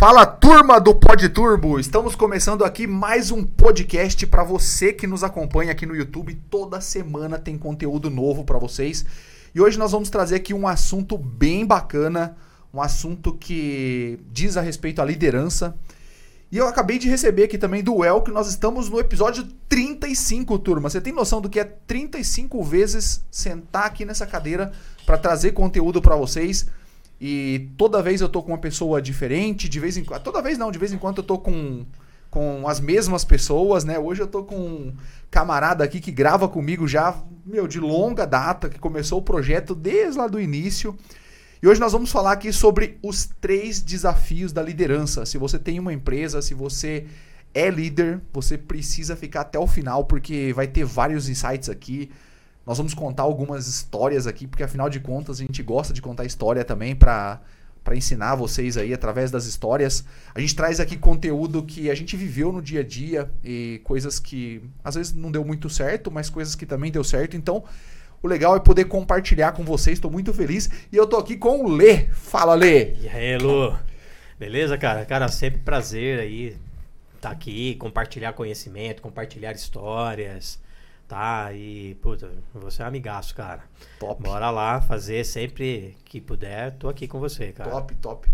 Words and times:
Fala 0.00 0.24
turma 0.24 0.80
do 0.80 0.94
Pod 0.94 1.28
Turbo, 1.28 1.78
estamos 1.78 2.14
começando 2.14 2.64
aqui 2.64 2.86
mais 2.86 3.30
um 3.30 3.44
podcast 3.44 4.26
para 4.26 4.42
você 4.42 4.94
que 4.94 5.06
nos 5.06 5.22
acompanha 5.22 5.72
aqui 5.72 5.84
no 5.84 5.94
YouTube. 5.94 6.40
Toda 6.48 6.80
semana 6.80 7.38
tem 7.38 7.58
conteúdo 7.58 8.08
novo 8.08 8.42
para 8.42 8.58
vocês. 8.58 9.04
E 9.54 9.60
hoje 9.60 9.78
nós 9.78 9.92
vamos 9.92 10.08
trazer 10.08 10.36
aqui 10.36 10.54
um 10.54 10.66
assunto 10.66 11.18
bem 11.18 11.66
bacana, 11.66 12.34
um 12.72 12.80
assunto 12.80 13.34
que 13.34 14.18
diz 14.32 14.56
a 14.56 14.62
respeito 14.62 15.02
à 15.02 15.04
liderança. 15.04 15.76
E 16.50 16.56
eu 16.56 16.66
acabei 16.66 16.98
de 16.98 17.06
receber 17.06 17.44
aqui 17.44 17.58
também 17.58 17.82
do 17.84 18.02
El 18.02 18.22
que 18.22 18.30
nós 18.30 18.48
estamos 18.48 18.88
no 18.88 18.98
episódio 18.98 19.46
35, 19.68 20.58
turma. 20.60 20.88
Você 20.88 21.02
tem 21.02 21.12
noção 21.12 21.42
do 21.42 21.50
que 21.50 21.60
é 21.60 21.64
35 21.64 22.64
vezes 22.64 23.22
sentar 23.30 23.84
aqui 23.84 24.06
nessa 24.06 24.26
cadeira 24.26 24.72
para 25.04 25.18
trazer 25.18 25.52
conteúdo 25.52 26.00
para 26.00 26.16
vocês? 26.16 26.66
E 27.20 27.70
toda 27.76 28.02
vez 28.02 28.22
eu 28.22 28.28
tô 28.28 28.42
com 28.42 28.52
uma 28.52 28.58
pessoa 28.58 29.02
diferente, 29.02 29.68
de 29.68 29.78
vez 29.78 29.96
em 29.98 30.04
quando. 30.04 30.22
Toda 30.22 30.40
vez 30.40 30.56
não, 30.56 30.72
de 30.72 30.78
vez 30.78 30.90
em 30.92 30.96
quando 30.96 31.18
eu 31.18 31.22
tô 31.22 31.38
com, 31.38 31.84
com 32.30 32.66
as 32.66 32.80
mesmas 32.80 33.24
pessoas, 33.24 33.84
né? 33.84 33.98
Hoje 33.98 34.22
eu 34.22 34.26
tô 34.26 34.42
com 34.42 34.56
um 34.56 34.94
camarada 35.30 35.84
aqui 35.84 36.00
que 36.00 36.10
grava 36.10 36.48
comigo 36.48 36.88
já, 36.88 37.14
meu, 37.44 37.68
de 37.68 37.78
longa 37.78 38.26
data, 38.26 38.70
que 38.70 38.78
começou 38.78 39.18
o 39.18 39.22
projeto 39.22 39.74
desde 39.74 40.18
lá 40.18 40.26
do 40.26 40.40
início. 40.40 40.96
E 41.62 41.68
hoje 41.68 41.78
nós 41.78 41.92
vamos 41.92 42.10
falar 42.10 42.32
aqui 42.32 42.54
sobre 42.54 42.98
os 43.02 43.28
três 43.38 43.82
desafios 43.82 44.50
da 44.50 44.62
liderança. 44.62 45.26
Se 45.26 45.36
você 45.36 45.58
tem 45.58 45.78
uma 45.78 45.92
empresa, 45.92 46.40
se 46.40 46.54
você 46.54 47.04
é 47.52 47.68
líder, 47.68 48.22
você 48.32 48.56
precisa 48.56 49.14
ficar 49.14 49.42
até 49.42 49.58
o 49.58 49.66
final, 49.66 50.06
porque 50.06 50.54
vai 50.54 50.66
ter 50.66 50.84
vários 50.84 51.28
insights 51.28 51.68
aqui 51.68 52.10
nós 52.66 52.78
vamos 52.78 52.94
contar 52.94 53.22
algumas 53.22 53.66
histórias 53.66 54.26
aqui, 54.26 54.46
porque 54.46 54.62
afinal 54.62 54.88
de 54.88 55.00
contas 55.00 55.40
a 55.40 55.42
gente 55.42 55.62
gosta 55.62 55.92
de 55.92 56.02
contar 56.02 56.24
história 56.24 56.64
também 56.64 56.94
para 56.94 57.40
para 57.82 57.96
ensinar 57.96 58.34
vocês 58.34 58.76
aí 58.76 58.92
através 58.92 59.30
das 59.30 59.46
histórias. 59.46 60.04
A 60.34 60.40
gente 60.40 60.54
traz 60.54 60.80
aqui 60.80 60.98
conteúdo 60.98 61.62
que 61.62 61.90
a 61.90 61.94
gente 61.94 62.16
viveu 62.16 62.52
no 62.52 62.60
dia 62.60 62.80
a 62.80 62.84
dia 62.84 63.30
e 63.42 63.80
coisas 63.84 64.18
que 64.18 64.62
às 64.84 64.96
vezes 64.96 65.14
não 65.14 65.30
deu 65.30 65.44
muito 65.44 65.70
certo, 65.70 66.10
mas 66.10 66.28
coisas 66.28 66.54
que 66.54 66.66
também 66.66 66.92
deu 66.92 67.02
certo. 67.02 67.36
Então, 67.36 67.64
o 68.22 68.28
legal 68.28 68.54
é 68.54 68.60
poder 68.60 68.84
compartilhar 68.84 69.52
com 69.52 69.64
vocês. 69.64 69.96
Estou 69.96 70.10
muito 70.10 70.32
feliz 70.32 70.68
e 70.92 70.96
eu 70.96 71.06
tô 71.06 71.16
aqui 71.16 71.36
com 71.36 71.64
o 71.64 71.68
Lê. 71.68 72.06
Fala, 72.08 72.54
Lê. 72.54 72.94
E 72.96 73.08
aí, 73.08 73.38
Lu? 73.38 73.74
Beleza, 74.38 74.76
cara? 74.76 75.04
Cara, 75.06 75.28
sempre 75.28 75.60
prazer 75.60 76.20
aí 76.20 76.56
estar 77.16 77.30
tá 77.30 77.30
aqui, 77.30 77.76
compartilhar 77.76 78.34
conhecimento, 78.34 79.00
compartilhar 79.00 79.52
histórias 79.52 80.58
tá? 81.10 81.52
E, 81.52 81.96
puta, 82.00 82.30
você 82.54 82.82
é 82.82 82.84
um 82.84 82.88
amigaço, 82.88 83.34
cara. 83.34 83.64
Top. 83.98 84.22
Bora 84.22 84.48
lá 84.48 84.80
fazer 84.80 85.24
sempre 85.24 85.96
que 86.04 86.20
puder. 86.20 86.70
Tô 86.78 86.88
aqui 86.88 87.08
com 87.08 87.18
você, 87.18 87.48
cara. 87.50 87.68
Top, 87.68 87.94
top. 87.96 88.28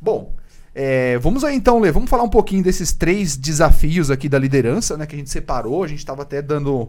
Bom, 0.00 0.34
é, 0.74 1.18
vamos 1.18 1.44
aí 1.44 1.54
então, 1.54 1.78
Lê, 1.78 1.92
vamos 1.92 2.08
falar 2.08 2.22
um 2.22 2.30
pouquinho 2.30 2.64
desses 2.64 2.94
três 2.94 3.36
desafios 3.36 4.10
aqui 4.10 4.26
da 4.26 4.38
liderança, 4.38 4.96
né? 4.96 5.04
Que 5.04 5.14
a 5.14 5.18
gente 5.18 5.28
separou. 5.28 5.84
A 5.84 5.86
gente 5.86 5.98
estava 5.98 6.22
até 6.22 6.40
dando 6.40 6.88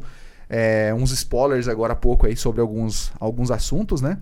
é, 0.50 0.94
uns 0.98 1.12
spoilers 1.12 1.68
agora 1.68 1.92
há 1.92 1.98
pouco 1.98 2.26
aí 2.26 2.38
sobre 2.38 2.62
alguns, 2.62 3.12
alguns 3.20 3.52
assuntos, 3.52 4.00
né? 4.00 4.18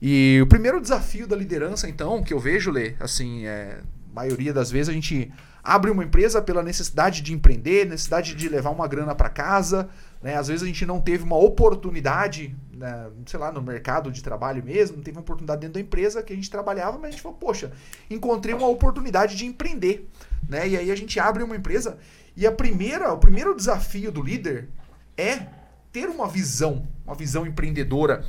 E 0.00 0.38
o 0.40 0.46
primeiro 0.46 0.80
desafio 0.80 1.26
da 1.26 1.34
liderança, 1.34 1.88
então, 1.88 2.22
que 2.22 2.32
eu 2.32 2.38
vejo, 2.38 2.70
Lê, 2.70 2.94
assim, 3.00 3.46
é, 3.46 3.78
maioria 4.14 4.52
das 4.52 4.70
vezes 4.70 4.88
a 4.88 4.92
gente 4.92 5.32
abre 5.62 5.90
uma 5.90 6.04
empresa 6.04 6.40
pela 6.40 6.62
necessidade 6.62 7.20
de 7.20 7.32
empreender, 7.32 7.84
necessidade 7.84 8.34
de 8.34 8.48
levar 8.48 8.70
uma 8.70 8.86
grana 8.86 9.14
para 9.14 9.28
casa, 9.28 9.88
né? 10.22 10.36
Às 10.36 10.48
vezes 10.48 10.62
a 10.62 10.66
gente 10.66 10.86
não 10.86 11.00
teve 11.00 11.24
uma 11.24 11.36
oportunidade, 11.36 12.56
né, 12.72 13.10
sei 13.26 13.40
lá, 13.40 13.50
no 13.50 13.60
mercado 13.60 14.10
de 14.10 14.22
trabalho 14.22 14.62
mesmo, 14.62 14.96
não 14.96 15.02
teve 15.02 15.16
uma 15.16 15.22
oportunidade 15.22 15.60
dentro 15.60 15.74
da 15.74 15.80
empresa 15.80 16.22
que 16.22 16.32
a 16.32 16.36
gente 16.36 16.50
trabalhava, 16.50 16.96
mas 16.98 17.08
a 17.08 17.10
gente 17.10 17.22
falou, 17.22 17.36
poxa, 17.36 17.72
encontrei 18.08 18.54
uma 18.54 18.68
oportunidade 18.68 19.36
de 19.36 19.44
empreender. 19.44 20.08
Né? 20.48 20.68
E 20.68 20.76
aí 20.76 20.90
a 20.90 20.96
gente 20.96 21.18
abre 21.18 21.42
uma 21.42 21.56
empresa 21.56 21.98
e 22.36 22.46
a 22.46 22.52
primeira, 22.52 23.12
o 23.12 23.18
primeiro 23.18 23.54
desafio 23.54 24.10
do 24.12 24.22
líder 24.22 24.68
é 25.16 25.46
ter 25.92 26.08
uma 26.08 26.28
visão, 26.28 26.86
uma 27.04 27.14
visão 27.14 27.46
empreendedora 27.46 28.24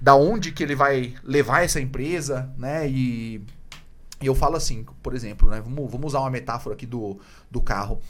da 0.00 0.14
onde 0.14 0.52
que 0.52 0.62
ele 0.62 0.76
vai 0.76 1.14
levar 1.24 1.64
essa 1.64 1.80
empresa, 1.80 2.52
né? 2.56 2.88
E, 2.88 3.42
eu 4.20 4.34
falo 4.34 4.56
assim, 4.56 4.84
por 5.02 5.14
exemplo, 5.14 5.48
né? 5.48 5.60
Vamos, 5.60 5.90
vamos 5.90 6.06
usar 6.08 6.20
uma 6.20 6.30
metáfora 6.30 6.74
aqui 6.74 6.86
do, 6.86 7.18
do 7.50 7.60
carro. 7.60 8.00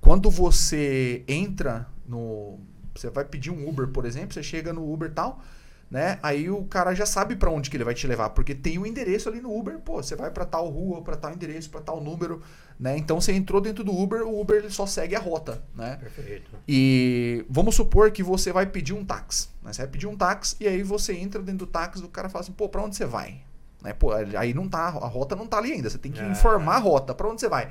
Quando 0.00 0.30
você 0.30 1.22
entra 1.28 1.86
no, 2.06 2.58
você 2.94 3.10
vai 3.10 3.24
pedir 3.24 3.50
um 3.50 3.68
Uber, 3.68 3.88
por 3.88 4.04
exemplo, 4.04 4.34
você 4.34 4.42
chega 4.42 4.72
no 4.72 4.92
Uber 4.92 5.12
tal, 5.12 5.42
né? 5.90 6.18
Aí 6.22 6.50
o 6.50 6.64
cara 6.64 6.94
já 6.94 7.06
sabe 7.06 7.36
para 7.36 7.50
onde 7.50 7.70
que 7.70 7.76
ele 7.76 7.84
vai 7.84 7.94
te 7.94 8.06
levar, 8.06 8.30
porque 8.30 8.54
tem 8.54 8.78
o 8.78 8.82
um 8.82 8.86
endereço 8.86 9.28
ali 9.28 9.40
no 9.40 9.56
Uber, 9.56 9.78
pô, 9.78 10.02
você 10.02 10.16
vai 10.16 10.30
para 10.30 10.44
tal 10.44 10.68
rua, 10.68 11.02
para 11.02 11.16
tal 11.16 11.32
endereço, 11.32 11.70
para 11.70 11.80
tal 11.80 12.00
número, 12.00 12.42
né? 12.78 12.96
Então 12.96 13.20
você 13.20 13.32
entrou 13.32 13.60
dentro 13.60 13.84
do 13.84 13.96
Uber, 13.96 14.26
o 14.26 14.40
Uber 14.40 14.56
ele 14.56 14.70
só 14.70 14.86
segue 14.86 15.14
a 15.14 15.20
rota, 15.20 15.62
né? 15.74 15.96
Perfeito. 16.00 16.50
E 16.66 17.44
vamos 17.48 17.74
supor 17.74 18.10
que 18.10 18.22
você 18.22 18.52
vai 18.52 18.66
pedir 18.66 18.92
um 18.92 19.04
táxi, 19.04 19.48
né? 19.62 19.72
Você 19.72 19.82
vai 19.82 19.90
pedir 19.90 20.06
um 20.06 20.16
táxi 20.16 20.56
e 20.60 20.66
aí 20.66 20.82
você 20.82 21.14
entra 21.14 21.42
dentro 21.42 21.66
do 21.66 21.66
táxi, 21.66 22.02
o 22.02 22.08
cara 22.08 22.28
fala 22.28 22.42
assim, 22.42 22.52
pô, 22.52 22.68
para 22.68 22.82
onde 22.82 22.96
você 22.96 23.06
vai? 23.06 23.40
Né? 23.82 23.92
Pô, 23.92 24.12
aí 24.12 24.54
não 24.54 24.68
tá, 24.68 24.86
a 24.86 25.06
rota 25.06 25.36
não 25.36 25.46
tá 25.46 25.58
ali 25.58 25.72
ainda, 25.72 25.90
você 25.90 25.98
tem 25.98 26.10
que 26.10 26.20
é. 26.20 26.26
informar 26.26 26.76
a 26.76 26.78
rota, 26.78 27.14
para 27.14 27.28
onde 27.28 27.40
você 27.40 27.48
vai? 27.48 27.70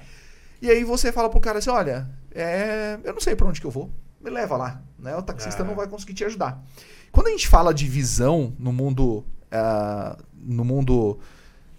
E 0.62 0.70
aí 0.70 0.84
você 0.84 1.12
fala 1.12 1.30
pro 1.30 1.42
cara 1.42 1.60
assim, 1.60 1.70
olha, 1.70 2.08
é, 2.32 2.98
eu 3.04 3.12
não 3.12 3.20
sei 3.20 3.36
para 3.36 3.48
onde 3.48 3.60
que 3.60 3.68
eu 3.68 3.72
vou 3.72 3.92
me 4.24 4.30
leva 4.30 4.58
lá. 4.58 4.82
Né? 4.98 5.16
O 5.16 5.22
taxista 5.22 5.64
é. 5.64 5.66
não 5.66 5.76
vai 5.76 5.88
conseguir 5.88 6.14
te 6.14 6.24
ajudar. 6.24 6.64
Quando 7.12 7.28
a 7.28 7.32
gente 7.32 7.48
fala 7.48 7.74
de 7.74 7.88
visão 7.88 8.54
no 8.58 8.72
mundo, 8.72 9.26
uh, 9.52 10.24
no 10.36 10.64
mundo 10.64 11.20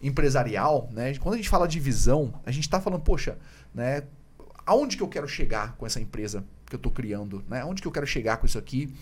empresarial, 0.02 0.88
né? 0.92 1.14
quando 1.16 1.34
a 1.34 1.36
gente 1.38 1.48
fala 1.48 1.66
de 1.66 1.80
visão, 1.80 2.34
a 2.44 2.50
gente 2.50 2.64
está 2.64 2.80
falando, 2.80 3.00
poxa, 3.00 3.38
né? 3.74 4.02
aonde 4.66 4.96
que 4.96 5.02
eu 5.02 5.08
quero 5.08 5.26
chegar 5.26 5.74
com 5.76 5.86
essa 5.86 6.00
empresa 6.00 6.44
que 6.66 6.74
eu 6.74 6.78
estou 6.78 6.92
criando? 6.92 7.42
Né? 7.48 7.60
Aonde 7.60 7.80
que 7.82 7.88
eu 7.88 7.92
quero 7.92 8.06
chegar 8.06 8.36
com 8.36 8.46
isso 8.46 8.58
aqui? 8.58 8.94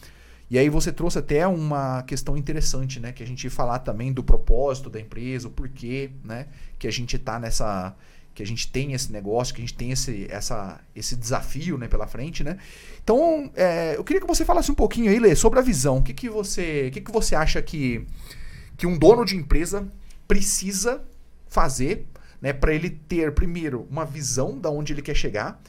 E 0.51 0.59
aí 0.59 0.69
você 0.69 0.93
trouxe 0.93 1.19
até 1.19 1.47
uma 1.47 2.03
questão 2.03 2.37
interessante, 2.37 3.01
né? 3.01 3.11
Que 3.11 3.23
a 3.23 3.27
gente 3.27 3.45
ia 3.45 3.51
falar 3.51 3.79
também 3.79 4.13
do 4.13 4.23
propósito 4.23 4.91
da 4.91 5.01
empresa, 5.01 5.49
o 5.49 5.51
porquê, 5.51 6.11
né? 6.23 6.49
Que 6.79 6.87
a 6.87 6.91
gente 6.91 7.17
está 7.17 7.39
nessa 7.39 7.97
que 8.34 8.43
a 8.43 8.47
gente 8.47 8.70
tem 8.70 8.93
esse 8.93 9.12
negócio, 9.12 9.54
que 9.54 9.60
a 9.60 9.65
gente 9.65 9.75
tem 9.75 9.91
esse, 9.91 10.26
essa, 10.31 10.81
esse 10.94 11.16
desafio 11.16 11.76
né, 11.76 11.88
pela 11.88 12.06
frente, 12.06 12.43
né? 12.43 12.59
Então, 13.03 13.50
é, 13.54 13.97
eu 13.97 14.04
queria 14.04 14.20
que 14.20 14.26
você 14.26 14.44
falasse 14.44 14.70
um 14.70 14.75
pouquinho 14.75 15.10
aí, 15.10 15.19
Lê, 15.19 15.34
sobre 15.34 15.59
a 15.59 15.62
visão. 15.62 15.98
O 15.98 16.03
que, 16.03 16.15
que, 16.15 16.28
você, 16.28 16.88
o 16.88 16.91
que, 16.93 17.00
que 17.00 17.12
você 17.12 17.34
acha 17.34 17.60
que, 17.60 18.06
que 18.76 18.87
um 18.87 18.98
dono 18.98 19.25
de 19.25 19.37
empresa 19.37 19.87
precisa 20.26 21.03
fazer 21.47 22.06
né, 22.41 22.53
para 22.53 22.75
ele 22.75 22.91
ter, 22.91 23.32
primeiro, 23.32 23.87
uma 23.91 24.04
visão 24.04 24.59
da 24.59 24.70
onde 24.70 24.93
ele 24.93 25.03
quer 25.03 25.14
chegar 25.14 25.60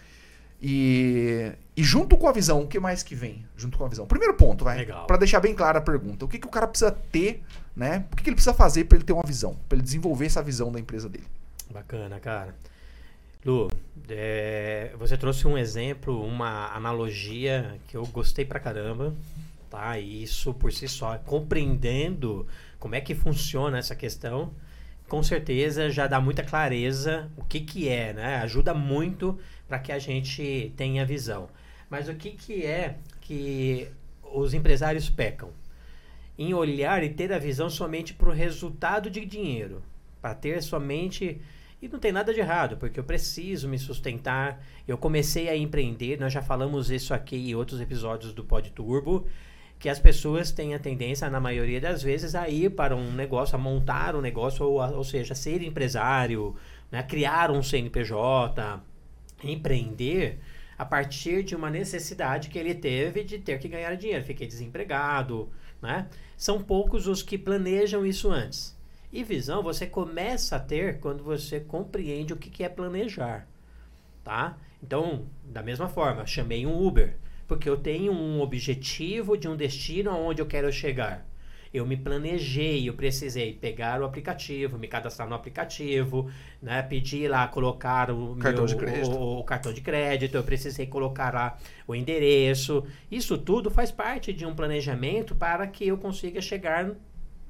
e, 0.65 1.51
e 1.75 1.83
junto 1.83 2.17
com 2.17 2.25
a 2.25 2.31
visão, 2.31 2.61
o 2.61 2.67
que 2.67 2.79
mais 2.79 3.03
que 3.03 3.13
vem 3.13 3.45
junto 3.57 3.77
com 3.77 3.83
a 3.83 3.89
visão? 3.89 4.07
Primeiro 4.07 4.33
ponto, 4.35 4.63
vai, 4.63 4.85
para 4.85 5.17
deixar 5.17 5.41
bem 5.41 5.53
clara 5.53 5.79
a 5.79 5.81
pergunta. 5.81 6.23
O 6.23 6.27
que, 6.29 6.39
que 6.39 6.47
o 6.47 6.49
cara 6.49 6.65
precisa 6.65 6.89
ter, 6.89 7.43
né? 7.75 8.05
O 8.09 8.15
que, 8.15 8.23
que 8.23 8.29
ele 8.29 8.35
precisa 8.35 8.53
fazer 8.53 8.85
para 8.85 8.97
ele 8.97 9.03
ter 9.03 9.11
uma 9.11 9.25
visão, 9.27 9.57
para 9.67 9.75
ele 9.75 9.83
desenvolver 9.83 10.25
essa 10.25 10.41
visão 10.41 10.71
da 10.71 10.79
empresa 10.79 11.09
dele? 11.09 11.25
Bacana, 11.71 12.19
cara. 12.19 12.55
Lu, 13.45 13.69
é, 14.09 14.93
você 14.97 15.17
trouxe 15.17 15.47
um 15.47 15.57
exemplo, 15.57 16.25
uma 16.25 16.73
analogia 16.73 17.77
que 17.87 17.97
eu 17.97 18.05
gostei 18.07 18.45
pra 18.45 18.59
caramba, 18.59 19.13
tá? 19.69 19.99
E 19.99 20.23
isso 20.23 20.53
por 20.53 20.71
si 20.71 20.87
só, 20.87 21.17
compreendendo 21.17 22.47
como 22.79 22.95
é 22.95 23.01
que 23.01 23.13
funciona 23.13 23.77
essa 23.77 23.95
questão, 23.95 24.53
com 25.09 25.21
certeza 25.21 25.89
já 25.89 26.07
dá 26.07 26.21
muita 26.21 26.43
clareza 26.43 27.29
o 27.35 27.43
que 27.43 27.59
que 27.59 27.89
é, 27.89 28.13
né? 28.13 28.35
Ajuda 28.37 28.73
muito 28.73 29.37
para 29.67 29.79
que 29.79 29.91
a 29.91 29.99
gente 29.99 30.71
tenha 30.77 31.05
visão. 31.05 31.49
Mas 31.89 32.07
o 32.07 32.15
que 32.15 32.31
que 32.31 32.65
é 32.65 32.95
que 33.21 33.87
os 34.23 34.53
empresários 34.53 35.09
pecam? 35.09 35.49
Em 36.37 36.53
olhar 36.53 37.03
e 37.03 37.09
ter 37.09 37.31
a 37.31 37.37
visão 37.37 37.69
somente 37.69 38.13
para 38.13 38.29
o 38.29 38.33
resultado 38.33 39.09
de 39.09 39.23
dinheiro, 39.25 39.83
para 40.23 40.33
ter 40.33 40.63
somente 40.63 41.41
e 41.81 41.89
não 41.89 41.99
tem 41.99 42.13
nada 42.13 42.33
de 42.33 42.39
errado, 42.39 42.77
porque 42.77 42.97
eu 42.97 43.03
preciso 43.03 43.67
me 43.67 43.77
sustentar. 43.77 44.65
Eu 44.87 44.97
comecei 44.97 45.49
a 45.49 45.57
empreender, 45.57 46.17
nós 46.17 46.31
já 46.31 46.41
falamos 46.41 46.89
isso 46.89 47.13
aqui 47.13 47.35
em 47.35 47.55
outros 47.55 47.81
episódios 47.81 48.33
do 48.33 48.41
Pod 48.41 48.71
Turbo, 48.71 49.27
que 49.77 49.89
as 49.89 49.99
pessoas 49.99 50.49
têm 50.49 50.73
a 50.73 50.79
tendência, 50.79 51.29
na 51.29 51.41
maioria 51.41 51.81
das 51.81 52.01
vezes, 52.01 52.35
a 52.35 52.47
ir 52.47 52.69
para 52.69 52.95
um 52.95 53.11
negócio, 53.11 53.57
a 53.57 53.59
montar 53.59 54.15
um 54.15 54.21
negócio, 54.21 54.65
ou, 54.65 54.81
ou 54.95 55.03
seja, 55.03 55.35
ser 55.35 55.61
empresário, 55.61 56.55
né, 56.89 57.03
criar 57.03 57.51
um 57.51 57.61
CNPJ, 57.61 58.81
empreender 59.43 60.39
a 60.77 60.85
partir 60.85 61.43
de 61.43 61.53
uma 61.53 61.69
necessidade 61.69 62.47
que 62.47 62.57
ele 62.57 62.75
teve 62.75 63.25
de 63.25 63.39
ter 63.39 63.59
que 63.59 63.67
ganhar 63.67 63.93
dinheiro. 63.97 64.23
Fiquei 64.23 64.47
desempregado, 64.47 65.49
né? 65.81 66.07
São 66.37 66.63
poucos 66.63 67.07
os 67.07 67.21
que 67.21 67.37
planejam 67.37 68.05
isso 68.05 68.31
antes. 68.31 68.73
E 69.13 69.23
visão 69.23 69.61
você 69.61 69.85
começa 69.85 70.55
a 70.55 70.59
ter 70.59 70.99
quando 70.99 71.23
você 71.23 71.59
compreende 71.59 72.33
o 72.33 72.35
que, 72.35 72.49
que 72.49 72.63
é 72.63 72.67
planejar, 72.67 73.47
tá? 74.23 74.57
Então, 74.81 75.27
da 75.43 75.61
mesma 75.61 75.87
forma, 75.87 76.25
chamei 76.25 76.65
um 76.65 76.83
Uber, 76.83 77.15
porque 77.47 77.69
eu 77.69 77.77
tenho 77.77 78.11
um 78.11 78.41
objetivo 78.41 79.37
de 79.37 79.47
um 79.47 79.55
destino 79.55 80.09
aonde 80.09 80.41
eu 80.41 80.47
quero 80.47 80.71
chegar. 80.73 81.23
eu 81.71 81.85
me 81.85 81.95
planejei, 81.95 82.89
eu 82.89 82.93
precisei 82.93 83.53
pegar 83.53 84.01
o 84.01 84.05
aplicativo, 84.05 84.79
me 84.79 84.87
cadastrar 84.87 85.27
no 85.27 85.35
aplicativo, 85.35 86.29
né, 86.61 86.81
pedir 86.81 87.27
lá, 87.27 87.47
colocar 87.47 88.09
o 88.11 88.35
cartão, 88.35 88.65
meu, 88.65 88.73
de 88.73 88.75
crédito. 88.75 89.15
O, 89.15 89.39
o 89.39 89.43
cartão 89.43 89.73
de 89.73 89.81
crédito, 89.81 90.35
eu 90.35 90.43
precisei 90.43 90.87
colocar 90.87 91.33
lá 91.33 91.57
o 91.87 91.95
endereço. 91.95 92.83
Isso 93.11 93.37
tudo 93.37 93.69
faz 93.69 93.91
parte 93.91 94.33
de 94.33 94.45
um 94.45 94.55
planejamento 94.55 95.35
para 95.35 95.67
que 95.67 95.87
eu 95.87 95.97
consiga 95.97 96.41
chegar 96.41 96.91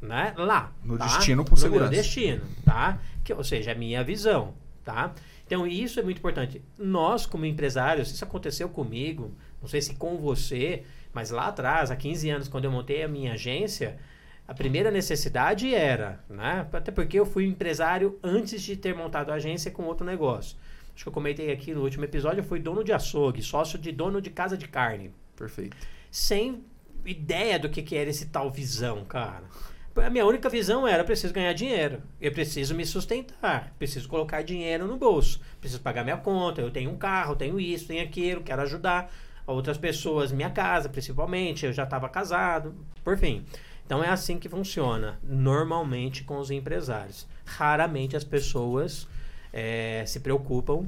né, 0.04 0.34
lá. 0.38 0.72
No 0.84 0.98
tá? 0.98 1.06
destino 1.06 1.44
com 1.44 1.52
no 1.52 1.58
segurança. 1.58 1.92
meu 1.92 2.02
destino, 2.02 2.44
tá? 2.66 3.00
Que, 3.24 3.34
ou 3.34 3.44
seja, 3.44 3.72
a 3.72 3.76
minha 3.76 4.04
visão, 4.04 4.54
tá? 4.84 5.14
Então, 5.46 5.66
isso 5.66 6.00
é 6.00 6.04
muito 6.04 6.18
importante. 6.18 6.62
Nós, 6.78 7.26
como 7.26 7.46
empresários, 7.46 8.12
isso 8.12 8.24
aconteceu 8.24 8.70
comigo, 8.70 9.34
não 9.62 9.68
sei 9.68 9.82
se 9.82 9.96
com 9.96 10.18
você, 10.18 10.84
mas 11.14 11.32
lá 11.32 11.48
atrás, 11.48 11.90
há 11.90 11.96
15 11.96 12.30
anos, 12.30 12.48
quando 12.48 12.66
eu 12.66 12.72
montei 12.72 13.04
a 13.04 13.08
minha 13.08 13.34
agência, 13.34 13.98
a 14.48 14.54
primeira 14.54 14.92
necessidade 14.92 15.74
era, 15.74 16.24
né? 16.30 16.68
Até 16.74 16.92
porque 16.92 17.20
eu 17.20 17.26
fui 17.26 17.46
empresário 17.46 18.20
antes 18.22 18.62
de 18.62 18.76
ter 18.76 18.96
montado 18.96 19.32
a 19.32 19.36
agência 19.36 19.72
com 19.72 19.84
outro 19.84 20.06
negócio. 20.06 20.58
Acho 20.94 21.06
que 21.06 21.10
eu 21.10 21.14
comentei 21.14 21.52
aqui 21.52 21.74
no 21.74 21.82
último 21.82 22.04
episódio, 22.04 22.42
eu 22.42 22.44
fui 22.44 22.60
dono 22.60 22.84
de 22.84 22.92
açougue, 22.92 23.42
sócio 23.42 23.80
de 23.80 23.92
dono 23.92 24.22
de 24.22 24.30
casa 24.30 24.58
de 24.58 24.68
carne. 24.68 25.12
Perfeito. 25.36 25.76
Sem 26.12 26.64
ideia 27.06 27.58
do 27.58 27.70
que, 27.70 27.82
que 27.82 27.96
era 27.96 28.10
esse 28.10 28.28
tal 28.28 28.52
visão, 28.52 29.04
cara. 29.06 29.44
A 29.96 30.10
minha 30.10 30.26
única 30.26 30.50
visão 30.50 30.88
era: 30.88 31.04
preciso 31.04 31.34
ganhar 31.34 31.54
dinheiro, 31.54 32.02
eu 32.20 32.32
preciso 32.32 32.74
me 32.74 32.86
sustentar, 32.86 33.74
preciso 33.78 34.08
colocar 34.08 34.42
dinheiro 34.42 34.88
no 34.88 34.98
bolso, 34.98 35.40
preciso 35.60 35.82
pagar 35.82 36.04
minha 36.04 36.18
conta. 36.18 36.62
Eu 36.62 36.72
tenho 36.72 36.90
um 36.92 36.98
carro, 36.98 37.36
tenho 37.36 37.60
isso, 37.60 37.88
tenho 37.88 38.04
aquilo, 38.04 38.42
quero 38.42 38.62
ajudar 38.64 39.12
outras 39.46 39.78
pessoas, 39.78 40.32
minha 40.32 40.50
casa 40.50 40.90
principalmente. 40.90 41.66
Eu 41.66 41.74
já 41.74 41.84
estava 41.84 42.10
casado, 42.10 42.74
por 43.04 43.18
fim. 43.18 43.46
Então 43.86 44.04
é 44.04 44.10
assim 44.10 44.40
que 44.40 44.50
funciona 44.50 45.20
normalmente 45.22 46.24
com 46.24 46.38
os 46.40 46.50
empresários. 46.50 47.28
Raramente 47.46 48.16
as 48.16 48.24
pessoas 48.24 49.08
é, 49.52 50.04
se 50.08 50.20
preocupam 50.22 50.88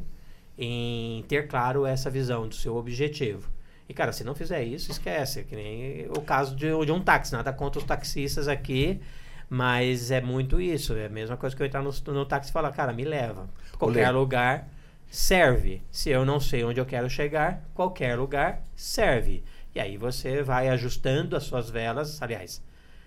em 0.57 1.23
ter 1.27 1.47
claro 1.47 1.85
essa 1.85 2.09
visão 2.09 2.47
do 2.47 2.55
seu 2.55 2.75
objetivo. 2.75 3.54
E, 3.87 3.93
cara, 3.93 4.11
se 4.11 4.23
não 4.23 4.33
fizer 4.33 4.63
isso, 4.63 4.91
esquece. 4.91 5.43
Que 5.43 5.55
nem 5.55 6.07
o 6.09 6.21
caso 6.21 6.55
de, 6.55 6.67
de 6.85 6.91
um 6.91 6.99
táxi. 6.99 7.33
Nada 7.33 7.53
contra 7.53 7.79
os 7.79 7.85
taxistas 7.85 8.47
aqui, 8.47 8.99
mas 9.49 10.11
é 10.11 10.21
muito 10.21 10.59
isso. 10.59 10.93
É 10.93 11.05
a 11.05 11.09
mesma 11.09 11.37
coisa 11.37 11.55
que 11.55 11.61
eu 11.61 11.67
entrar 11.67 11.83
no, 11.83 11.91
no 12.07 12.25
táxi 12.25 12.49
e 12.49 12.53
falar, 12.53 12.71
cara, 12.71 12.91
me 12.91 13.03
leva. 13.03 13.47
Qualquer 13.77 14.09
Olê. 14.09 14.17
lugar 14.17 14.67
serve. 15.09 15.81
Se 15.91 16.09
eu 16.09 16.25
não 16.25 16.39
sei 16.39 16.63
onde 16.63 16.79
eu 16.79 16.85
quero 16.85 17.09
chegar, 17.09 17.63
qualquer 17.73 18.17
lugar 18.17 18.63
serve. 18.75 19.43
E 19.73 19.79
aí 19.79 19.97
você 19.97 20.41
vai 20.41 20.67
ajustando 20.69 21.35
as 21.35 21.43
suas 21.43 21.69
velas. 21.69 22.21
Aliás, 22.21 22.63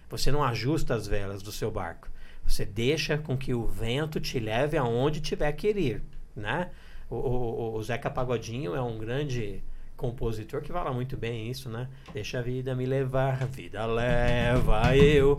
você 0.09 0.31
não 0.31 0.45
ajusta 0.45 0.95
as 0.95 1.07
velas 1.07 1.43
do 1.43 1.51
seu 1.51 1.71
barco. 1.71 2.09
Você 2.47 2.65
deixa 2.65 3.19
com 3.19 3.37
que 3.37 3.53
o 3.53 3.67
vento 3.67 4.21
te 4.21 4.39
leve 4.39 4.77
aonde 4.79 5.21
tiver 5.21 5.53
que 5.53 5.69
ir, 5.69 6.03
né? 6.35 6.71
O, 7.11 7.17
o, 7.17 7.75
o 7.75 7.83
Zeca 7.83 8.11
Pagodinho 8.11 8.75
é 8.75 8.81
um 8.81 8.99
grande 8.99 9.63
compositor 9.99 10.63
que 10.63 10.73
fala 10.73 10.93
muito 10.93 11.17
bem 11.17 11.51
isso, 11.51 11.69
né? 11.69 11.89
Deixa 12.15 12.39
a 12.39 12.43
vida 12.43 12.75
me 12.75 12.87
levar, 12.87 13.45
vida 13.49 13.85
leva 13.85 14.97
eu. 14.97 15.37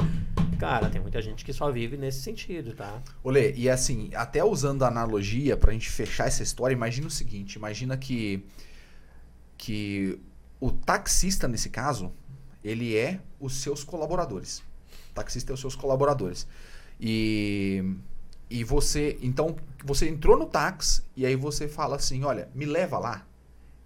Cara, 0.59 0.89
tem 0.89 1.01
muita 1.01 1.21
gente 1.21 1.45
que 1.45 1.53
só 1.53 1.71
vive 1.71 1.95
nesse 1.95 2.21
sentido, 2.21 2.75
tá? 2.75 3.01
Olê, 3.23 3.53
e 3.53 3.69
assim, 3.69 4.11
até 4.13 4.43
usando 4.43 4.83
a 4.83 4.89
analogia 4.89 5.55
pra 5.55 5.71
gente 5.71 5.89
fechar 5.89 6.27
essa 6.27 6.43
história, 6.43 6.73
imagina 6.73 7.07
o 7.07 7.09
seguinte, 7.09 7.55
imagina 7.55 7.97
que 7.97 8.45
que 9.57 10.19
o 10.59 10.71
taxista 10.71 11.47
nesse 11.47 11.69
caso, 11.69 12.11
ele 12.63 12.95
é 12.95 13.19
os 13.39 13.55
seus 13.61 13.83
colaboradores. 13.83 14.59
O 15.11 15.13
taxista 15.15 15.51
é 15.51 15.53
os 15.53 15.61
seus 15.61 15.75
colaboradores. 15.75 16.45
E 16.99 17.83
e 18.49 18.63
você, 18.63 19.17
então, 19.21 19.55
você 19.85 20.09
entrou 20.09 20.35
no 20.37 20.45
táxi 20.45 21.03
e 21.15 21.23
aí 21.25 21.35
você 21.35 21.67
fala 21.67 21.97
assim, 21.97 22.23
olha, 22.23 22.49
me 22.55 22.65
leva 22.65 22.97
lá. 22.97 23.28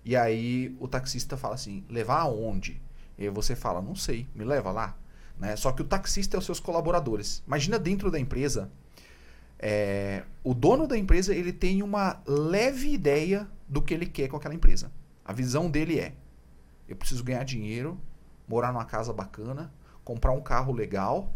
E 0.06 0.16
aí 0.16 0.76
o 0.80 0.88
taxista 0.88 1.38
fala 1.38 1.56
assim, 1.56 1.84
levar 1.90 2.22
aonde? 2.22 2.82
E 3.18 3.24
aí 3.24 3.30
você 3.30 3.56
fala, 3.56 3.82
não 3.82 3.96
sei, 3.96 4.28
me 4.36 4.44
leva 4.44 4.72
lá. 4.72 4.98
Né? 5.40 5.56
Só 5.56 5.72
que 5.72 5.82
o 5.82 5.86
taxista 5.86 6.38
é 6.38 6.40
os 6.40 6.46
seus 6.46 6.60
colaboradores. 6.60 7.44
Imagina 7.48 7.80
dentro 7.80 8.12
da 8.12 8.20
empresa, 8.20 8.70
é, 9.60 10.24
o 10.44 10.54
dono 10.54 10.88
da 10.88 10.98
empresa 10.98 11.34
ele 11.34 11.54
tem 11.54 11.82
uma 11.82 12.22
leve 12.28 12.94
ideia 12.94 13.48
do 13.68 13.82
que 13.82 13.94
ele 13.94 14.06
quer 14.06 14.28
com 14.28 14.38
aquela 14.38 14.54
empresa. 14.54 14.92
A 15.24 15.32
visão 15.32 15.70
dele 15.70 16.00
é: 16.00 16.14
eu 16.88 16.96
preciso 16.96 17.24
ganhar 17.24 17.44
dinheiro, 17.44 17.98
morar 18.48 18.74
numa 18.74 18.86
casa 18.86 19.14
bacana, 19.14 19.74
comprar 20.04 20.34
um 20.34 20.42
carro 20.42 20.74
legal 20.74 21.34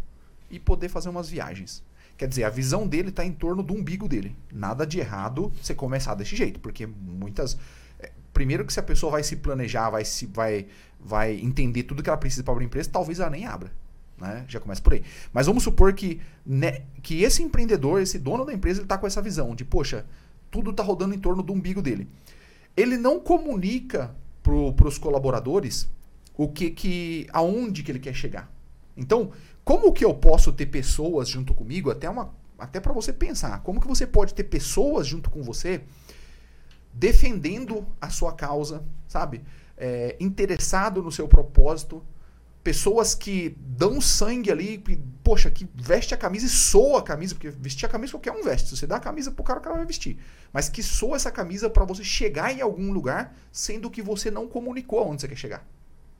e 0.50 0.58
poder 0.58 0.88
fazer 0.88 1.08
umas 1.08 1.28
viagens. 1.28 1.82
Quer 2.16 2.28
dizer, 2.28 2.44
a 2.44 2.50
visão 2.50 2.86
dele 2.86 3.10
está 3.10 3.24
em 3.24 3.32
torno 3.32 3.62
do 3.62 3.72
umbigo 3.72 4.08
dele. 4.08 4.36
Nada 4.52 4.86
de 4.86 4.98
errado 4.98 5.52
você 5.62 5.74
começar 5.74 6.14
desse 6.14 6.34
jeito, 6.34 6.58
porque 6.58 6.84
muitas 6.84 7.56
primeiro 8.32 8.64
que 8.64 8.72
se 8.72 8.80
a 8.80 8.82
pessoa 8.82 9.12
vai 9.12 9.22
se 9.22 9.36
planejar, 9.36 9.90
vai 9.90 10.04
se 10.04 10.26
vai 10.26 10.66
vai 11.00 11.38
entender 11.40 11.84
tudo 11.84 12.02
que 12.02 12.08
ela 12.08 12.18
precisa 12.18 12.42
para 12.42 12.52
abrir 12.52 12.66
empresa, 12.66 12.90
talvez 12.90 13.20
ela 13.20 13.30
nem 13.30 13.46
abra. 13.46 13.72
Né? 14.20 14.44
Já 14.48 14.58
começa 14.58 14.82
por 14.82 14.94
aí. 14.94 15.04
Mas 15.32 15.46
vamos 15.46 15.62
supor 15.62 15.92
que, 15.92 16.20
né, 16.44 16.82
que 17.02 17.22
esse 17.22 17.42
empreendedor, 17.42 18.02
esse 18.02 18.18
dono 18.18 18.44
da 18.44 18.52
empresa, 18.52 18.80
ele 18.80 18.84
está 18.84 18.98
com 18.98 19.06
essa 19.06 19.22
visão 19.22 19.54
de, 19.54 19.64
poxa, 19.64 20.04
tudo 20.50 20.70
está 20.70 20.82
rodando 20.82 21.14
em 21.14 21.18
torno 21.18 21.42
do 21.42 21.52
umbigo 21.52 21.80
dele. 21.80 22.08
Ele 22.76 22.96
não 22.96 23.20
comunica 23.20 24.14
para 24.42 24.88
os 24.88 24.98
colaboradores 24.98 25.88
o 26.36 26.48
que 26.48 26.70
que, 26.70 27.26
aonde 27.32 27.82
que 27.82 27.92
ele 27.92 27.98
quer 27.98 28.14
chegar. 28.14 28.50
Então, 28.96 29.30
como 29.64 29.92
que 29.92 30.04
eu 30.04 30.14
posso 30.14 30.52
ter 30.52 30.66
pessoas 30.66 31.28
junto 31.28 31.54
comigo, 31.54 31.90
até 31.90 32.08
uma, 32.08 32.34
até 32.58 32.80
para 32.80 32.92
você 32.92 33.12
pensar, 33.12 33.62
como 33.62 33.80
que 33.80 33.86
você 33.86 34.06
pode 34.06 34.34
ter 34.34 34.44
pessoas 34.44 35.06
junto 35.06 35.30
com 35.30 35.42
você 35.42 35.82
defendendo 36.98 37.86
a 38.00 38.10
sua 38.10 38.32
causa, 38.32 38.84
sabe? 39.06 39.42
É, 39.76 40.16
interessado 40.18 41.02
no 41.02 41.12
seu 41.12 41.28
propósito, 41.28 42.04
pessoas 42.62 43.14
que 43.14 43.56
dão 43.60 44.00
sangue 44.00 44.50
ali, 44.50 44.78
que, 44.78 44.96
poxa, 45.22 45.50
que 45.50 45.68
veste 45.74 46.12
a 46.12 46.16
camisa 46.16 46.46
e 46.46 46.48
soa 46.48 46.98
a 46.98 47.02
camisa, 47.02 47.34
porque 47.34 47.50
vestir 47.50 47.86
a 47.86 47.88
camisa 47.88 48.12
qualquer 48.12 48.32
um 48.32 48.42
veste. 48.42 48.68
Se 48.68 48.76
você 48.76 48.86
dá 48.86 48.96
a 48.96 49.00
camisa 49.00 49.30
pro 49.30 49.44
cara, 49.44 49.60
o 49.60 49.62
cara 49.62 49.76
vai 49.76 49.86
vestir. 49.86 50.18
Mas 50.52 50.68
que 50.68 50.82
soa 50.82 51.16
essa 51.16 51.30
camisa 51.30 51.70
para 51.70 51.84
você 51.84 52.02
chegar 52.02 52.52
em 52.52 52.60
algum 52.60 52.92
lugar, 52.92 53.34
sendo 53.52 53.88
que 53.88 54.02
você 54.02 54.30
não 54.30 54.48
comunicou 54.48 54.98
aonde 54.98 55.22
você 55.22 55.28
quer 55.28 55.36
chegar. 55.36 55.66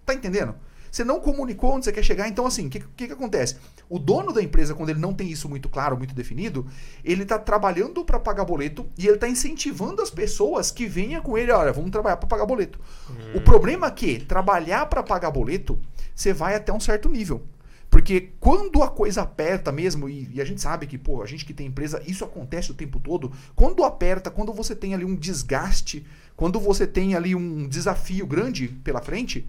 Tá 0.07 0.15
entendendo? 0.15 0.55
Você 0.91 1.05
não 1.05 1.21
comunicou 1.21 1.75
onde 1.75 1.85
você 1.85 1.93
quer 1.93 2.03
chegar, 2.03 2.29
então 2.29 2.47
assim, 2.47 2.67
o 2.67 2.71
que, 2.71 2.81
que, 2.81 3.07
que 3.07 3.13
acontece? 3.13 3.57
O 3.89 3.99
dono 3.99 4.33
da 4.33 4.43
empresa, 4.43 4.75
quando 4.75 4.91
ele 4.91 4.99
não 4.99 5.15
tem 5.15 5.29
isso 5.29 5.49
muito 5.49 5.69
claro, 5.69 5.97
muito 5.97 6.15
definido, 6.15 6.67
ele 7.05 7.23
está 7.23 7.39
trabalhando 7.39 8.05
para 8.05 8.19
pagar 8.19 8.45
boleto 8.45 8.87
e 8.97 9.07
ele 9.07 9.15
está 9.15 9.29
incentivando 9.29 10.03
as 10.03 10.11
pessoas 10.11 10.71
que 10.71 10.87
venham 10.87 11.23
com 11.23 11.37
ele, 11.37 11.53
olha, 11.53 11.73
vamos 11.73 11.91
trabalhar 11.91 12.17
para 12.17 12.29
pagar 12.29 12.47
boleto. 12.47 12.81
Hum. 13.11 13.37
O 13.37 13.41
problema 13.41 13.87
é 13.87 13.91
que 13.91 14.19
trabalhar 14.21 14.87
para 14.87 15.03
pagar 15.03 15.31
boleto, 15.31 15.79
você 16.15 16.33
vai 16.33 16.55
até 16.55 16.73
um 16.73 16.81
certo 16.81 17.09
nível. 17.09 17.43
Porque 17.91 18.33
quando 18.39 18.83
a 18.83 18.89
coisa 18.89 19.23
aperta 19.23 19.73
mesmo, 19.73 20.09
e, 20.09 20.29
e, 20.35 20.41
a 20.41 20.45
gente 20.45 20.61
sabe 20.61 20.87
que, 20.87 20.99
pô, 20.99 21.23
a 21.23 21.27
gente 21.27 21.45
que 21.45 21.55
tem 21.55 21.67
empresa, 21.69 22.03
isso 22.07 22.25
acontece 22.25 22.71
o 22.71 22.75
tempo 22.75 23.01
todo. 23.01 23.33
Quando 23.55 23.83
aperta, 23.83 24.31
quando 24.31 24.53
você 24.53 24.77
tem 24.77 24.95
ali 24.95 25.05
um 25.05 25.15
desgaste, 25.15 26.05
quando 26.37 26.61
você 26.61 26.87
tem 26.87 27.15
ali 27.15 27.35
um 27.35 27.67
desafio 27.67 28.27
grande 28.27 28.69
pela 28.69 29.01
frente, 29.01 29.49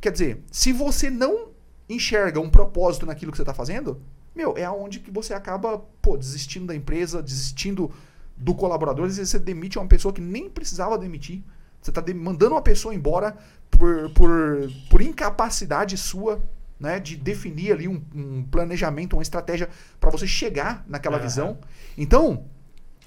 Quer 0.00 0.12
dizer, 0.12 0.42
se 0.50 0.72
você 0.72 1.10
não 1.10 1.48
enxerga 1.88 2.40
um 2.40 2.50
propósito 2.50 3.06
naquilo 3.06 3.32
que 3.32 3.38
você 3.38 3.42
está 3.42 3.54
fazendo, 3.54 4.00
meu, 4.34 4.56
é 4.56 4.64
aonde 4.64 5.00
que 5.00 5.10
você 5.10 5.34
acaba, 5.34 5.78
pô, 6.00 6.16
desistindo 6.16 6.66
da 6.66 6.74
empresa, 6.74 7.22
desistindo 7.22 7.90
do 8.36 8.54
colaborador. 8.54 9.06
Às 9.06 9.16
vezes 9.16 9.30
você 9.30 9.38
demite 9.38 9.78
uma 9.78 9.88
pessoa 9.88 10.12
que 10.12 10.20
nem 10.20 10.48
precisava 10.48 10.96
demitir. 10.96 11.42
Você 11.80 11.90
está 11.90 12.02
mandando 12.14 12.54
uma 12.54 12.62
pessoa 12.62 12.94
embora 12.94 13.36
por, 13.70 14.10
por, 14.10 14.70
por 14.90 15.00
incapacidade 15.00 15.96
sua 15.96 16.40
né, 16.78 17.00
de 17.00 17.16
definir 17.16 17.72
ali 17.72 17.88
um, 17.88 18.00
um 18.14 18.44
planejamento, 18.44 19.14
uma 19.16 19.22
estratégia 19.22 19.68
para 19.98 20.10
você 20.10 20.26
chegar 20.26 20.84
naquela 20.86 21.16
Uhum. 21.16 21.22
visão. 21.22 21.58
Então, 21.96 22.44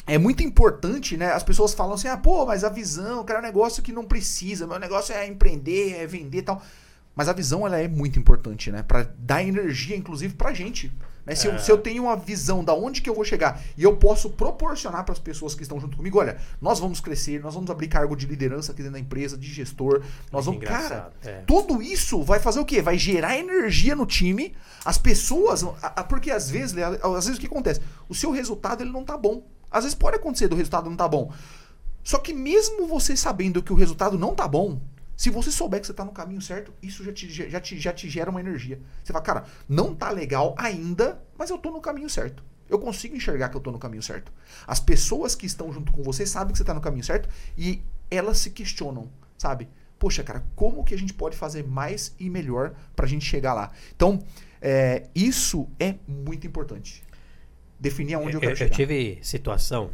é 0.05 0.17
muito 0.17 0.43
importante, 0.43 1.15
né? 1.15 1.31
As 1.31 1.43
pessoas 1.43 1.73
falam 1.73 1.93
assim, 1.93 2.07
ah, 2.07 2.17
pô, 2.17 2.45
mas 2.45 2.63
a 2.63 2.69
visão, 2.69 3.23
cara, 3.23 3.39
é 3.39 3.41
um 3.41 3.45
negócio 3.45 3.81
que 3.81 3.93
não 3.93 4.03
precisa, 4.03 4.67
meu 4.67 4.79
negócio 4.79 5.13
é 5.13 5.25
empreender, 5.27 5.93
é 5.93 6.07
vender 6.07 6.39
e 6.39 6.41
tal. 6.41 6.61
Mas 7.15 7.27
a 7.27 7.33
visão, 7.33 7.65
ela 7.65 7.77
é 7.77 7.87
muito 7.87 8.17
importante, 8.17 8.71
né? 8.71 8.83
Pra 8.83 9.03
dar 9.17 9.43
energia, 9.43 9.95
inclusive, 9.95 10.33
pra 10.33 10.53
gente. 10.53 10.91
Né? 11.25 11.35
Se, 11.35 11.47
eu, 11.47 11.53
É. 11.53 11.57
se 11.57 11.71
eu 11.71 11.77
tenho 11.77 12.03
uma 12.03 12.15
visão 12.15 12.63
da 12.63 12.73
onde 12.73 13.01
que 13.01 13.09
eu 13.09 13.13
vou 13.13 13.23
chegar 13.23 13.61
e 13.77 13.83
eu 13.83 13.95
posso 13.97 14.29
proporcionar 14.29 15.03
para 15.03 15.13
as 15.13 15.19
pessoas 15.19 15.53
que 15.53 15.61
estão 15.61 15.79
junto 15.79 15.97
comigo, 15.97 16.17
olha, 16.17 16.37
nós 16.59 16.79
vamos 16.79 16.99
crescer, 16.99 17.41
nós 17.41 17.53
vamos 17.53 17.69
abrir 17.69 17.89
cargo 17.89 18.15
de 18.15 18.25
liderança 18.25 18.71
aqui 18.71 18.81
dentro 18.81 18.93
da 18.93 18.99
empresa, 18.99 19.37
de 19.37 19.47
gestor, 19.47 20.01
nós 20.31 20.45
Que 20.45 20.51
vamos... 20.51 20.67
Cara, 20.67 21.11
é. 21.23 21.41
tudo 21.45 21.81
isso 21.81 22.23
vai 22.23 22.39
fazer 22.39 22.59
o 22.59 22.65
quê? 22.65 22.81
Vai 22.81 22.97
gerar 22.97 23.37
energia 23.37 23.95
no 23.95 24.05
time, 24.05 24.55
as 24.83 24.97
pessoas... 24.97 25.63
Porque 26.09 26.31
às 26.31 26.49
vezes, 26.49 26.75
às 26.77 27.25
vezes 27.25 27.37
o 27.37 27.39
que 27.39 27.47
acontece? 27.47 27.81
O 28.09 28.15
seu 28.15 28.31
resultado, 28.31 28.81
ele 28.81 28.91
não 28.91 29.03
tá 29.03 29.17
bom. 29.17 29.43
Às 29.69 29.83
vezes 29.83 29.95
pode 29.95 30.15
acontecer 30.17 30.47
do 30.47 30.55
resultado 30.55 30.89
não 30.89 30.97
tá 30.97 31.07
bom. 31.07 31.31
Só 32.03 32.17
que 32.17 32.33
mesmo 32.33 32.87
você 32.87 33.15
sabendo 33.15 33.61
que 33.61 33.71
o 33.71 33.75
resultado 33.75 34.17
não 34.17 34.33
tá 34.33 34.47
bom, 34.47 34.81
Se 35.21 35.29
você 35.29 35.51
souber 35.51 35.79
que 35.79 35.85
você 35.85 35.91
está 35.91 36.03
no 36.03 36.11
caminho 36.11 36.41
certo, 36.41 36.73
isso 36.81 37.03
já 37.03 37.13
te, 37.13 37.29
já, 37.29 37.59
te, 37.61 37.79
já 37.79 37.93
te 37.93 38.09
gera 38.09 38.31
uma 38.31 38.39
energia. 38.39 38.79
Você 39.03 39.13
fala, 39.13 39.23
cara, 39.23 39.45
não 39.69 39.93
tá 39.93 40.09
legal 40.09 40.55
ainda, 40.57 41.21
mas 41.37 41.51
eu 41.51 41.59
tô 41.59 41.69
no 41.69 41.79
caminho 41.79 42.09
certo. 42.09 42.43
Eu 42.67 42.79
consigo 42.79 43.15
enxergar 43.15 43.49
que 43.49 43.55
eu 43.55 43.61
tô 43.61 43.69
no 43.71 43.77
caminho 43.77 44.01
certo. 44.01 44.33
As 44.65 44.79
pessoas 44.79 45.35
que 45.35 45.45
estão 45.45 45.71
junto 45.71 45.91
com 45.91 46.01
você 46.01 46.25
sabem 46.25 46.53
que 46.53 46.57
você 46.57 46.63
tá 46.63 46.73
no 46.73 46.81
caminho 46.81 47.03
certo 47.03 47.29
e 47.55 47.83
elas 48.09 48.39
se 48.39 48.49
questionam, 48.49 49.11
sabe? 49.37 49.69
Poxa, 49.99 50.23
cara, 50.23 50.43
como 50.55 50.83
que 50.83 50.95
a 50.95 50.97
gente 50.97 51.13
pode 51.13 51.37
fazer 51.37 51.63
mais 51.63 52.15
e 52.19 52.27
melhor 52.27 52.73
pra 52.95 53.05
gente 53.05 53.23
chegar 53.23 53.53
lá? 53.53 53.71
Então, 53.95 54.17
é, 54.59 55.07
isso 55.13 55.69
é 55.79 55.97
muito 56.07 56.47
importante. 56.47 57.03
Definir 57.79 58.15
aonde 58.15 58.31
eu, 58.31 58.37
eu 58.37 58.39
quero 58.39 58.53
eu, 58.53 58.55
chegar. 58.55 58.71
Eu 58.71 58.75
tive 58.75 59.19
situação 59.21 59.91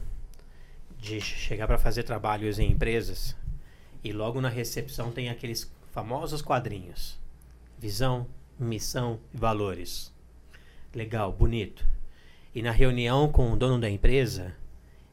de 0.98 1.20
chegar 1.20 1.68
para 1.68 1.78
fazer 1.78 2.04
trabalhos 2.04 2.60
em 2.60 2.72
empresas 2.72 3.36
e 4.04 4.12
logo 4.12 4.42
na 4.42 4.50
recepção 4.50 5.12
tem 5.12 5.30
aqueles 5.30 5.72
famosos 5.92 6.42
quadrinhos: 6.42 7.20
visão, 7.78 8.28
missão 8.60 9.20
e 9.34 9.38
valores. 9.38 10.14
Legal, 10.94 11.32
bonito. 11.32 11.86
E 12.54 12.62
na 12.62 12.72
reunião 12.72 13.32
com 13.32 13.52
o 13.52 13.56
dono 13.56 13.80
da 13.80 13.90
empresa, 13.90 14.56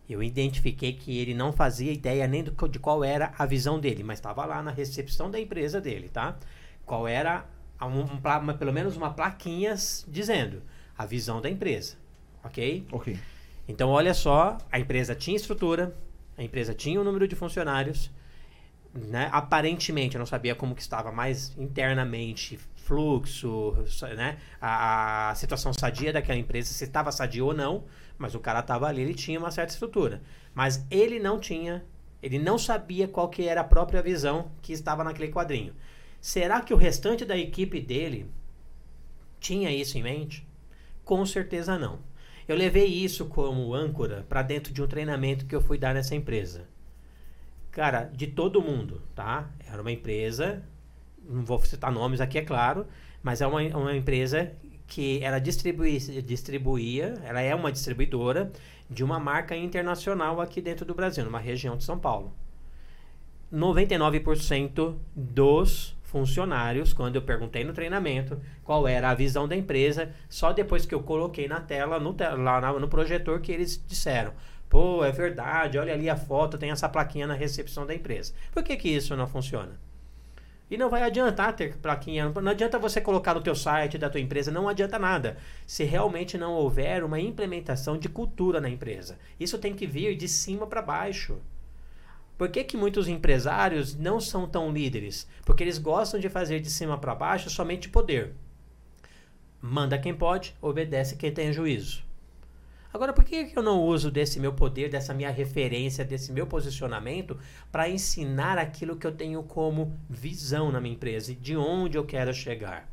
eu 0.08 0.22
identifiquei 0.22 0.92
que 0.92 1.18
ele 1.18 1.34
não 1.34 1.52
fazia 1.52 1.92
ideia 1.92 2.26
nem 2.26 2.44
do, 2.44 2.68
de 2.68 2.78
qual 2.78 3.02
era 3.02 3.32
a 3.38 3.46
visão 3.46 3.78
dele, 3.78 4.02
mas 4.02 4.18
estava 4.18 4.44
lá 4.44 4.62
na 4.62 4.70
recepção 4.70 5.30
da 5.30 5.40
empresa 5.40 5.80
dele, 5.80 6.08
tá? 6.08 6.36
Qual 6.84 7.08
era, 7.08 7.46
um, 7.82 8.00
um, 8.00 8.56
pelo 8.56 8.72
menos 8.72 8.96
uma 8.96 9.12
plaquinha 9.12 9.74
dizendo 10.08 10.62
a 10.96 11.06
visão 11.06 11.40
da 11.40 11.50
empresa, 11.50 11.96
ok? 12.42 12.86
Ok. 12.92 13.18
Então, 13.66 13.88
olha 13.88 14.12
só, 14.12 14.58
a 14.70 14.78
empresa 14.78 15.14
tinha 15.14 15.36
estrutura, 15.36 15.94
a 16.36 16.42
empresa 16.42 16.74
tinha 16.74 16.98
o 16.98 17.02
um 17.02 17.04
número 17.04 17.26
de 17.26 17.34
funcionários, 17.34 18.10
né? 18.94 19.28
Aparentemente, 19.32 20.14
eu 20.14 20.18
não 20.20 20.26
sabia 20.26 20.54
como 20.54 20.74
que 20.74 20.82
estava 20.82 21.10
mais 21.10 21.52
internamente, 21.58 22.58
fluxo, 22.76 23.74
né? 24.16 24.38
A, 24.60 25.30
a, 25.30 25.34
situação 25.34 25.72
sadia 25.72 26.12
daquela 26.12 26.38
empresa, 26.38 26.72
se 26.72 26.84
estava 26.84 27.10
sadia 27.10 27.44
ou 27.44 27.52
não, 27.52 27.84
mas 28.16 28.34
o 28.34 28.40
cara 28.40 28.60
estava 28.60 28.86
ali, 28.86 29.02
ele 29.02 29.14
tinha 29.14 29.38
uma 29.38 29.50
certa 29.50 29.72
estrutura. 29.72 30.22
Mas 30.54 30.86
ele 30.90 31.18
não 31.18 31.40
tinha, 31.40 31.84
ele 32.22 32.38
não 32.38 32.56
sabia 32.56 33.08
qual 33.08 33.28
que 33.28 33.48
era 33.48 33.62
a 33.62 33.64
própria 33.64 34.02
visão 34.02 34.52
que 34.62 34.72
estava 34.72 35.02
naquele 35.02 35.32
quadrinho. 35.32 35.74
Será 36.20 36.60
que 36.60 36.72
o 36.72 36.76
restante 36.76 37.24
da 37.24 37.36
equipe 37.36 37.80
dele 37.80 38.30
tinha 39.40 39.70
isso 39.70 39.98
em 39.98 40.02
mente? 40.02 40.46
Com 41.04 41.26
certeza 41.26 41.78
não. 41.78 41.98
Eu 42.46 42.56
levei 42.56 42.86
isso 42.86 43.26
como 43.26 43.74
âncora 43.74 44.24
para 44.28 44.42
dentro 44.42 44.72
de 44.72 44.82
um 44.82 44.86
treinamento 44.86 45.46
que 45.46 45.54
eu 45.54 45.60
fui 45.60 45.78
dar 45.78 45.94
nessa 45.94 46.14
empresa. 46.14 46.68
Cara, 47.74 48.04
de 48.04 48.28
todo 48.28 48.62
mundo, 48.62 49.02
tá? 49.16 49.50
Era 49.68 49.82
uma 49.82 49.90
empresa, 49.90 50.62
não 51.28 51.44
vou 51.44 51.58
citar 51.64 51.90
nomes 51.90 52.20
aqui, 52.20 52.38
é 52.38 52.42
claro, 52.42 52.86
mas 53.20 53.40
é 53.40 53.46
uma, 53.48 53.60
uma 53.76 53.96
empresa 53.96 54.52
que 54.86 55.20
ela 55.20 55.40
distribui, 55.40 55.98
distribuía, 55.98 57.14
ela 57.24 57.40
é 57.40 57.52
uma 57.52 57.72
distribuidora 57.72 58.52
de 58.88 59.02
uma 59.02 59.18
marca 59.18 59.56
internacional 59.56 60.40
aqui 60.40 60.60
dentro 60.60 60.86
do 60.86 60.94
Brasil, 60.94 61.24
numa 61.24 61.40
região 61.40 61.76
de 61.76 61.82
São 61.82 61.98
Paulo. 61.98 62.32
99% 63.52 64.96
dos 65.12 65.96
funcionários, 66.04 66.92
quando 66.92 67.16
eu 67.16 67.22
perguntei 67.22 67.64
no 67.64 67.72
treinamento 67.72 68.40
qual 68.62 68.86
era 68.86 69.10
a 69.10 69.14
visão 69.14 69.48
da 69.48 69.56
empresa, 69.56 70.14
só 70.28 70.52
depois 70.52 70.86
que 70.86 70.94
eu 70.94 71.02
coloquei 71.02 71.48
na 71.48 71.60
tela, 71.60 71.98
no, 71.98 72.14
lá 72.38 72.78
no 72.78 72.86
projetor, 72.86 73.40
que 73.40 73.50
eles 73.50 73.84
disseram: 73.84 74.32
Pô, 74.74 75.04
é 75.04 75.12
verdade, 75.12 75.78
olha 75.78 75.94
ali 75.94 76.10
a 76.10 76.16
foto, 76.16 76.58
tem 76.58 76.72
essa 76.72 76.88
plaquinha 76.88 77.28
na 77.28 77.34
recepção 77.34 77.86
da 77.86 77.94
empresa. 77.94 78.34
Por 78.50 78.60
que, 78.60 78.76
que 78.76 78.88
isso 78.88 79.14
não 79.14 79.24
funciona? 79.24 79.78
E 80.68 80.76
não 80.76 80.90
vai 80.90 81.04
adiantar 81.04 81.54
ter 81.54 81.76
plaquinha, 81.76 82.28
não 82.28 82.50
adianta 82.50 82.76
você 82.76 83.00
colocar 83.00 83.34
no 83.34 83.40
teu 83.40 83.54
site 83.54 83.96
da 83.96 84.10
tua 84.10 84.20
empresa, 84.20 84.50
não 84.50 84.68
adianta 84.68 84.98
nada. 84.98 85.36
Se 85.64 85.84
realmente 85.84 86.36
não 86.36 86.54
houver 86.54 87.04
uma 87.04 87.20
implementação 87.20 87.96
de 87.96 88.08
cultura 88.08 88.60
na 88.60 88.68
empresa. 88.68 89.16
Isso 89.38 89.58
tem 89.58 89.76
que 89.76 89.86
vir 89.86 90.16
de 90.16 90.26
cima 90.26 90.66
para 90.66 90.82
baixo. 90.82 91.38
Por 92.36 92.48
que, 92.48 92.64
que 92.64 92.76
muitos 92.76 93.06
empresários 93.06 93.94
não 93.94 94.20
são 94.20 94.44
tão 94.44 94.72
líderes? 94.72 95.28
Porque 95.44 95.62
eles 95.62 95.78
gostam 95.78 96.18
de 96.18 96.28
fazer 96.28 96.58
de 96.58 96.68
cima 96.68 96.98
para 96.98 97.14
baixo 97.14 97.48
somente 97.48 97.88
poder. 97.88 98.34
Manda 99.62 99.96
quem 99.96 100.12
pode, 100.12 100.52
obedece 100.60 101.14
quem 101.14 101.30
tem 101.30 101.52
juízo. 101.52 102.02
Agora, 102.94 103.12
por 103.12 103.24
que 103.24 103.50
eu 103.56 103.62
não 103.62 103.82
uso 103.82 104.08
desse 104.08 104.38
meu 104.38 104.52
poder, 104.52 104.88
dessa 104.88 105.12
minha 105.12 105.28
referência, 105.28 106.04
desse 106.04 106.30
meu 106.30 106.46
posicionamento 106.46 107.36
para 107.72 107.88
ensinar 107.88 108.56
aquilo 108.56 108.94
que 108.94 109.04
eu 109.04 109.10
tenho 109.10 109.42
como 109.42 109.98
visão 110.08 110.70
na 110.70 110.80
minha 110.80 110.94
empresa 110.94 111.32
e 111.32 111.34
de 111.34 111.56
onde 111.56 111.98
eu 111.98 112.04
quero 112.04 112.32
chegar? 112.32 112.88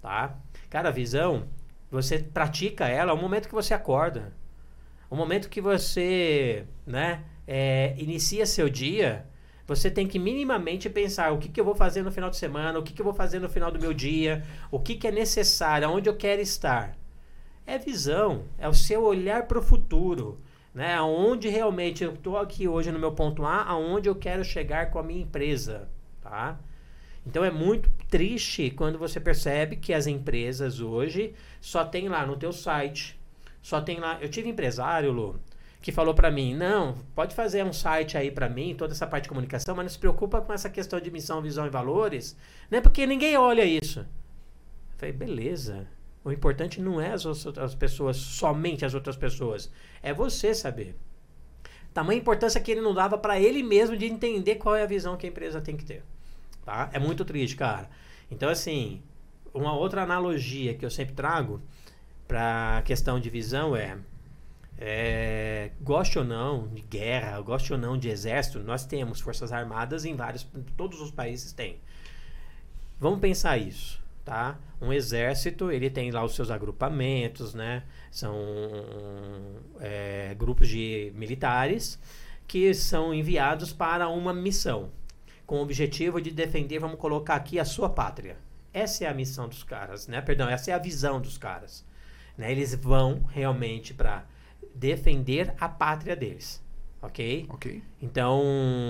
Tá? 0.00 0.34
Cara, 0.70 0.88
a 0.88 0.92
visão, 0.92 1.46
você 1.90 2.20
pratica 2.20 2.88
ela 2.88 3.14
no 3.14 3.20
momento 3.20 3.46
que 3.46 3.54
você 3.54 3.74
acorda. 3.74 4.32
O 5.10 5.14
momento 5.14 5.50
que 5.50 5.60
você 5.60 6.64
né, 6.86 7.22
é, 7.46 7.94
inicia 7.98 8.46
seu 8.46 8.70
dia, 8.70 9.26
você 9.66 9.90
tem 9.90 10.06
que 10.06 10.18
minimamente 10.18 10.88
pensar 10.88 11.32
o 11.32 11.38
que, 11.38 11.50
que 11.50 11.60
eu 11.60 11.66
vou 11.66 11.74
fazer 11.74 12.00
no 12.00 12.10
final 12.10 12.30
de 12.30 12.38
semana, 12.38 12.78
o 12.78 12.82
que, 12.82 12.94
que 12.94 13.02
eu 13.02 13.04
vou 13.04 13.14
fazer 13.14 13.40
no 13.40 13.50
final 13.50 13.70
do 13.70 13.78
meu 13.78 13.92
dia, 13.92 14.42
o 14.70 14.80
que, 14.80 14.94
que 14.94 15.06
é 15.06 15.12
necessário, 15.12 15.86
aonde 15.86 16.08
eu 16.08 16.16
quero 16.16 16.40
estar 16.40 16.96
é 17.66 17.78
visão, 17.78 18.44
é 18.58 18.68
o 18.68 18.74
seu 18.74 19.02
olhar 19.02 19.46
para 19.46 19.58
o 19.58 19.62
futuro, 19.62 20.38
né? 20.74 20.94
Aonde 20.94 21.48
realmente 21.48 22.04
eu 22.04 22.14
estou 22.14 22.36
aqui 22.36 22.68
hoje 22.68 22.90
no 22.92 22.98
meu 22.98 23.12
ponto 23.12 23.44
A, 23.44 23.62
aonde 23.64 24.08
eu 24.08 24.14
quero 24.14 24.44
chegar 24.44 24.90
com 24.90 24.98
a 24.98 25.02
minha 25.02 25.22
empresa, 25.22 25.88
tá? 26.20 26.58
Então 27.26 27.42
é 27.44 27.50
muito 27.50 27.90
triste 28.10 28.70
quando 28.70 28.98
você 28.98 29.18
percebe 29.18 29.76
que 29.76 29.94
as 29.94 30.06
empresas 30.06 30.80
hoje 30.80 31.34
só 31.60 31.84
tem 31.84 32.08
lá 32.08 32.26
no 32.26 32.36
teu 32.36 32.52
site, 32.52 33.18
só 33.62 33.80
tem 33.80 33.98
lá. 33.98 34.18
Eu 34.20 34.28
tive 34.28 34.50
empresário, 34.50 35.10
Lu, 35.10 35.40
que 35.80 35.90
falou 35.90 36.12
para 36.12 36.30
mim: 36.30 36.54
"Não, 36.54 36.96
pode 37.14 37.34
fazer 37.34 37.64
um 37.64 37.72
site 37.72 38.18
aí 38.18 38.30
para 38.30 38.48
mim, 38.48 38.74
toda 38.76 38.92
essa 38.92 39.06
parte 39.06 39.24
de 39.24 39.30
comunicação, 39.30 39.74
mas 39.74 39.84
não 39.84 39.90
se 39.90 39.98
preocupa 39.98 40.42
com 40.42 40.52
essa 40.52 40.68
questão 40.68 41.00
de 41.00 41.10
missão, 41.10 41.40
visão 41.40 41.66
e 41.66 41.70
valores, 41.70 42.36
né? 42.70 42.80
Porque 42.80 43.06
ninguém 43.06 43.36
olha 43.38 43.64
isso". 43.64 44.00
Eu 44.00 44.06
falei: 44.98 45.12
"Beleza. 45.14 45.88
O 46.24 46.32
importante 46.32 46.80
não 46.80 46.98
é 46.98 47.12
as, 47.12 47.26
as 47.26 47.74
pessoas, 47.74 48.16
somente 48.16 48.84
as 48.84 48.94
outras 48.94 49.14
pessoas. 49.14 49.70
É 50.02 50.14
você 50.14 50.54
saber. 50.54 50.96
Tamanha 51.92 52.18
importância 52.18 52.60
que 52.60 52.70
ele 52.72 52.80
não 52.80 52.94
dava 52.94 53.18
para 53.18 53.38
ele 53.38 53.62
mesmo 53.62 53.96
de 53.96 54.06
entender 54.06 54.56
qual 54.56 54.74
é 54.74 54.82
a 54.82 54.86
visão 54.86 55.18
que 55.18 55.26
a 55.26 55.28
empresa 55.28 55.60
tem 55.60 55.76
que 55.76 55.84
ter. 55.84 56.02
Tá? 56.64 56.88
É 56.94 56.98
muito 56.98 57.24
triste, 57.26 57.56
cara. 57.56 57.90
Então, 58.30 58.48
assim, 58.48 59.02
uma 59.52 59.74
outra 59.76 60.02
analogia 60.02 60.74
que 60.74 60.84
eu 60.84 60.90
sempre 60.90 61.14
trago 61.14 61.60
para 62.26 62.78
a 62.78 62.82
questão 62.82 63.20
de 63.20 63.28
visão 63.28 63.76
é, 63.76 63.98
é, 64.78 65.70
goste 65.82 66.18
ou 66.18 66.24
não 66.24 66.68
de 66.68 66.80
guerra, 66.80 67.38
goste 67.42 67.70
ou 67.70 67.78
não 67.78 67.98
de 67.98 68.08
exército, 68.08 68.60
nós 68.60 68.86
temos 68.86 69.20
forças 69.20 69.52
armadas 69.52 70.06
em 70.06 70.16
vários, 70.16 70.48
todos 70.74 71.02
os 71.02 71.10
países 71.10 71.52
têm. 71.52 71.78
Vamos 72.98 73.20
pensar 73.20 73.58
isso 73.58 74.02
tá? 74.24 74.58
Um 74.84 74.92
exército, 74.92 75.70
ele 75.70 75.88
tem 75.88 76.10
lá 76.10 76.24
os 76.24 76.34
seus 76.34 76.50
agrupamentos, 76.50 77.54
né? 77.54 77.84
São 78.10 78.34
é, 79.80 80.34
grupos 80.38 80.68
de 80.68 81.12
militares 81.14 81.98
que 82.46 82.74
são 82.74 83.14
enviados 83.14 83.72
para 83.72 84.08
uma 84.08 84.32
missão 84.32 84.90
com 85.46 85.56
o 85.56 85.62
objetivo 85.62 86.20
de 86.20 86.30
defender, 86.30 86.78
vamos 86.78 86.98
colocar 86.98 87.34
aqui, 87.34 87.58
a 87.58 87.64
sua 87.64 87.88
pátria. 87.88 88.36
Essa 88.72 89.04
é 89.04 89.08
a 89.08 89.14
missão 89.14 89.48
dos 89.48 89.62
caras, 89.62 90.08
né? 90.08 90.20
Perdão, 90.20 90.48
essa 90.48 90.70
é 90.70 90.74
a 90.74 90.78
visão 90.78 91.20
dos 91.20 91.38
caras. 91.38 91.84
Né? 92.36 92.50
Eles 92.50 92.74
vão 92.74 93.22
realmente 93.28 93.94
para 93.94 94.24
defender 94.74 95.54
a 95.60 95.68
pátria 95.68 96.16
deles. 96.16 96.62
Ok? 97.00 97.46
Ok. 97.50 97.82
Então, 98.00 98.42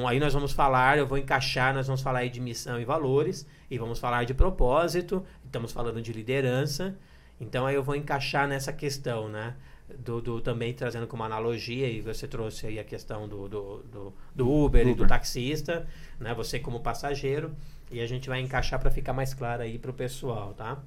aí 0.07 0.21
nós 0.21 0.33
vamos 0.33 0.53
falar, 0.53 0.97
eu 0.97 1.07
vou 1.07 1.19
encaixar, 1.19 1.75
nós 1.75 1.89
vamos 1.89 2.01
falar 2.01 2.21
aí 2.21 2.31
de 2.31 2.41
missão 2.41 2.81
e 2.81 2.85
valores, 2.85 3.45
e 3.69 3.77
vamos 3.77 3.99
falar 3.99 4.25
de 4.25 4.33
propósito, 4.33 5.27
estamos 5.55 5.71
falando 5.71 6.03
de 6.03 6.13
liderança. 6.13 6.97
Então, 7.41 7.65
aí 7.65 7.77
eu 7.77 7.83
vou 7.83 7.95
encaixar 7.95 8.49
nessa 8.49 8.73
questão, 8.73 9.29
né? 9.29 9.55
Do, 9.99 10.21
do, 10.21 10.41
também 10.41 10.73
trazendo 10.75 11.07
como 11.07 11.23
analogia, 11.23 11.89
e 11.89 12.01
você 12.01 12.27
trouxe 12.27 12.67
aí 12.67 12.79
a 12.79 12.85
questão 12.85 13.29
do, 13.29 13.49
do, 13.49 13.79
do, 13.83 14.15
do 14.35 14.51
Uber, 14.51 14.83
Uber, 14.83 14.89
e 14.89 14.95
do 14.95 15.07
taxista, 15.07 15.87
né? 16.19 16.35
Você 16.35 16.59
como 16.59 16.81
passageiro, 16.81 17.55
e 17.91 18.01
a 18.01 18.07
gente 18.07 18.29
vai 18.29 18.41
encaixar 18.41 18.81
para 18.81 18.91
ficar 18.91 19.13
mais 19.13 19.33
claro 19.33 19.63
aí 19.63 19.79
para 19.79 19.91
o 19.91 19.95
pessoal, 19.95 20.55
tá? 20.55 20.83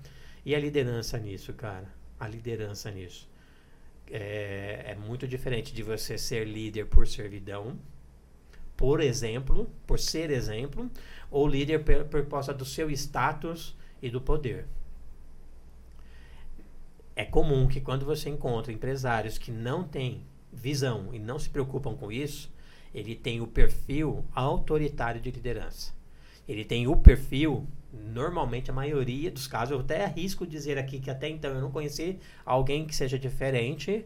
E 0.46 0.54
a 0.54 0.60
liderança 0.60 1.18
nisso, 1.18 1.54
cara? 1.54 1.88
A 2.20 2.28
liderança 2.28 2.92
nisso 2.92 3.30
é, 4.12 4.84
é 4.88 4.96
muito 4.96 5.28
diferente 5.28 5.74
de 5.74 5.84
você 5.84 6.18
ser 6.18 6.46
líder 6.46 6.88
por 6.88 7.08
servidão, 7.08 7.78
por 8.76 9.00
exemplo, 9.00 9.70
por 9.86 10.00
ser 10.00 10.30
exemplo, 10.32 10.90
ou 11.30 11.48
líder 11.48 11.84
por, 11.84 12.04
por 12.06 12.26
causa 12.26 12.54
do 12.54 12.66
seu 12.66 12.90
status 12.90 13.77
e 14.02 14.10
do 14.10 14.22
poder. 14.22 14.68
É 17.16 17.26
comum 17.26 17.68
que 17.68 17.82
quando 17.82 18.06
você 18.06 18.30
encontra 18.30 18.72
empresários 18.72 19.38
que 19.38 19.52
não 19.52 19.84
têm 19.84 20.26
visão 20.52 21.14
e 21.14 21.20
não 21.20 21.40
se 21.40 21.50
preocupam 21.50 21.96
com 21.96 22.12
isso, 22.12 22.52
ele 22.94 23.16
tem 23.16 23.42
o 23.42 23.48
perfil 23.48 24.26
autoritário 24.34 25.22
de 25.22 25.32
liderança. 25.32 25.96
ele 26.48 26.64
tem 26.64 26.88
o 26.88 26.96
perfil, 26.96 27.68
normalmente 27.92 28.72
a 28.72 28.74
maioria 28.74 29.30
dos 29.30 29.48
casos, 29.48 29.72
eu 29.72 29.80
até 29.82 30.06
arrisco 30.06 30.48
dizer 30.48 30.78
aqui 30.78 31.00
que 31.00 31.10
até 31.10 31.28
então 31.28 31.52
eu 31.54 31.62
não 31.62 31.72
conheci 31.72 32.20
alguém 32.46 32.88
que 32.88 32.96
seja 32.96 33.20
diferente, 33.20 34.06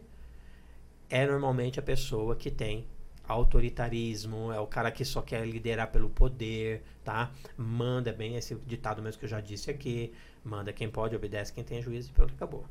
é 1.08 1.26
normalmente 1.26 1.78
a 1.78 1.82
pessoa 1.82 2.34
que 2.34 2.50
tem 2.50 2.86
autoritarismo, 3.26 4.52
é 4.52 4.58
o 4.60 4.66
cara 4.66 4.90
que 4.90 5.04
só 5.04 5.22
quer 5.22 5.46
liderar 5.46 5.90
pelo 5.90 6.10
poder, 6.10 6.82
tá? 7.04 7.30
Manda 7.56 8.12
bem 8.12 8.36
esse 8.36 8.54
ditado 8.66 9.02
mesmo 9.02 9.18
que 9.18 9.24
eu 9.24 9.30
já 9.30 9.40
disse 9.40 9.70
aqui, 9.70 10.12
manda 10.44 10.72
quem 10.72 10.88
pode, 10.88 11.14
obedece 11.14 11.52
quem 11.52 11.64
tem 11.64 11.80
juízo 11.82 12.10
e 12.10 12.12
pronto, 12.12 12.34
acabou. 12.34 12.64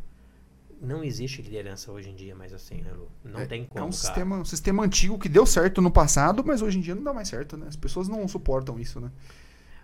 Não 0.81 1.03
existe 1.03 1.41
liderança 1.43 1.91
hoje 1.91 2.09
em 2.09 2.15
dia 2.15 2.35
mais 2.35 2.51
assim, 2.53 2.81
né, 2.81 2.91
Lu? 2.91 3.07
Não 3.23 3.41
é, 3.41 3.45
tem 3.45 3.65
como, 3.65 3.79
É 3.79 3.83
um 3.83 3.91
cara. 3.91 3.91
sistema, 3.91 4.37
um 4.37 4.45
sistema 4.45 4.83
antigo 4.83 5.19
que 5.19 5.29
deu 5.29 5.45
certo 5.45 5.79
no 5.81 5.91
passado, 5.91 6.43
mas 6.45 6.61
hoje 6.61 6.79
em 6.79 6.81
dia 6.81 6.95
não 6.95 7.03
dá 7.03 7.13
mais 7.13 7.27
certo, 7.27 7.55
né? 7.55 7.67
As 7.67 7.75
pessoas 7.75 8.07
não 8.07 8.27
suportam 8.27 8.79
isso, 8.79 8.99
né? 8.99 9.11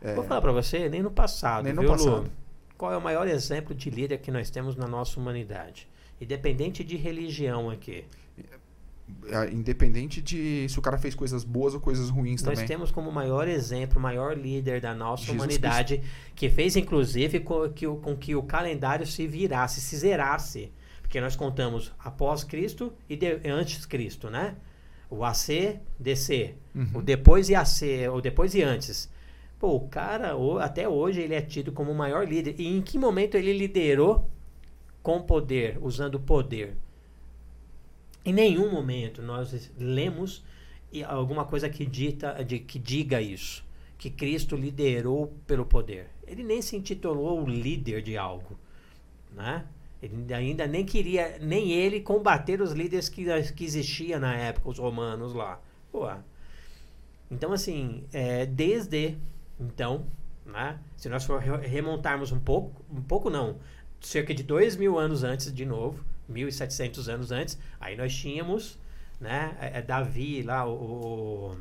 É, 0.01 0.15
Vou 0.15 0.23
falar 0.23 0.41
pra 0.41 0.51
você, 0.51 0.89
nem 0.89 1.01
no 1.03 1.11
passado, 1.11 1.65
Nem 1.65 1.73
no 1.73 1.81
viu, 1.81 1.91
passado. 1.91 2.23
Lu? 2.23 2.31
Qual 2.77 2.91
é 2.91 2.97
o 2.97 3.01
maior 3.01 3.27
exemplo 3.27 3.73
de 3.75 3.89
líder 3.89 4.17
que 4.19 4.31
nós 4.31 4.49
temos 4.49 4.75
na 4.75 4.87
nossa 4.87 5.19
humanidade? 5.19 5.87
Independente 6.19 6.83
de 6.83 6.95
religião 6.97 7.69
aqui. 7.69 8.05
Independente 9.51 10.21
de 10.21 10.67
se 10.69 10.77
o 10.79 10.81
cara 10.81 10.97
fez 10.97 11.13
coisas 11.15 11.43
boas 11.43 11.73
ou 11.73 11.79
coisas 11.79 12.09
ruins 12.09 12.41
Nós 12.43 12.53
também. 12.55 12.67
temos 12.67 12.91
como 12.91 13.11
maior 13.11 13.47
exemplo, 13.47 13.99
maior 14.01 14.37
líder 14.37 14.81
da 14.81 14.93
nossa 14.93 15.23
Jesus 15.23 15.35
humanidade, 15.37 16.01
que 16.35 16.49
fez 16.49 16.75
inclusive 16.75 17.39
com 17.41 17.69
que, 17.69 17.85
o, 17.87 17.97
com 17.97 18.15
que 18.15 18.35
o 18.35 18.43
calendário 18.43 19.05
se 19.05 19.25
virasse, 19.27 19.81
se 19.81 19.97
zerasse. 19.97 20.71
Porque 21.01 21.21
nós 21.21 21.35
contamos 21.37 21.93
após 21.99 22.43
Cristo 22.43 22.91
e 23.09 23.15
de- 23.15 23.39
antes 23.49 23.85
Cristo, 23.85 24.29
né? 24.29 24.55
O 25.09 25.23
AC, 25.23 25.79
DC. 25.97 26.55
Uhum. 26.75 26.89
O 26.95 27.01
depois 27.01 27.47
e 27.49 27.55
AC, 27.55 28.09
o 28.13 28.19
depois 28.19 28.53
e 28.55 28.61
antes. 28.61 29.09
Pô, 29.57 29.73
o 29.75 29.87
cara, 29.87 30.35
o- 30.35 30.59
até 30.59 30.87
hoje, 30.87 31.21
ele 31.21 31.33
é 31.33 31.41
tido 31.41 31.71
como 31.71 31.91
o 31.91 31.95
maior 31.95 32.27
líder. 32.27 32.55
E 32.59 32.67
em 32.67 32.81
que 32.81 32.97
momento 32.99 33.35
ele 33.35 33.53
liderou 33.57 34.29
com 35.01 35.21
poder, 35.21 35.77
usando 35.81 36.15
o 36.15 36.19
poder? 36.19 36.75
Em 38.27 38.33
nenhum 38.33 38.69
momento 38.69 39.21
nós 39.21 39.71
lemos 39.79 40.43
alguma 41.07 41.45
coisa 41.45 41.69
que, 41.69 41.85
dita, 41.85 42.43
de, 42.43 42.59
que 42.59 42.77
diga 42.77 43.21
isso. 43.21 43.63
Que 43.97 44.09
Cristo 44.09 44.57
liderou 44.57 45.33
pelo 45.47 45.65
poder. 45.65 46.09
Ele 46.27 46.43
nem 46.43 46.61
se 46.61 46.75
intitulou 46.75 47.47
líder 47.47 48.01
de 48.01 48.17
algo. 48.17 48.59
Né? 49.31 49.63
Ele 50.03 50.33
ainda 50.33 50.67
nem 50.67 50.83
queria, 50.83 51.39
nem 51.39 51.71
ele, 51.71 52.01
combater 52.01 52.61
os 52.61 52.73
líderes 52.73 53.07
que, 53.07 53.23
que 53.53 53.63
existiam 53.63 54.19
na 54.19 54.35
época, 54.35 54.67
os 54.67 54.77
romanos 54.77 55.33
lá. 55.33 55.61
Pô, 55.89 56.09
então, 57.31 57.53
assim, 57.53 58.03
é, 58.11 58.45
desde 58.45 59.17
então, 59.57 60.05
né, 60.45 60.77
se 60.97 61.07
nós 61.07 61.25
remontarmos 61.61 62.33
um 62.33 62.39
pouco, 62.41 62.83
um 62.91 63.01
pouco 63.01 63.29
não, 63.29 63.55
cerca 64.01 64.33
de 64.33 64.43
dois 64.43 64.75
mil 64.75 64.99
anos 64.99 65.23
antes, 65.23 65.53
de 65.53 65.65
novo, 65.65 66.03
1.700 66.29 67.07
anos 67.07 67.31
antes, 67.31 67.57
aí 67.79 67.95
nós 67.95 68.13
tínhamos, 68.15 68.77
né, 69.19 69.55
é, 69.59 69.79
é 69.79 69.81
Davi 69.81 70.41
lá, 70.43 70.65
o, 70.65 70.71
o- 71.51 71.57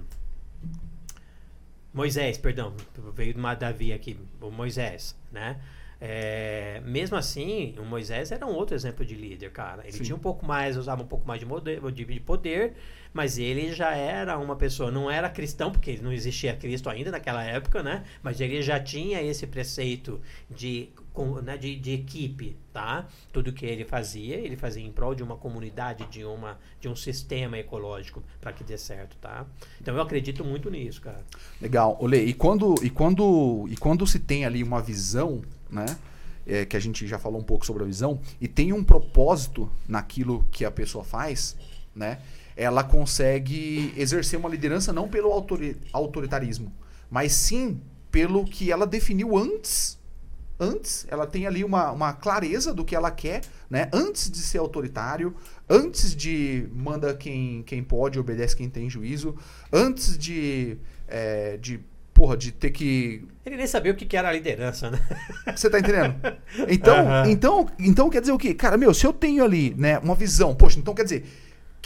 Moisés, 1.92 2.36
perdão, 2.36 2.74
veio 3.14 3.32
de 3.32 3.38
uma 3.38 3.54
Davi 3.54 3.92
aqui, 3.92 4.18
o 4.40 4.50
Moisés, 4.50 5.16
né? 5.32 5.58
É, 5.98 6.82
mesmo 6.84 7.16
assim, 7.16 7.74
o 7.78 7.82
Moisés 7.82 8.30
era 8.30 8.44
um 8.46 8.50
outro 8.54 8.74
exemplo 8.76 9.02
de 9.02 9.14
líder, 9.14 9.50
cara. 9.50 9.82
Ele 9.82 9.92
Sim. 9.92 10.04
tinha 10.04 10.14
um 10.16 10.18
pouco 10.18 10.44
mais, 10.44 10.76
usava 10.76 11.02
um 11.02 11.06
pouco 11.06 11.26
mais 11.26 11.40
de, 11.40 11.46
moder, 11.46 11.80
de 11.90 12.04
de 12.04 12.20
poder, 12.20 12.74
mas 13.14 13.38
ele 13.38 13.72
já 13.72 13.94
era 13.96 14.36
uma 14.36 14.56
pessoa, 14.56 14.90
não 14.90 15.10
era 15.10 15.30
cristão, 15.30 15.72
porque 15.72 15.96
não 16.02 16.12
existia 16.12 16.54
Cristo 16.54 16.90
ainda 16.90 17.10
naquela 17.10 17.42
época, 17.42 17.82
né? 17.82 18.04
Mas 18.22 18.42
ele 18.42 18.60
já 18.60 18.78
tinha 18.78 19.22
esse 19.22 19.46
preceito 19.46 20.20
de, 20.50 20.90
com- 21.16 21.40
né, 21.40 21.56
de, 21.56 21.74
de 21.76 21.92
equipe, 21.92 22.56
tá? 22.72 23.06
Tudo 23.32 23.52
que 23.52 23.64
ele 23.64 23.84
fazia, 23.84 24.36
ele 24.36 24.54
fazia 24.56 24.84
em 24.84 24.92
prol 24.92 25.14
de 25.14 25.22
uma 25.22 25.36
comunidade, 25.36 26.06
de, 26.10 26.22
uma, 26.24 26.58
de 26.80 26.88
um 26.88 26.94
sistema 26.94 27.58
ecológico 27.58 28.22
para 28.40 28.52
que 28.52 28.62
dê 28.62 28.76
certo, 28.76 29.16
tá? 29.16 29.46
Então 29.80 29.94
eu 29.96 30.02
acredito 30.02 30.44
muito 30.44 30.70
nisso, 30.70 31.00
cara. 31.00 31.24
Legal. 31.60 31.96
Olê, 31.98 32.24
e 32.24 32.34
quando, 32.34 32.74
e 32.82 32.90
quando, 32.90 33.66
e 33.70 33.76
quando 33.76 34.06
se 34.06 34.18
tem 34.20 34.44
ali 34.44 34.62
uma 34.62 34.80
visão, 34.82 35.42
né? 35.70 35.86
é, 36.46 36.64
que 36.64 36.76
a 36.76 36.80
gente 36.80 37.06
já 37.08 37.18
falou 37.18 37.40
um 37.40 37.44
pouco 37.44 37.66
sobre 37.66 37.82
a 37.82 37.86
visão, 37.86 38.20
e 38.40 38.46
tem 38.46 38.72
um 38.72 38.84
propósito 38.84 39.68
naquilo 39.88 40.46
que 40.52 40.64
a 40.64 40.70
pessoa 40.70 41.02
faz, 41.02 41.56
né? 41.94 42.20
Ela 42.54 42.84
consegue 42.84 43.92
exercer 43.96 44.38
uma 44.38 44.48
liderança 44.48 44.92
não 44.92 45.08
pelo 45.08 45.32
autori- 45.32 45.76
autoritarismo, 45.92 46.72
mas 47.10 47.32
sim 47.32 47.80
pelo 48.12 48.44
que 48.44 48.70
ela 48.70 48.86
definiu 48.86 49.36
antes. 49.36 49.98
Antes, 50.58 51.06
ela 51.10 51.26
tem 51.26 51.46
ali 51.46 51.62
uma, 51.62 51.90
uma 51.92 52.12
clareza 52.14 52.72
do 52.72 52.84
que 52.84 52.96
ela 52.96 53.10
quer, 53.10 53.42
né? 53.68 53.88
Antes 53.92 54.30
de 54.30 54.38
ser 54.38 54.58
autoritário, 54.58 55.34
antes 55.68 56.14
de 56.16 56.66
manda 56.72 57.14
quem, 57.14 57.62
quem 57.64 57.82
pode, 57.82 58.18
obedece 58.18 58.56
quem 58.56 58.70
tem 58.70 58.88
juízo, 58.88 59.36
antes 59.70 60.16
de, 60.16 60.78
é, 61.06 61.58
de 61.58 61.80
porra, 62.14 62.34
de 62.34 62.50
ter 62.50 62.70
que 62.70 63.28
Ele 63.44 63.58
nem 63.58 63.66
sabia 63.66 63.92
o 63.92 63.94
que 63.94 64.06
que 64.06 64.16
era 64.16 64.30
a 64.30 64.32
liderança, 64.32 64.90
né? 64.90 64.98
você 65.54 65.68
tá 65.68 65.78
entendendo? 65.78 66.14
Então, 66.66 66.98
Aham. 66.98 67.30
então, 67.30 67.68
então 67.78 68.08
quer 68.08 68.20
dizer 68.20 68.32
o 68.32 68.38
quê? 68.38 68.54
Cara, 68.54 68.78
meu, 68.78 68.94
se 68.94 69.06
eu 69.06 69.12
tenho 69.12 69.44
ali, 69.44 69.74
né, 69.76 69.98
uma 69.98 70.14
visão, 70.14 70.54
poxa, 70.54 70.78
então 70.78 70.94
quer 70.94 71.04
dizer, 71.04 71.26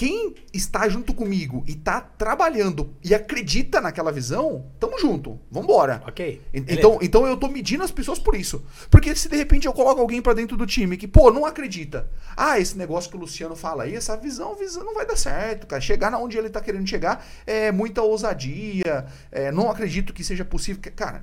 quem 0.01 0.35
está 0.51 0.89
junto 0.89 1.13
comigo 1.13 1.63
e 1.67 1.75
tá 1.75 2.01
trabalhando 2.01 2.97
e 3.05 3.15
acredita 3.15 3.83
naquela 3.83 4.11
visão, 4.11 4.65
tamo 4.81 4.99
junto. 4.99 5.39
Vambora. 5.51 6.03
Ok. 6.09 6.41
Beleza. 6.51 6.73
Então, 6.73 6.99
então 7.03 7.27
eu 7.27 7.37
tô 7.37 7.49
medindo 7.49 7.85
as 7.85 7.91
pessoas 7.91 8.19
por 8.19 8.35
isso. 8.35 8.65
Porque 8.91 9.15
se 9.15 9.29
de 9.29 9.37
repente 9.37 9.67
eu 9.67 9.75
coloco 9.75 10.01
alguém 10.01 10.23
pra 10.23 10.33
dentro 10.33 10.57
do 10.57 10.65
time 10.65 10.97
que, 10.97 11.07
pô, 11.07 11.31
não 11.31 11.45
acredita. 11.45 12.11
Ah, 12.35 12.59
esse 12.59 12.79
negócio 12.79 13.11
que 13.11 13.17
o 13.19 13.21
Luciano 13.21 13.55
fala 13.55 13.83
aí, 13.83 13.95
essa 13.95 14.17
visão, 14.17 14.57
visão 14.57 14.83
não 14.85 14.95
vai 14.95 15.05
dar 15.05 15.17
certo, 15.17 15.67
cara. 15.67 15.83
Chegar 15.83 16.11
na 16.11 16.19
onde 16.19 16.39
ele 16.39 16.49
tá 16.49 16.63
querendo 16.63 16.89
chegar 16.89 17.23
é 17.47 17.71
muita 17.71 18.01
ousadia, 18.01 19.05
é, 19.31 19.53
não 19.53 19.71
acredito 19.71 20.15
que 20.15 20.25
seja 20.25 20.47
possível. 20.47 20.81
Cara, 20.97 21.23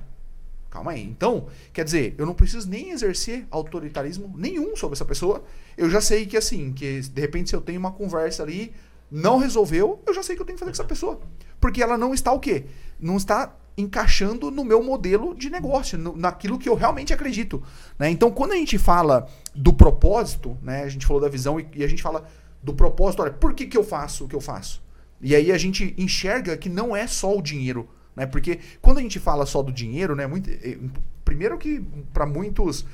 calma 0.70 0.92
aí. 0.92 1.02
Então, 1.02 1.46
quer 1.72 1.84
dizer, 1.84 2.14
eu 2.18 2.26
não 2.26 2.34
preciso 2.34 2.68
nem 2.68 2.90
exercer 2.90 3.46
autoritarismo 3.50 4.32
nenhum 4.36 4.76
sobre 4.76 4.94
essa 4.94 5.04
pessoa. 5.04 5.42
Eu 5.76 5.88
já 5.90 6.00
sei 6.00 6.26
que 6.26 6.36
assim, 6.36 6.72
que 6.72 7.00
de 7.00 7.20
repente 7.20 7.50
se 7.50 7.56
eu 7.56 7.60
tenho 7.60 7.78
uma 7.80 7.92
conversa 7.92 8.42
ali, 8.42 8.72
não 9.10 9.38
resolveu, 9.38 10.02
eu 10.06 10.12
já 10.14 10.22
sei 10.22 10.36
que 10.36 10.42
eu 10.42 10.46
tenho 10.46 10.56
que 10.56 10.60
fazer 10.60 10.72
com 10.72 10.82
essa 10.82 10.88
pessoa. 10.88 11.20
Porque 11.60 11.82
ela 11.82 11.96
não 11.96 12.12
está 12.12 12.32
o 12.32 12.38
quê? 12.40 12.66
Não 13.00 13.16
está 13.16 13.54
encaixando 13.76 14.50
no 14.50 14.64
meu 14.64 14.82
modelo 14.82 15.34
de 15.34 15.48
negócio, 15.48 15.96
no- 15.96 16.16
naquilo 16.16 16.58
que 16.58 16.68
eu 16.68 16.74
realmente 16.74 17.12
acredito. 17.12 17.62
né? 17.98 18.10
Então, 18.10 18.30
quando 18.30 18.52
a 18.52 18.56
gente 18.56 18.76
fala 18.76 19.28
do 19.54 19.72
propósito, 19.72 20.58
né, 20.62 20.82
a 20.82 20.88
gente 20.88 21.06
falou 21.06 21.22
da 21.22 21.28
visão 21.28 21.58
e, 21.60 21.68
e 21.76 21.84
a 21.84 21.86
gente 21.88 22.02
fala 22.02 22.28
do 22.62 22.74
propósito, 22.74 23.22
olha, 23.22 23.32
por 23.32 23.54
que, 23.54 23.66
que 23.66 23.76
eu 23.78 23.84
faço 23.84 24.24
o 24.24 24.28
que 24.28 24.34
eu 24.34 24.40
faço? 24.40 24.82
E 25.20 25.34
aí 25.34 25.50
a 25.52 25.58
gente 25.58 25.94
enxerga 25.96 26.56
que 26.56 26.68
não 26.68 26.94
é 26.94 27.06
só 27.06 27.36
o 27.36 27.40
dinheiro, 27.40 27.88
né? 28.18 28.26
Porque 28.26 28.58
quando 28.82 28.98
a 28.98 29.02
gente 29.02 29.18
fala 29.18 29.46
só 29.46 29.62
do 29.62 29.72
dinheiro, 29.72 30.14
né? 30.14 30.26
Muito, 30.26 30.50
eh, 30.50 30.78
primeiro 31.24 31.56
que 31.56 31.80
para 32.12 32.26
muitos, 32.26 32.84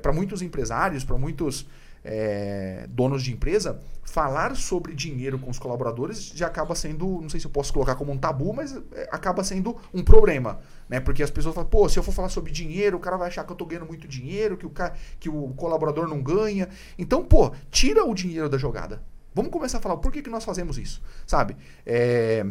para 0.00 0.12
muitos 0.12 0.42
empresários, 0.42 1.04
para 1.04 1.16
muitos 1.18 1.66
eh, 2.04 2.86
donos 2.88 3.22
de 3.22 3.32
empresa, 3.32 3.80
falar 4.02 4.56
sobre 4.56 4.94
dinheiro 4.94 5.38
com 5.38 5.48
os 5.50 5.58
colaboradores 5.58 6.32
já 6.34 6.48
acaba 6.48 6.74
sendo, 6.74 7.20
não 7.20 7.28
sei 7.28 7.38
se 7.38 7.46
eu 7.46 7.50
posso 7.50 7.72
colocar 7.72 7.94
como 7.94 8.10
um 8.12 8.18
tabu, 8.18 8.52
mas 8.52 8.76
acaba 9.10 9.44
sendo 9.44 9.76
um 9.94 10.02
problema, 10.02 10.58
né? 10.88 10.98
Porque 11.00 11.22
as 11.22 11.30
pessoas 11.30 11.54
falam, 11.54 11.70
pô, 11.70 11.88
se 11.88 11.98
eu 11.98 12.02
for 12.02 12.12
falar 12.12 12.28
sobre 12.28 12.50
dinheiro, 12.52 12.96
o 12.96 13.00
cara 13.00 13.16
vai 13.16 13.28
achar 13.28 13.44
que 13.44 13.52
eu 13.52 13.56
tô 13.56 13.64
ganhando 13.64 13.86
muito 13.86 14.08
dinheiro, 14.08 14.56
que 14.56 14.66
o, 14.66 14.70
ca- 14.70 14.92
que 15.20 15.28
o 15.28 15.48
colaborador 15.54 16.08
não 16.08 16.20
ganha. 16.22 16.68
Então, 16.98 17.24
pô, 17.24 17.52
tira 17.70 18.04
o 18.04 18.14
dinheiro 18.14 18.48
da 18.48 18.58
jogada. 18.58 19.02
Vamos 19.34 19.50
começar 19.50 19.78
a 19.78 19.80
falar 19.80 19.96
por 19.96 20.12
que, 20.12 20.20
que 20.22 20.28
nós 20.28 20.44
fazemos 20.44 20.76
isso, 20.76 21.00
sabe? 21.26 21.56
É, 21.86 22.44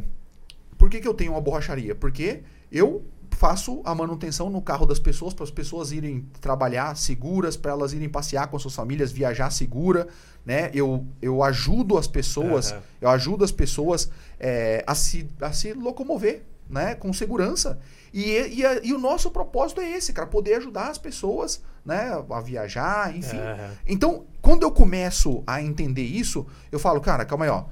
por 0.82 0.90
que, 0.90 1.00
que 1.00 1.08
eu 1.08 1.14
tenho 1.14 1.34
uma 1.34 1.40
borracharia? 1.42 1.94
Porque 1.94 2.42
eu 2.72 3.06
faço 3.30 3.82
a 3.86 3.94
manutenção 3.94 4.50
no 4.50 4.64
carro 4.64 4.84
das 4.88 4.98
pessoas 4.98 5.32
para 5.32 5.44
as 5.44 5.52
pessoas 5.52 5.92
irem 5.92 6.26
trabalhar 6.42 6.98
seguras, 6.98 7.56
para 7.56 7.72
elas 7.72 7.94
irem 7.94 8.10
passear 8.10 8.48
com 8.48 8.56
as 8.56 8.64
suas 8.64 8.74
famílias, 8.74 9.12
viajar 9.12 9.52
segura, 9.52 10.08
né? 10.44 10.72
Eu, 10.74 11.06
eu 11.22 11.44
ajudo 11.44 12.00
as 12.00 12.08
pessoas, 12.08 12.72
Aham. 12.72 12.82
eu 13.00 13.10
ajudo 13.10 13.44
as 13.44 13.52
pessoas 13.52 14.10
é, 14.40 14.84
a, 14.88 14.96
se, 14.96 15.28
a 15.40 15.54
se 15.54 15.72
locomover, 15.74 16.42
né? 16.68 16.96
Com 16.96 17.14
segurança. 17.14 17.78
E, 18.12 18.58
e, 18.58 18.66
a- 18.66 18.82
e 18.84 18.92
o 18.92 18.98
nosso 18.98 19.30
propósito 19.30 19.82
é 19.82 19.92
esse, 19.92 20.12
cara, 20.14 20.28
poder 20.28 20.56
ajudar 20.56 20.90
as 20.90 20.98
pessoas, 20.98 21.62
né? 21.86 22.10
A 22.28 22.42
viajar, 22.42 23.16
enfim. 23.16 23.38
Aham. 23.38 23.72
Então, 23.86 24.26
quando 24.42 24.64
eu 24.64 24.72
começo 24.72 25.44
a 25.46 25.62
entender 25.62 26.02
isso, 26.06 26.48
eu 26.72 26.80
falo, 26.80 27.00
cara, 27.00 27.24
calma 27.24 27.46
aí, 27.46 27.52
ó. 27.52 27.66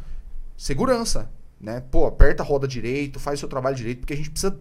Segurança, 0.56 1.32
né? 1.60 1.82
Pô, 1.92 2.06
aperta 2.06 2.44
a 2.44 2.46
roda 2.46 2.68
direito, 2.68 3.20
faz 3.20 3.40
o 3.40 3.42
seu 3.42 3.50
trabalho 3.50 3.76
direito, 3.76 4.00
porque 4.00 4.14
a 4.14 4.18
gente 4.18 4.30
precisa 4.30 4.60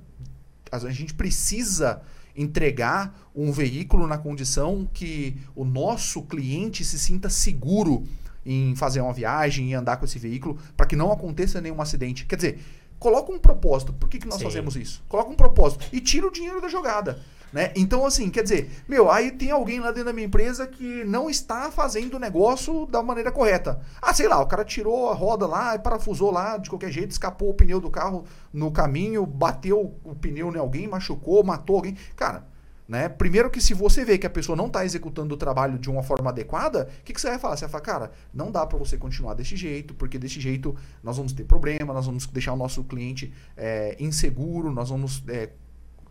a 0.71 0.91
gente 0.91 1.15
precisa 1.15 2.03
entregar 2.37 3.31
um 3.35 3.51
veículo 3.51 4.07
na 4.07 4.19
condição 4.19 4.87
que 4.93 5.39
o 5.57 5.65
nosso 5.65 6.23
cliente 6.23 6.85
se 6.85 6.99
sinta 6.99 7.31
seguro 7.31 8.07
em 8.45 8.77
fazer 8.77 9.01
uma 9.01 9.15
viagem 9.15 9.71
e 9.71 9.75
andar 9.75 9.97
com 9.97 10.05
esse 10.05 10.19
veículo 10.19 10.59
para 10.77 10.85
que 10.85 10.95
não 10.95 11.11
aconteça 11.11 11.59
nenhum 11.59 11.81
acidente. 11.81 12.27
Quer 12.27 12.37
dizer, 12.37 12.61
Coloca 12.99 13.33
um 13.33 13.39
propósito. 13.39 13.93
Por 13.93 14.09
que, 14.09 14.19
que 14.19 14.27
nós 14.27 14.39
Sim. 14.39 14.45
fazemos 14.45 14.77
isso? 14.77 15.03
Coloca 15.09 15.31
um 15.31 15.37
propósito. 15.37 15.87
E 15.93 16.01
tira 16.01 16.27
o 16.27 16.33
dinheiro 16.33 16.61
da 16.61 16.69
jogada. 16.69 17.21
Né? 17.53 17.73
Então, 17.75 18.05
assim, 18.05 18.29
quer 18.29 18.43
dizer, 18.43 18.71
meu, 18.87 19.11
aí 19.11 19.31
tem 19.31 19.51
alguém 19.51 19.81
lá 19.81 19.89
dentro 19.89 20.07
da 20.07 20.13
minha 20.13 20.27
empresa 20.27 20.67
que 20.67 21.05
não 21.05 21.31
está 21.31 21.71
fazendo 21.71 22.15
o 22.15 22.19
negócio 22.19 22.87
da 22.87 23.03
maneira 23.03 23.33
correta. 23.33 23.81
Ah, 24.03 24.13
sei 24.13 24.29
lá, 24.29 24.41
o 24.41 24.47
cara 24.47 24.65
tirou 24.65 25.11
a 25.11 25.15
roda 25.15 25.47
lá 25.47 25.79
parafusou 25.79 26.31
lá 26.31 26.59
de 26.59 26.69
qualquer 26.69 26.91
jeito, 26.91 27.11
escapou 27.11 27.51
o 27.51 27.55
pneu 27.55 27.81
do 27.81 27.91
carro 27.91 28.25
no 28.53 28.71
caminho, 28.71 29.25
bateu 29.25 29.95
o 30.05 30.15
pneu 30.15 30.53
em 30.53 30.59
alguém, 30.59 30.87
machucou, 30.87 31.43
matou 31.43 31.77
alguém. 31.77 31.97
Cara, 32.15 32.45
né? 32.89 33.09
Primeiro 33.09 33.51
que 33.51 33.61
se 33.61 33.75
você 33.75 34.05
vê 34.05 34.17
que 34.17 34.27
a 34.27 34.31
pessoa 34.31 34.57
não 34.57 34.67
está 34.67 34.85
executando 34.85 35.35
o 35.35 35.37
trabalho 35.37 35.79
de 35.79 35.91
uma 35.91 36.03
forma 36.03 36.31
adequada, 36.31 36.89
o 37.01 37.05
que, 37.05 37.13
que 37.13 37.21
você 37.21 37.29
vai 37.29 37.39
falar? 37.39 37.57
Você 37.57 37.67
vai 37.67 37.71
falar, 37.71 37.83
cara, 37.83 38.13
não 38.33 38.51
dá 38.51 38.67
para 38.67 38.79
você 38.79 38.97
continuar 38.97 39.35
desse 39.35 39.57
jeito, 39.57 39.95
porque 39.95 40.19
desse 40.19 40.41
jeito 40.41 40.75
nós 41.03 41.17
vamos 41.17 41.35
ter 41.35 41.45
problema, 41.45 41.93
nós 41.93 42.07
vamos 42.07 42.27
deixar 42.27 42.55
o 42.55 42.57
nosso 42.57 42.83
cliente 42.85 43.33
é, 43.57 43.95
inseguro, 44.01 44.73
nós 44.73 44.89
vamos 44.89 45.23
é, 45.29 45.51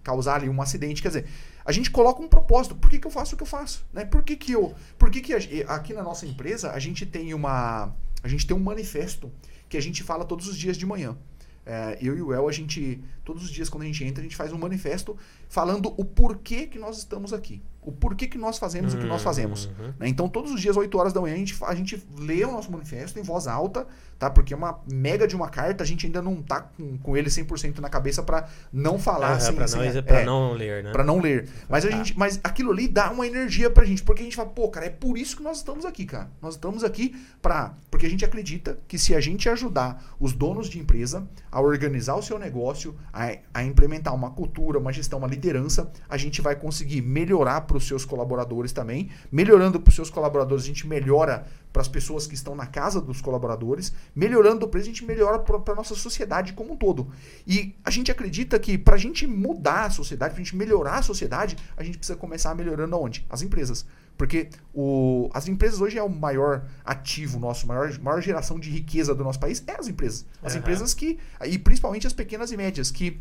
causar 0.07 0.35
ali 0.35 0.49
um 0.49 0.61
acidente. 0.61 1.01
Quer 1.01 1.09
dizer, 1.09 1.25
a 1.65 1.71
gente 1.71 1.91
coloca 1.91 2.21
um 2.21 2.29
propósito. 2.29 2.75
Por 2.75 2.89
que, 2.89 2.97
que 2.99 3.07
eu 3.07 3.11
faço 3.11 3.35
o 3.35 3.37
que 3.37 3.43
eu 3.43 3.47
faço? 3.57 3.85
Né? 3.93 4.05
Por 4.05 4.23
que, 4.23 4.35
que 4.37 4.53
eu. 4.53 4.73
Por 4.97 5.09
que, 5.11 5.19
que 5.19 5.33
a- 5.33 5.75
aqui 5.75 5.93
na 5.93 6.01
nossa 6.01 6.25
empresa 6.25 6.71
a 6.71 6.79
gente 6.79 7.05
tem 7.05 7.33
uma. 7.33 7.93
A 8.23 8.27
gente 8.27 8.47
tem 8.47 8.55
um 8.55 8.63
manifesto 8.71 9.31
que 9.69 9.77
a 9.77 9.81
gente 9.81 10.01
fala 10.03 10.23
todos 10.23 10.47
os 10.47 10.57
dias 10.57 10.77
de 10.77 10.85
manhã. 10.85 11.17
É, 11.65 11.97
eu 12.01 12.17
e 12.17 12.21
o 12.21 12.33
El, 12.33 12.47
a 12.47 12.51
gente, 12.53 13.03
todos 13.25 13.43
os 13.43 13.49
dias 13.49 13.67
quando 13.67 13.83
a 13.83 13.85
gente 13.85 14.01
entra, 14.01 14.21
a 14.21 14.23
gente 14.23 14.37
faz 14.37 14.53
um 14.53 14.57
manifesto 14.57 15.17
falando 15.49 15.93
o 15.97 16.03
porquê 16.05 16.67
que 16.67 16.77
nós 16.79 16.97
estamos 16.97 17.33
aqui. 17.33 17.61
O 17.81 17.91
porquê 17.93 18.27
que 18.27 18.37
nós 18.37 18.57
fazemos 18.57 18.93
o 18.93 18.97
que 18.97 19.05
nós 19.05 19.21
fazemos. 19.21 19.67
Uhum. 19.79 19.93
né? 19.97 20.09
Então, 20.09 20.27
todos 20.27 20.51
os 20.51 20.59
dias, 20.59 20.75
8 20.75 20.97
horas 20.97 21.13
da 21.13 21.21
manhã, 21.21 21.35
a 21.35 21.37
gente, 21.37 21.55
a 21.63 21.73
gente 21.73 22.05
lê 22.19 22.43
o 22.43 22.51
nosso 22.51 22.69
manifesto 22.69 23.17
em 23.17 23.23
voz 23.23 23.47
alta, 23.47 23.87
tá? 24.19 24.29
Porque 24.29 24.53
é 24.53 24.57
uma 24.57 24.81
mega 24.91 25.25
de 25.25 25.37
uma 25.37 25.47
carta, 25.47 25.85
a 25.85 25.87
gente 25.87 26.05
ainda 26.05 26.21
não 26.21 26.41
tá 26.41 26.59
com, 26.63 26.97
com 26.97 27.15
ele 27.15 27.29
100% 27.29 27.79
na 27.79 27.87
cabeça 27.87 28.21
para 28.21 28.49
não 28.73 28.99
falar 28.99 29.35
Ah, 29.35 29.39
sem, 29.39 29.55
pra, 29.55 29.69
sem- 29.69 29.93
não, 29.93 30.03
pra 30.03 30.19
é, 30.19 30.25
não 30.25 30.51
ler, 30.51 30.83
né? 30.83 30.91
Pra 30.91 31.01
não 31.01 31.21
ler. 31.21 31.47
Mas, 31.69 31.85
a 31.85 31.89
Tá. 31.89 31.95
gente, 31.95 32.17
mas 32.19 32.41
aquilo 32.43 32.71
ali 32.73 32.89
dá 32.89 33.09
uma 33.09 33.25
energia 33.25 33.69
pra 33.69 33.85
gente. 33.85 34.03
Porque 34.03 34.21
a 34.21 34.25
gente 34.25 34.35
fala, 34.35 34.49
pô, 34.49 34.67
cara, 34.67 34.87
é 34.87 34.89
por 34.89 35.17
isso 35.17 35.37
que 35.37 35.43
nós 35.43 35.59
estamos 35.59 35.85
aqui, 35.85 36.05
cara. 36.05 36.29
Nós 36.41 36.55
estamos 36.55 36.83
aqui 36.83 37.15
pra. 37.41 37.73
Porque 37.89 38.05
a 38.05 38.09
gente 38.09 38.25
acredita 38.25 38.77
que 38.85 38.99
se 38.99 39.15
a 39.15 39.21
gente 39.21 39.47
ajudar 39.47 40.13
os 40.19 40.33
donos 40.33 40.67
de 40.69 40.77
empresa 40.77 41.25
a 41.49 41.61
organizar 41.61 42.15
o 42.15 42.21
seu 42.21 42.37
negócio, 42.37 42.97
a, 43.13 43.33
a 43.53 43.63
implementar 43.63 44.13
uma 44.13 44.29
cultura, 44.31 44.77
uma 44.77 44.91
gestão, 44.91 45.19
uma 45.19 45.27
liderança, 45.37 45.89
a 46.09 46.17
gente 46.17 46.41
vai 46.41 46.55
conseguir 46.55 47.01
melhorar 47.01 47.61
para 47.61 47.77
os 47.77 47.87
seus 47.87 48.03
colaboradores 48.03 48.71
também. 48.71 49.09
Melhorando 49.31 49.79
para 49.79 49.89
os 49.89 49.95
seus 49.95 50.09
colaboradores, 50.09 50.63
a 50.63 50.67
gente 50.67 50.85
melhora 50.87 51.45
para 51.71 51.81
as 51.81 51.87
pessoas 51.87 52.25
que 52.25 52.33
estão 52.33 52.55
na 52.55 52.65
casa 52.65 52.99
dos 52.99 53.21
colaboradores. 53.21 53.93
Melhorando 54.15 54.67
para 54.67 54.79
a 54.79 54.83
gente 54.83 55.05
melhora 55.05 55.39
para 55.39 55.73
a 55.73 55.75
nossa 55.75 55.95
sociedade 55.95 56.53
como 56.53 56.73
um 56.73 56.77
todo. 56.77 57.07
E 57.45 57.75
a 57.85 57.91
gente 57.91 58.11
acredita 58.11 58.59
que 58.59 58.77
para 58.77 58.95
a 58.95 58.97
gente 58.97 59.25
mudar 59.25 59.85
a 59.85 59.89
sociedade, 59.89 60.33
para 60.33 60.41
a 60.41 60.43
gente 60.43 60.55
melhorar 60.55 60.97
a 60.97 61.01
sociedade, 61.01 61.55
a 61.77 61.83
gente 61.83 61.97
precisa 61.97 62.17
começar 62.17 62.53
melhorando 62.55 62.95
aonde? 62.95 63.25
As 63.29 63.41
empresas. 63.41 63.85
Porque 64.17 64.49
o, 64.73 65.29
as 65.31 65.47
empresas 65.47 65.79
hoje 65.79 65.97
é 65.97 66.03
o 66.03 66.09
maior 66.09 66.65
ativo 66.83 67.39
nosso, 67.39 67.67
maior, 67.67 67.95
maior 67.99 68.19
geração 68.19 68.59
de 68.59 68.69
riqueza 68.69 69.13
do 69.13 69.23
nosso 69.23 69.39
país 69.39 69.63
é 69.67 69.79
as 69.79 69.87
empresas. 69.87 70.25
As 70.41 70.53
Aham. 70.53 70.59
empresas 70.59 70.93
que, 70.95 71.19
e 71.45 71.59
principalmente 71.59 72.07
as 72.07 72.13
pequenas 72.13 72.51
e 72.51 72.57
médias, 72.57 72.89
que 72.89 73.19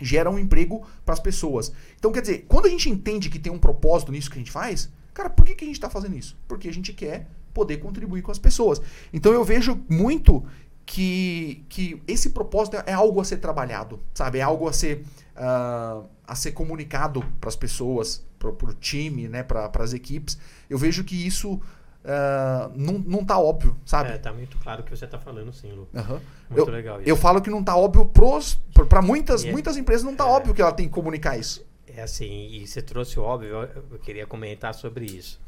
geram 0.00 0.38
emprego 0.38 0.86
para 1.04 1.14
as 1.14 1.20
pessoas. 1.20 1.72
Então, 1.98 2.12
quer 2.12 2.20
dizer, 2.20 2.46
quando 2.48 2.66
a 2.66 2.68
gente 2.68 2.88
entende 2.88 3.28
que 3.28 3.38
tem 3.38 3.52
um 3.52 3.58
propósito 3.58 4.12
nisso 4.12 4.30
que 4.30 4.36
a 4.36 4.40
gente 4.40 4.50
faz, 4.50 4.90
cara, 5.12 5.30
por 5.30 5.44
que, 5.44 5.54
que 5.54 5.64
a 5.64 5.66
gente 5.66 5.76
está 5.76 5.90
fazendo 5.90 6.16
isso? 6.16 6.36
Porque 6.48 6.68
a 6.68 6.72
gente 6.72 6.92
quer 6.92 7.28
poder 7.52 7.78
contribuir 7.78 8.22
com 8.22 8.30
as 8.30 8.38
pessoas. 8.38 8.80
Então, 9.12 9.32
eu 9.32 9.44
vejo 9.44 9.80
muito 9.88 10.44
que, 10.86 11.64
que 11.68 12.02
esse 12.06 12.30
propósito 12.30 12.76
é 12.84 12.92
algo 12.92 13.20
a 13.20 13.24
ser 13.24 13.36
trabalhado, 13.36 14.00
sabe? 14.14 14.38
É 14.38 14.42
algo 14.42 14.68
a 14.68 14.72
ser, 14.72 15.04
ah, 15.36 16.02
a 16.26 16.34
ser 16.34 16.52
comunicado 16.52 17.24
para 17.40 17.48
as 17.48 17.56
pessoas, 17.56 18.24
para 18.38 18.50
o 18.50 18.74
time, 18.74 19.28
né? 19.28 19.42
para 19.42 19.70
as 19.74 19.92
equipes. 19.92 20.38
Eu 20.68 20.78
vejo 20.78 21.04
que 21.04 21.14
isso 21.14 21.60
ah, 22.04 22.70
não, 22.74 22.94
não 22.94 23.24
tá 23.24 23.38
óbvio, 23.38 23.76
sabe? 23.84 24.10
É, 24.10 24.18
tá 24.18 24.32
muito 24.32 24.56
claro 24.58 24.82
o 24.82 24.84
que 24.84 24.90
você 24.96 25.06
tá 25.06 25.18
falando, 25.18 25.52
sim, 25.52 25.70
Lu. 25.72 25.88
Aham. 25.94 26.20
Muito 26.48 26.68
Eu- 26.68 26.72
legal 26.74 27.00
isso. 27.00 27.08
Eu 27.08 27.16
falo 27.16 27.40
que 27.42 27.50
não 27.50 27.62
tá 27.62 27.76
óbvio 27.76 28.06
pros 28.06 28.58
para 28.88 29.02
muitas 29.02 29.44
é- 29.44 29.52
muitas 29.52 29.76
empresas 29.76 30.04
não 30.04 30.16
tá 30.16 30.24
é. 30.24 30.28
óbvio 30.28 30.54
que 30.54 30.62
ela 30.62 30.72
tem 30.72 30.86
que 30.86 30.92
comunicar 30.94 31.36
isso. 31.38 31.64
É 31.86 32.02
assim, 32.02 32.48
e 32.52 32.66
você 32.66 32.80
trouxe 32.80 33.18
o 33.18 33.22
óbvio, 33.22 33.48
eu, 33.50 33.84
eu 33.92 33.98
queria 33.98 34.26
comentar 34.26 34.72
sobre 34.74 35.04
isso. 35.04 35.40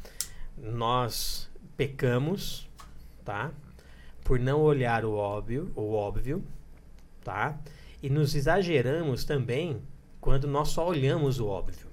Nós 0.57 1.49
pecamos, 1.75 2.69
tá? 3.25 3.51
Por 4.23 4.39
não 4.39 4.61
olhar 4.61 5.03
o 5.05 5.13
óbvio, 5.15 5.71
o 5.75 5.93
óbvio, 5.93 6.43
tá? 7.23 7.57
E 8.01 8.09
nos 8.09 8.35
exageramos 8.35 9.23
também 9.23 9.81
quando 10.21 10.47
nós 10.47 10.69
só 10.69 10.85
olhamos 10.87 11.39
o 11.39 11.47
óbvio, 11.47 11.87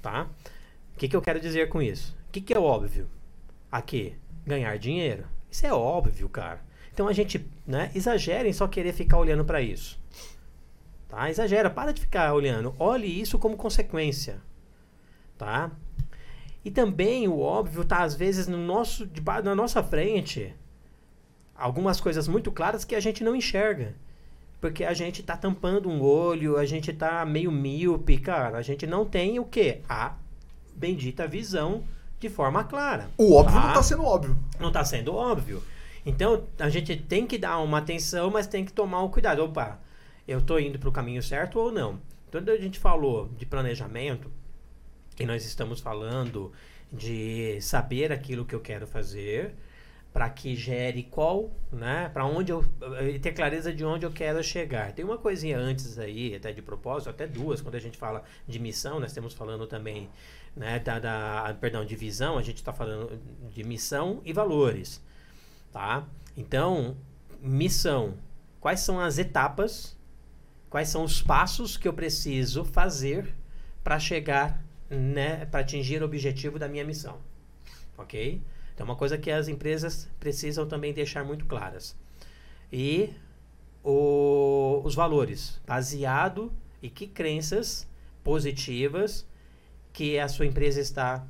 tá? 0.00 0.26
O 0.94 0.98
que, 0.98 1.08
que 1.08 1.16
eu 1.16 1.20
quero 1.22 1.40
dizer 1.40 1.68
com 1.68 1.82
isso? 1.82 2.16
O 2.28 2.32
que, 2.32 2.40
que 2.40 2.54
é 2.54 2.58
óbvio? 2.58 3.06
Aqui, 3.70 4.14
ganhar 4.46 4.78
dinheiro. 4.78 5.24
Isso 5.50 5.66
é 5.66 5.72
óbvio, 5.72 6.28
cara. 6.28 6.60
Então 6.92 7.06
a 7.08 7.12
gente, 7.12 7.44
né, 7.66 7.90
exagera 7.94 8.48
em 8.48 8.52
só 8.52 8.66
querer 8.66 8.92
ficar 8.92 9.18
olhando 9.18 9.44
para 9.44 9.62
isso. 9.62 9.98
Tá? 11.08 11.28
Exagera, 11.30 11.70
para 11.70 11.92
de 11.92 12.00
ficar 12.00 12.32
olhando. 12.34 12.74
Olhe 12.78 13.06
isso 13.20 13.38
como 13.38 13.56
consequência. 13.56 14.40
Tá? 15.38 15.70
E 16.64 16.70
também 16.70 17.26
o 17.26 17.38
óbvio 17.40 17.84
tá 17.84 18.02
às 18.02 18.14
vezes 18.14 18.46
no 18.46 18.58
nosso 18.58 19.06
deba- 19.06 19.42
na 19.42 19.54
nossa 19.54 19.82
frente 19.82 20.54
algumas 21.54 22.00
coisas 22.00 22.28
muito 22.28 22.52
claras 22.52 22.84
que 22.84 22.94
a 22.94 23.00
gente 23.00 23.24
não 23.24 23.34
enxerga. 23.34 23.94
Porque 24.60 24.84
a 24.84 24.92
gente 24.92 25.22
tá 25.22 25.36
tampando 25.36 25.88
um 25.88 26.02
olho, 26.02 26.58
a 26.58 26.66
gente 26.66 26.92
tá 26.92 27.24
meio 27.24 27.50
míope, 27.50 28.18
cara. 28.18 28.58
A 28.58 28.62
gente 28.62 28.86
não 28.86 29.06
tem 29.06 29.38
o 29.38 29.44
quê? 29.44 29.80
A 29.88 30.16
bendita 30.76 31.26
visão 31.26 31.82
de 32.20 32.28
forma 32.28 32.62
clara. 32.64 33.08
O 33.16 33.34
óbvio 33.34 33.58
Tá? 33.58 33.66
não 33.68 33.74
tá 33.74 33.82
sendo 33.82 34.04
óbvio. 34.04 34.38
não 34.60 34.68
está 34.68 34.84
sendo 34.84 35.14
óbvio. 35.14 35.62
Então, 36.04 36.44
a 36.58 36.68
gente 36.68 36.96
tem 36.96 37.26
que 37.26 37.36
dar 37.38 37.58
uma 37.58 37.78
atenção, 37.78 38.30
mas 38.30 38.46
tem 38.46 38.64
que 38.64 38.72
tomar 38.72 39.02
um 39.02 39.08
cuidado. 39.08 39.42
Opa, 39.42 39.80
eu 40.28 40.38
estou 40.38 40.60
indo 40.60 40.78
para 40.78 40.88
o 40.88 40.92
caminho 40.92 41.22
certo 41.22 41.58
ou 41.58 41.72
não? 41.72 41.98
Quando 42.30 42.50
a 42.50 42.56
gente 42.56 42.78
falou 42.78 43.28
de 43.36 43.44
planejamento, 43.44 44.30
e 45.18 45.26
nós 45.26 45.44
estamos 45.44 45.80
falando 45.80 46.52
de 46.92 47.60
saber 47.60 48.12
aquilo 48.12 48.44
que 48.44 48.54
eu 48.54 48.60
quero 48.60 48.86
fazer, 48.86 49.54
para 50.12 50.28
que 50.28 50.56
gere 50.56 51.04
qual, 51.04 51.50
né? 51.70 52.08
Para 52.12 52.26
onde 52.26 52.50
eu 52.50 52.64
eh, 52.98 53.18
ter 53.18 53.32
clareza 53.32 53.72
de 53.72 53.84
onde 53.84 54.04
eu 54.04 54.10
quero 54.10 54.42
chegar. 54.42 54.92
Tem 54.92 55.04
uma 55.04 55.16
coisinha 55.16 55.56
antes 55.56 55.98
aí, 55.98 56.34
até 56.34 56.52
de 56.52 56.60
propósito, 56.60 57.10
até 57.10 57.26
duas, 57.26 57.60
quando 57.60 57.76
a 57.76 57.80
gente 57.80 57.96
fala 57.96 58.24
de 58.46 58.58
missão, 58.58 58.98
nós 58.98 59.10
estamos 59.10 59.34
falando 59.34 59.66
também, 59.68 60.10
né, 60.56 60.80
da, 60.80 60.98
da 60.98 61.56
perdão, 61.60 61.84
de 61.84 61.94
visão, 61.94 62.36
a 62.36 62.42
gente 62.42 62.56
está 62.56 62.72
falando 62.72 63.20
de 63.52 63.62
missão 63.62 64.20
e 64.24 64.32
valores, 64.32 65.00
tá? 65.72 66.04
Então, 66.36 66.96
missão, 67.40 68.14
quais 68.60 68.80
são 68.80 68.98
as 68.98 69.16
etapas, 69.16 69.96
quais 70.68 70.88
são 70.88 71.04
os 71.04 71.22
passos 71.22 71.76
que 71.76 71.86
eu 71.86 71.92
preciso 71.92 72.64
fazer 72.64 73.32
para 73.84 73.98
chegar, 74.00 74.60
né, 74.88 75.46
para 75.46 75.60
atingir 75.60 76.02
o 76.02 76.04
objetivo 76.04 76.58
da 76.58 76.66
minha 76.66 76.84
missão, 76.84 77.18
ok? 77.96 78.42
Então, 78.74 78.84
uma 78.84 78.96
coisa 78.96 79.18
que 79.18 79.30
as 79.30 79.48
empresas 79.48 80.08
precisam 80.18 80.66
também 80.66 80.92
deixar 80.92 81.24
muito 81.24 81.46
claras. 81.46 81.96
E 82.72 83.10
o- 83.84 84.80
os 84.84 84.94
valores, 84.94 85.60
baseado 85.66 86.52
em 86.82 86.88
que 86.88 87.06
crenças 87.06 87.86
positivas 88.22 89.26
que 89.92 90.18
a 90.18 90.28
sua 90.28 90.46
empresa 90.46 90.80
está 90.80 91.26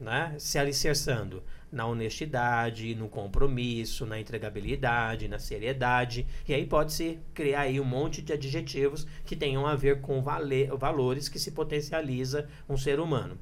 né, 0.00 0.34
se 0.38 0.58
alicerçando 0.58 1.42
na 1.70 1.86
honestidade, 1.86 2.94
no 2.94 3.08
compromisso, 3.08 4.04
na 4.06 4.18
entregabilidade, 4.20 5.28
na 5.28 5.38
seriedade. 5.38 6.26
E 6.46 6.52
aí 6.54 6.66
pode-se 6.66 7.18
criar 7.32 7.62
aí 7.62 7.80
um 7.80 7.84
monte 7.84 8.20
de 8.20 8.32
adjetivos 8.32 9.06
que 9.24 9.34
tenham 9.36 9.66
a 9.66 9.74
ver 9.74 10.00
com 10.00 10.22
valores 10.22 11.28
que 11.28 11.38
se 11.38 11.52
potencializa 11.52 12.48
um 12.68 12.76
ser 12.76 13.00
humano. 13.00 13.38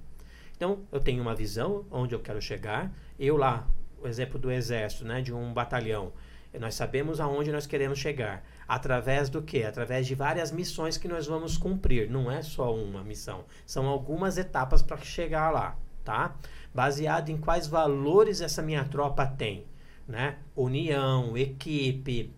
Então, 0.56 0.80
eu 0.92 1.00
tenho 1.00 1.22
uma 1.22 1.34
visão 1.34 1.84
onde 1.90 2.14
eu 2.14 2.20
quero 2.20 2.40
chegar. 2.40 2.92
Eu 3.24 3.36
lá, 3.36 3.68
o 4.02 4.08
exemplo 4.08 4.36
do 4.36 4.50
exército, 4.50 5.04
né, 5.04 5.22
de 5.22 5.32
um 5.32 5.54
batalhão. 5.54 6.12
Nós 6.58 6.74
sabemos 6.74 7.20
aonde 7.20 7.52
nós 7.52 7.68
queremos 7.68 8.00
chegar. 8.00 8.44
Através 8.66 9.28
do 9.28 9.40
quê? 9.40 9.62
Através 9.62 10.08
de 10.08 10.16
várias 10.16 10.50
missões 10.50 10.96
que 10.96 11.06
nós 11.06 11.28
vamos 11.28 11.56
cumprir. 11.56 12.10
Não 12.10 12.28
é 12.28 12.42
só 12.42 12.74
uma 12.74 13.04
missão. 13.04 13.44
São 13.64 13.86
algumas 13.86 14.38
etapas 14.38 14.82
para 14.82 14.96
chegar 14.96 15.52
lá, 15.52 15.78
tá? 16.02 16.34
Baseado 16.74 17.28
em 17.28 17.36
quais 17.36 17.68
valores 17.68 18.40
essa 18.40 18.60
minha 18.60 18.84
tropa 18.84 19.24
tem, 19.24 19.66
né? 20.08 20.38
União, 20.56 21.36
equipe, 21.36 22.34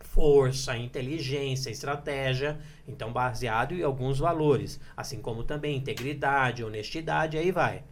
força, 0.00 0.76
inteligência, 0.76 1.70
estratégia. 1.70 2.58
Então, 2.88 3.12
baseado 3.12 3.72
em 3.72 3.84
alguns 3.84 4.18
valores, 4.18 4.80
assim 4.96 5.22
como 5.22 5.44
também 5.44 5.76
integridade, 5.76 6.64
honestidade, 6.64 7.38
aí 7.38 7.52
vai. 7.52 7.84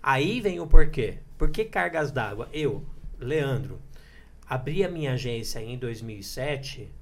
Aí 0.00 0.40
vem 0.40 0.60
o 0.60 0.68
porquê. 0.68 1.23
Por 1.36 1.50
que 1.50 1.64
cargas 1.64 2.10
d'água? 2.10 2.48
Eu, 2.52 2.84
Leandro, 3.18 3.80
abri 4.48 4.84
a 4.84 4.88
minha 4.88 5.14
agência 5.14 5.60
em 5.60 5.76
2007 5.76 6.92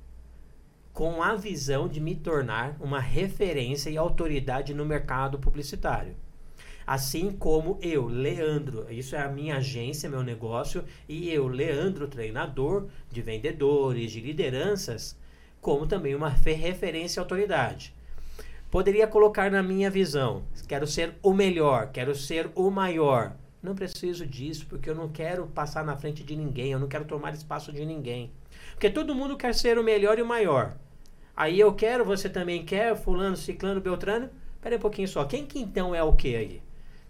com 0.93 1.23
a 1.23 1.35
visão 1.35 1.89
de 1.89 2.01
me 2.01 2.15
tornar 2.15 2.77
uma 2.81 3.01
referência 3.01 3.91
e 3.91 3.97
autoridade 3.97 4.75
no 4.75 4.85
mercado 4.85 5.39
publicitário. 5.39 6.15
Assim 6.87 7.31
como 7.31 7.79
eu, 7.81 8.07
Leandro, 8.07 8.87
isso 8.91 9.15
é 9.15 9.21
a 9.21 9.29
minha 9.29 9.57
agência, 9.57 10.11
meu 10.11 10.23
negócio, 10.23 10.85
e 11.09 11.31
eu, 11.31 11.47
Leandro, 11.47 12.09
treinador 12.09 12.89
de 13.11 13.23
vendedores, 13.23 14.11
de 14.11 14.21
lideranças, 14.21 15.17
como 15.61 15.87
também 15.87 16.15
uma 16.15 16.29
referência 16.29 17.21
e 17.21 17.23
autoridade. 17.23 17.95
Poderia 18.71 19.07
colocar 19.07 19.51
na 19.51 19.63
minha 19.63 19.91
visão: 19.91 20.43
quero 20.67 20.87
ser 20.87 21.15
o 21.23 21.33
melhor, 21.33 21.91
quero 21.93 22.15
ser 22.15 22.51
o 22.55 22.71
maior. 22.71 23.37
Não 23.63 23.77
preciso 23.77 24.27
disso, 24.27 24.67
porque 24.69 24.91
eu 24.91 24.95
não 24.95 25.09
quero 25.09 25.47
passar 25.47 25.85
na 25.85 25.97
frente 25.97 26.25
de 26.25 26.35
ninguém, 26.35 26.73
eu 26.73 26.81
não 26.81 26.89
quero 26.89 27.05
tomar 27.05 27.33
espaço 27.33 27.73
de 27.73 27.85
ninguém. 27.87 28.33
Porque 28.73 28.91
todo 28.91 29.15
mundo 29.15 29.37
quer 29.37 29.55
ser 29.55 29.79
o 29.79 29.85
melhor 29.85 30.19
e 30.19 30.23
o 30.23 30.27
maior. 30.27 30.77
Aí 31.37 31.61
eu 31.61 31.73
quero, 31.73 32.05
você 32.05 32.29
também 32.29 32.65
quer, 32.65 32.97
fulano, 32.97 33.37
ciclano, 33.37 33.81
beltrano. 33.81 34.29
Pera 34.61 34.77
um 34.77 34.81
pouquinho 34.81 35.07
só. 35.07 35.25
Quem 35.25 35.47
que 35.47 35.61
então 35.61 35.95
é 35.95 36.03
o 36.03 36.13
que 36.13 36.35
aí? 36.35 36.63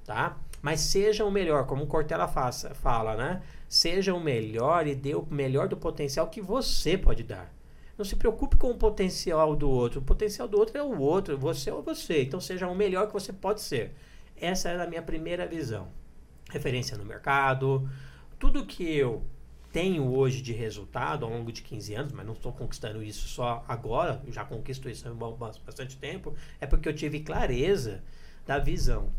Tá? 0.05 0.37
Mas 0.61 0.81
seja 0.81 1.25
o 1.25 1.31
melhor, 1.31 1.67
como 1.67 1.85
o 1.85 1.87
Cortella 1.87 2.29
faça, 2.29 2.75
fala, 2.75 3.17
né? 3.17 3.43
Seja 3.69 4.15
o 4.15 4.21
melhor 4.21 4.87
e 4.87 4.95
dê 4.95 5.15
o 5.15 5.27
melhor 5.31 5.69
do 5.69 5.77
potencial 5.77 6.29
que 6.29 6.41
você 6.41 6.97
pode 6.97 7.23
dar. 7.23 7.53
Não 7.97 8.05
se 8.05 8.15
preocupe 8.15 8.57
com 8.57 8.71
o 8.71 8.77
potencial 8.77 9.57
do 9.57 9.69
outro. 9.69 10.01
O 10.01 10.05
potencial 10.05 10.47
do 10.47 10.59
outro 10.59 10.79
é 10.79 10.83
o 10.83 11.01
outro, 11.01 11.37
você 11.37 11.71
é 11.71 11.73
você. 11.73 12.23
Então 12.23 12.41
seja 12.41 12.69
o 12.69 12.75
melhor 12.75 13.07
que 13.07 13.13
você 13.13 13.33
pode 13.33 13.61
ser. 13.61 13.95
Essa 14.37 14.69
era 14.69 14.85
a 14.85 14.87
minha 14.87 15.03
primeira 15.03 15.47
visão. 15.47 15.89
Referência 16.53 16.99
no 16.99 17.05
mercado, 17.05 17.89
tudo 18.39 18.67
que 18.67 18.85
eu 18.85 19.25
tenho 19.73 20.13
hoje 20.15 20.43
de 20.43 20.53
resultado 20.53 21.25
ao 21.25 21.31
longo 21.31 21.51
de 21.51 21.63
15 21.63 21.95
anos, 21.95 22.13
mas 22.13 22.27
não 22.27 22.35
estou 22.35 22.53
conquistando 22.53 23.03
isso 23.03 23.27
só 23.27 23.65
agora, 23.67 24.23
já 24.29 24.45
conquisto 24.45 24.89
isso 24.89 25.09
há 25.09 25.15
bastante 25.65 25.97
tempo, 25.97 26.35
é 26.61 26.67
porque 26.67 26.87
eu 26.87 26.95
tive 26.95 27.21
clareza 27.21 28.03
da 28.47 28.59
visão 28.59 29.11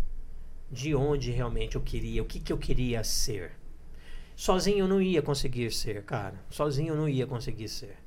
de 0.72 0.94
onde 0.94 1.32
realmente 1.32 1.76
eu 1.76 1.82
queria, 1.82 2.22
o 2.22 2.26
que, 2.26 2.40
que 2.40 2.54
eu 2.54 2.58
queria 2.58 3.04
ser. 3.04 3.54
Sozinho 4.36 4.80
eu 4.80 4.88
não 4.88 5.02
ia 5.02 5.22
conseguir 5.22 5.72
ser, 5.72 6.04
cara. 6.04 6.36
Sozinho 6.50 6.94
eu 6.94 6.98
não 6.98 7.10
ia 7.10 7.26
conseguir 7.26 7.68
ser. 7.68 7.98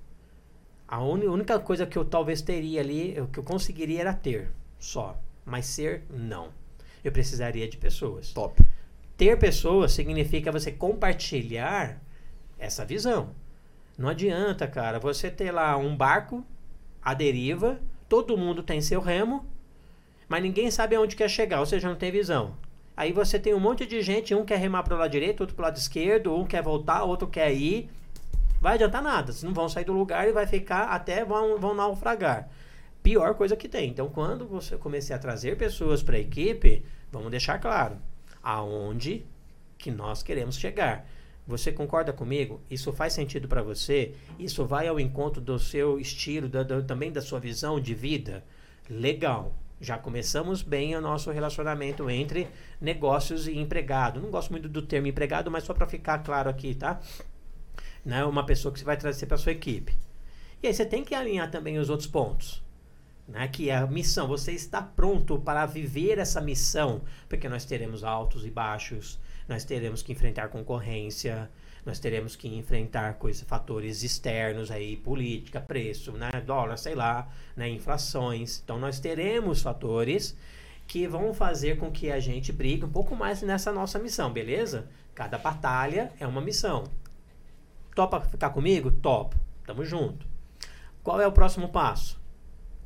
A 0.89 1.03
única 1.03 1.59
coisa 1.59 1.87
que 1.87 1.99
eu 1.99 2.05
talvez 2.05 2.43
teria 2.43 2.81
ali, 2.81 3.21
o 3.21 3.27
que 3.27 3.39
eu 3.39 3.45
conseguiria 3.45 4.01
era 4.01 4.15
ter, 4.15 4.51
só. 4.79 5.21
Mas 5.45 5.67
ser, 5.67 6.05
não. 6.11 6.53
Eu 7.03 7.12
precisaria 7.12 7.69
de 7.69 7.77
pessoas. 7.77 8.33
Top. 8.33 8.65
Ter 9.16 9.38
pessoas 9.38 9.92
significa 9.92 10.52
você 10.52 10.70
compartilhar 10.70 11.98
essa 12.59 12.85
visão. 12.85 13.31
Não 13.96 14.11
adianta, 14.11 14.66
cara, 14.66 14.98
você 14.98 15.31
ter 15.31 15.50
lá 15.50 15.74
um 15.79 15.96
barco 15.96 16.44
à 17.02 17.14
deriva, 17.14 17.81
todo 18.11 18.37
mundo 18.37 18.62
tem 18.62 18.83
seu 18.83 19.00
remo, 19.00 19.46
mas 20.29 20.42
ninguém 20.42 20.70
sabe 20.70 20.96
aonde 20.96 21.16
quer 21.16 21.31
chegar, 21.31 21.61
ou 21.61 21.66
seja, 21.66 21.88
não 21.88 21.96
tem 21.96 22.12
visão. 22.12 22.55
Aí 22.94 23.11
você 23.11 23.38
tem 23.38 23.55
um 23.55 23.61
monte 23.61 23.87
de 23.87 24.02
gente, 24.02 24.35
um 24.35 24.44
quer 24.44 24.59
remar 24.59 24.83
para 24.83 24.94
o 24.94 24.98
lado 24.98 25.11
direito, 25.11 25.40
outro 25.40 25.57
para 25.57 25.62
o 25.62 25.66
lado 25.66 25.79
esquerdo, 25.79 26.35
um 26.35 26.44
quer 26.44 26.62
voltar, 26.62 27.02
outro 27.05 27.26
quer 27.26 27.55
ir. 27.55 27.88
Vai 28.61 28.74
adiantar 28.74 29.02
nada, 29.02 29.33
vocês 29.33 29.42
não 29.42 29.55
vão 29.55 29.68
sair 29.68 29.85
do 29.85 29.92
lugar 29.92 30.29
e 30.29 30.33
vai 30.33 30.46
ficar 30.46 30.88
até 30.88 31.24
vão, 31.24 31.59
vão 31.59 31.74
naufragar. 31.74 32.50
Pior 33.02 33.35
coisa 33.35 33.57
que 33.57 33.68
tem. 33.68 33.88
Então, 33.88 34.11
quando 34.11 34.46
você 34.46 34.76
comecei 34.76 35.16
a 35.16 35.18
trazer 35.18 35.57
pessoas 35.57 36.02
para 36.02 36.16
a 36.16 36.20
equipe, 36.20 36.85
vamos 37.11 37.31
deixar 37.31 37.59
claro 37.59 37.96
aonde 38.46 39.26
que 39.76 39.90
nós 39.90 40.22
queremos 40.22 40.56
chegar. 40.56 41.04
Você 41.48 41.72
concorda 41.72 42.12
comigo? 42.12 42.61
Isso 42.70 42.92
faz 42.92 43.12
sentido 43.12 43.48
para 43.48 43.61
você? 43.61 44.14
Isso 44.38 44.64
vai 44.64 44.87
ao 44.87 45.00
encontro 45.00 45.40
do 45.40 45.59
seu 45.59 45.98
estilo, 45.98 46.48
da, 46.48 46.62
da, 46.62 46.80
também 46.80 47.11
da 47.11 47.20
sua 47.20 47.40
visão 47.40 47.80
de 47.80 47.92
vida? 47.92 48.44
Legal. 48.88 49.52
Já 49.80 49.98
começamos 49.98 50.62
bem 50.62 50.94
o 50.94 51.00
nosso 51.00 51.30
relacionamento 51.32 52.09
entre 52.09 52.46
negócios 52.80 53.48
e 53.48 53.59
empregado. 53.59 54.20
Não 54.20 54.30
gosto 54.30 54.52
muito 54.52 54.68
do 54.68 54.80
termo 54.80 55.09
empregado, 55.09 55.50
mas 55.50 55.64
só 55.64 55.74
para 55.74 55.88
ficar 55.88 56.20
claro 56.20 56.48
aqui, 56.48 56.72
tá? 56.72 57.00
Não 58.04 58.16
é 58.16 58.24
uma 58.24 58.46
pessoa 58.46 58.72
que 58.72 58.78
você 58.78 58.85
vai 58.85 58.96
trazer 58.96 59.26
para 59.26 59.37
sua 59.37 59.52
equipe. 59.52 59.92
E 60.62 60.68
aí 60.68 60.72
você 60.72 60.87
tem 60.87 61.02
que 61.02 61.16
alinhar 61.16 61.50
também 61.50 61.78
os 61.78 61.90
outros 61.90 62.09
pontos. 62.09 62.64
Né, 63.29 63.49
que 63.49 63.71
é 63.71 63.77
a 63.77 63.87
missão, 63.89 64.29
você 64.29 64.53
está 64.53 64.81
pronto 64.81 65.37
para 65.41 65.67
viver 65.67 66.17
essa 66.19 66.41
missão, 66.41 67.03
porque 67.29 67.49
nós 67.49 67.65
teremos 67.65 68.05
altos 68.05 68.47
e 68.47 68.51
baixos, 68.51 69.19
nós 69.49 69.65
teremos 69.65 70.01
que 70.01 70.12
enfrentar 70.12 70.49
concorrência, 70.49 71.51
nós 71.85 72.01
teremos 72.01 72.35
que 72.35 72.49
enfrentar 72.49 73.15
coisas, 73.15 73.43
fatores 73.43 74.03
externos 74.03 74.73
aí, 74.73 74.97
política, 74.97 75.61
preço, 75.61 76.12
né, 76.12 76.31
dólar, 76.45 76.77
sei 76.77 76.97
lá, 76.97 77.29
né, 77.57 77.69
inflações. 77.69 78.61
Então 78.62 78.79
nós 78.79 78.99
teremos 78.99 79.62
fatores 79.62 80.37
que 80.87 81.07
vão 81.07 81.33
fazer 81.33 81.79
com 81.79 81.91
que 81.91 82.11
a 82.11 82.19
gente 82.19 82.53
brigue 82.53 82.85
um 82.85 82.91
pouco 82.91 83.15
mais 83.15 83.41
nessa 83.43 83.73
nossa 83.73 83.99
missão, 83.99 84.33
beleza? 84.33 84.89
Cada 85.15 85.39
batalha 85.39 86.12
é 86.19 86.27
uma 86.27 86.41
missão. 86.41 86.85
Topa 87.95 88.21
ficar 88.21 88.51
comigo? 88.51 88.91
Top. 88.91 89.37
Tamo 89.65 89.85
junto. 89.85 90.27
Qual 91.03 91.21
é 91.21 91.27
o 91.27 91.33
próximo 91.33 91.69
passo? 91.69 92.21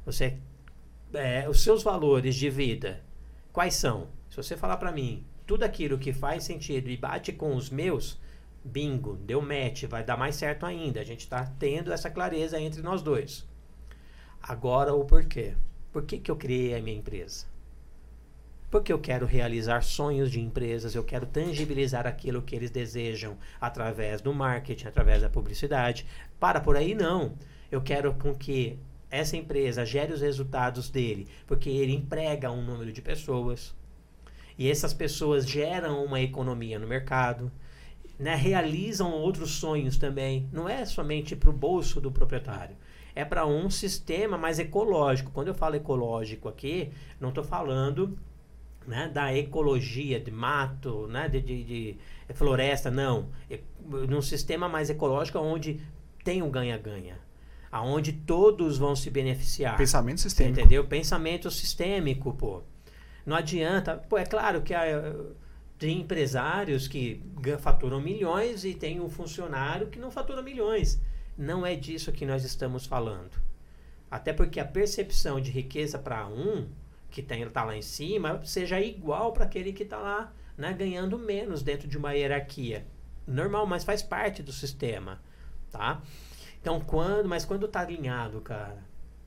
Você, 0.04 0.38
é, 1.12 1.48
os 1.48 1.62
seus 1.62 1.82
valores 1.82 2.34
de 2.34 2.48
vida, 2.48 3.02
quais 3.52 3.74
são? 3.74 4.08
Se 4.30 4.36
você 4.36 4.56
falar 4.56 4.76
para 4.76 4.92
mim, 4.92 5.24
tudo 5.46 5.64
aquilo 5.64 5.98
que 5.98 6.12
faz 6.12 6.44
sentido 6.44 6.88
e 6.88 6.96
bate 6.96 7.32
com 7.32 7.54
os 7.56 7.70
meus, 7.70 8.18
bingo, 8.64 9.16
deu 9.16 9.42
match, 9.42 9.84
vai 9.84 10.04
dar 10.04 10.16
mais 10.16 10.36
certo 10.36 10.64
ainda. 10.64 11.00
A 11.00 11.04
gente 11.04 11.20
está 11.20 11.44
tendo 11.58 11.92
essa 11.92 12.10
clareza 12.10 12.60
entre 12.60 12.82
nós 12.82 13.02
dois. 13.02 13.46
Agora 14.42 14.94
o 14.94 15.04
porquê. 15.04 15.54
Por 15.92 16.04
que, 16.04 16.18
que 16.18 16.30
eu 16.30 16.36
criei 16.36 16.74
a 16.76 16.80
minha 16.80 16.96
empresa? 16.96 17.46
Porque 18.70 18.92
eu 18.92 19.00
quero 19.00 19.26
realizar 19.26 19.82
sonhos 19.82 20.30
de 20.30 20.40
empresas, 20.40 20.94
eu 20.94 21.02
quero 21.02 21.26
tangibilizar 21.26 22.06
aquilo 22.06 22.40
que 22.40 22.54
eles 22.54 22.70
desejam 22.70 23.36
através 23.60 24.20
do 24.20 24.32
marketing, 24.32 24.86
através 24.86 25.22
da 25.22 25.28
publicidade. 25.28 26.06
Para 26.38 26.60
por 26.60 26.76
aí 26.76 26.94
não. 26.94 27.34
Eu 27.72 27.82
quero 27.82 28.14
com 28.14 28.32
que 28.32 28.78
essa 29.10 29.36
empresa 29.36 29.84
gere 29.84 30.12
os 30.12 30.20
resultados 30.20 30.88
dele, 30.88 31.26
porque 31.46 31.68
ele 31.68 31.94
emprega 31.94 32.50
um 32.50 32.62
número 32.62 32.92
de 32.92 33.02
pessoas, 33.02 33.74
e 34.56 34.70
essas 34.70 34.92
pessoas 34.92 35.48
geram 35.48 36.04
uma 36.04 36.20
economia 36.20 36.78
no 36.78 36.86
mercado, 36.86 37.50
né? 38.18 38.34
realizam 38.34 39.10
outros 39.10 39.52
sonhos 39.52 39.96
também. 39.96 40.46
Não 40.52 40.68
é 40.68 40.84
somente 40.84 41.34
para 41.34 41.48
o 41.48 41.52
bolso 41.52 41.98
do 41.98 42.12
proprietário. 42.12 42.76
É 43.14 43.24
para 43.24 43.46
um 43.46 43.70
sistema 43.70 44.36
mais 44.36 44.58
ecológico. 44.58 45.30
Quando 45.32 45.48
eu 45.48 45.54
falo 45.54 45.76
ecológico 45.76 46.46
aqui, 46.46 46.90
não 47.18 47.30
estou 47.30 47.42
falando 47.42 48.18
né, 48.86 49.08
da 49.08 49.34
ecologia 49.34 50.20
de 50.20 50.30
mato, 50.30 51.06
né, 51.06 51.26
de, 51.26 51.40
de, 51.40 51.64
de 51.64 51.98
floresta, 52.34 52.90
não. 52.90 53.30
É, 53.48 53.60
num 53.88 54.20
sistema 54.20 54.68
mais 54.68 54.90
ecológico 54.90 55.38
onde 55.38 55.80
tem 56.22 56.42
um 56.42 56.50
ganha-ganha. 56.50 57.18
Aonde 57.70 58.12
todos 58.12 58.78
vão 58.78 58.96
se 58.96 59.10
beneficiar. 59.10 59.76
Pensamento 59.76 60.20
sistêmico. 60.20 60.58
Entendeu? 60.58 60.84
Pensamento 60.86 61.50
sistêmico, 61.50 62.32
pô. 62.32 62.62
Não 63.24 63.36
adianta. 63.36 63.96
Pô, 63.96 64.18
é 64.18 64.26
claro 64.26 64.62
que 64.62 64.74
tem 65.78 66.00
empresários 66.00 66.88
que 66.88 67.22
faturam 67.60 68.00
milhões 68.00 68.64
e 68.64 68.74
tem 68.74 69.00
um 69.00 69.08
funcionário 69.08 69.86
que 69.86 69.98
não 69.98 70.10
fatura 70.10 70.42
milhões. 70.42 71.00
Não 71.38 71.64
é 71.64 71.74
disso 71.74 72.12
que 72.12 72.26
nós 72.26 72.44
estamos 72.44 72.86
falando. 72.86 73.40
Até 74.10 74.32
porque 74.32 74.58
a 74.58 74.64
percepção 74.64 75.40
de 75.40 75.50
riqueza 75.50 75.98
para 75.98 76.26
um 76.26 76.68
que 77.10 77.20
está 77.20 77.64
lá 77.64 77.76
em 77.76 77.82
cima 77.82 78.40
seja 78.44 78.80
igual 78.80 79.32
para 79.32 79.44
aquele 79.44 79.72
que 79.72 79.84
está 79.84 79.98
lá 79.98 80.32
né, 80.56 80.72
ganhando 80.72 81.18
menos 81.18 81.62
dentro 81.62 81.88
de 81.88 81.96
uma 81.96 82.12
hierarquia. 82.12 82.86
Normal, 83.26 83.66
mas 83.66 83.84
faz 83.84 84.02
parte 84.02 84.42
do 84.42 84.52
sistema. 84.52 85.20
Tá? 85.70 86.02
Então, 86.60 86.78
quando, 86.80 87.28
mas 87.28 87.44
quando 87.44 87.66
está 87.66 87.80
alinhado, 87.80 88.40
cara, 88.40 88.84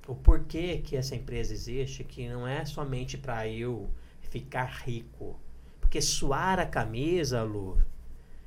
o 0.08 0.14
porquê 0.14 0.78
que 0.78 0.96
essa 0.96 1.16
empresa 1.16 1.54
existe, 1.54 2.04
que 2.04 2.28
não 2.30 2.48
é 2.48 2.64
somente 2.66 3.18
para 3.18 3.48
eu 3.48 3.90
ficar 4.22 4.66
rico. 4.66 5.40
Porque 5.80 6.02
suar 6.02 6.60
a 6.60 6.66
camisa, 6.66 7.42
Lu, 7.44 7.78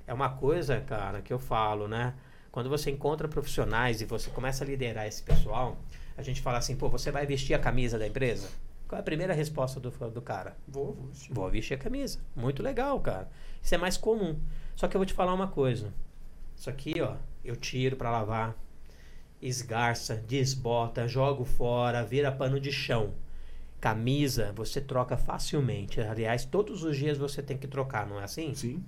é 0.07 0.14
uma 0.14 0.29
coisa, 0.29 0.81
cara, 0.81 1.20
que 1.20 1.33
eu 1.33 1.38
falo, 1.38 1.88
né? 1.88 2.14
Quando 2.53 2.70
você 2.70 2.90
encontra 2.90 3.29
profissionais 3.29 4.01
e 4.01 4.05
você 4.05 4.31
começa 4.31 4.64
a 4.64 4.66
liderar 4.66 5.07
esse 5.07 5.22
pessoal, 5.22 5.77
a 6.16 6.22
gente 6.22 6.40
fala 6.40 6.59
assim, 6.59 6.77
pô, 6.77 6.88
você 6.88 7.11
vai 7.11 7.27
vestir 7.27 7.55
a 7.55 7.59
camisa 7.59 7.99
da 7.99 8.07
empresa? 8.07 8.49
Qual 8.88 8.96
é 8.96 9.01
a 9.01 9.05
primeira 9.05 9.35
resposta 9.35 9.81
do, 9.81 9.90
do 9.90 10.22
cara? 10.22 10.57
Vou, 10.66 10.94
vou 10.94 11.07
vestir. 11.09 11.35
Vou 11.35 11.51
vestir 11.51 11.75
a 11.75 11.79
camisa. 11.79 12.20
Muito 12.37 12.62
legal, 12.62 13.01
cara. 13.01 13.29
Isso 13.61 13.75
é 13.75 13.79
mais 13.79 13.96
comum. 13.96 14.38
Só 14.77 14.87
que 14.87 14.96
eu 14.96 15.01
vou 15.01 15.07
te 15.07 15.12
falar 15.12 15.35
uma 15.35 15.49
coisa. 15.49 15.92
Isso 16.57 16.70
aqui, 16.70 17.01
ó, 17.01 17.16
eu 17.44 17.57
tiro 17.57 17.96
para 17.96 18.11
lavar 18.11 18.57
esgarça, 19.40 20.16
desbota, 20.16 21.07
jogo 21.07 21.44
fora, 21.44 22.05
vira 22.05 22.33
pano 22.33 22.59
de 22.59 22.72
chão. 22.72 23.14
Camisa 23.81 24.53
você 24.55 24.81
troca 24.81 25.16
facilmente. 25.16 26.01
Aliás, 26.01 26.44
todos 26.44 26.83
os 26.83 26.96
dias 26.96 27.18
você 27.18 27.42
tem 27.42 27.57
que 27.57 27.66
trocar, 27.66 28.07
não 28.07 28.20
é 28.20 28.25
assim? 28.25 28.55
Sim. 28.55 28.85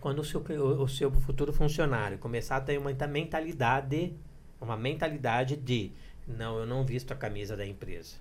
Quando 0.00 0.20
o 0.20 0.24
seu, 0.24 0.40
o, 0.40 0.82
o 0.82 0.88
seu 0.88 1.10
futuro 1.10 1.52
funcionário 1.52 2.18
começar 2.18 2.56
a 2.56 2.60
ter 2.60 2.78
uma 2.78 2.92
mentalidade 3.06 4.14
uma 4.62 4.76
mentalidade 4.76 5.56
de 5.56 5.92
não, 6.26 6.58
eu 6.58 6.66
não 6.66 6.84
visto 6.84 7.12
a 7.12 7.16
camisa 7.16 7.56
da 7.56 7.66
empresa. 7.66 8.16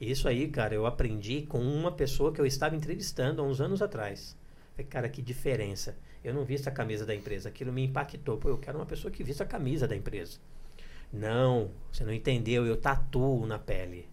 Isso 0.00 0.28
aí, 0.28 0.48
cara, 0.48 0.74
eu 0.74 0.86
aprendi 0.86 1.42
com 1.42 1.58
uma 1.58 1.90
pessoa 1.90 2.32
que 2.32 2.40
eu 2.40 2.46
estava 2.46 2.76
entrevistando 2.76 3.42
há 3.42 3.44
uns 3.44 3.60
anos 3.60 3.82
atrás. 3.82 4.36
Falei, 4.72 4.86
cara, 4.86 5.08
que 5.08 5.20
diferença. 5.20 5.96
Eu 6.24 6.32
não 6.32 6.44
visto 6.44 6.66
a 6.66 6.70
camisa 6.70 7.04
da 7.04 7.14
empresa. 7.14 7.50
Aquilo 7.50 7.70
me 7.70 7.84
impactou. 7.84 8.38
Pô, 8.38 8.48
eu 8.48 8.56
quero 8.56 8.78
uma 8.78 8.86
pessoa 8.86 9.12
que 9.12 9.22
vista 9.22 9.44
a 9.44 9.46
camisa 9.46 9.86
da 9.86 9.94
empresa. 9.94 10.38
Não, 11.12 11.70
você 11.92 12.02
não 12.02 12.12
entendeu. 12.12 12.66
Eu 12.66 12.78
tatuo 12.78 13.46
na 13.46 13.58
pele. 13.58 14.08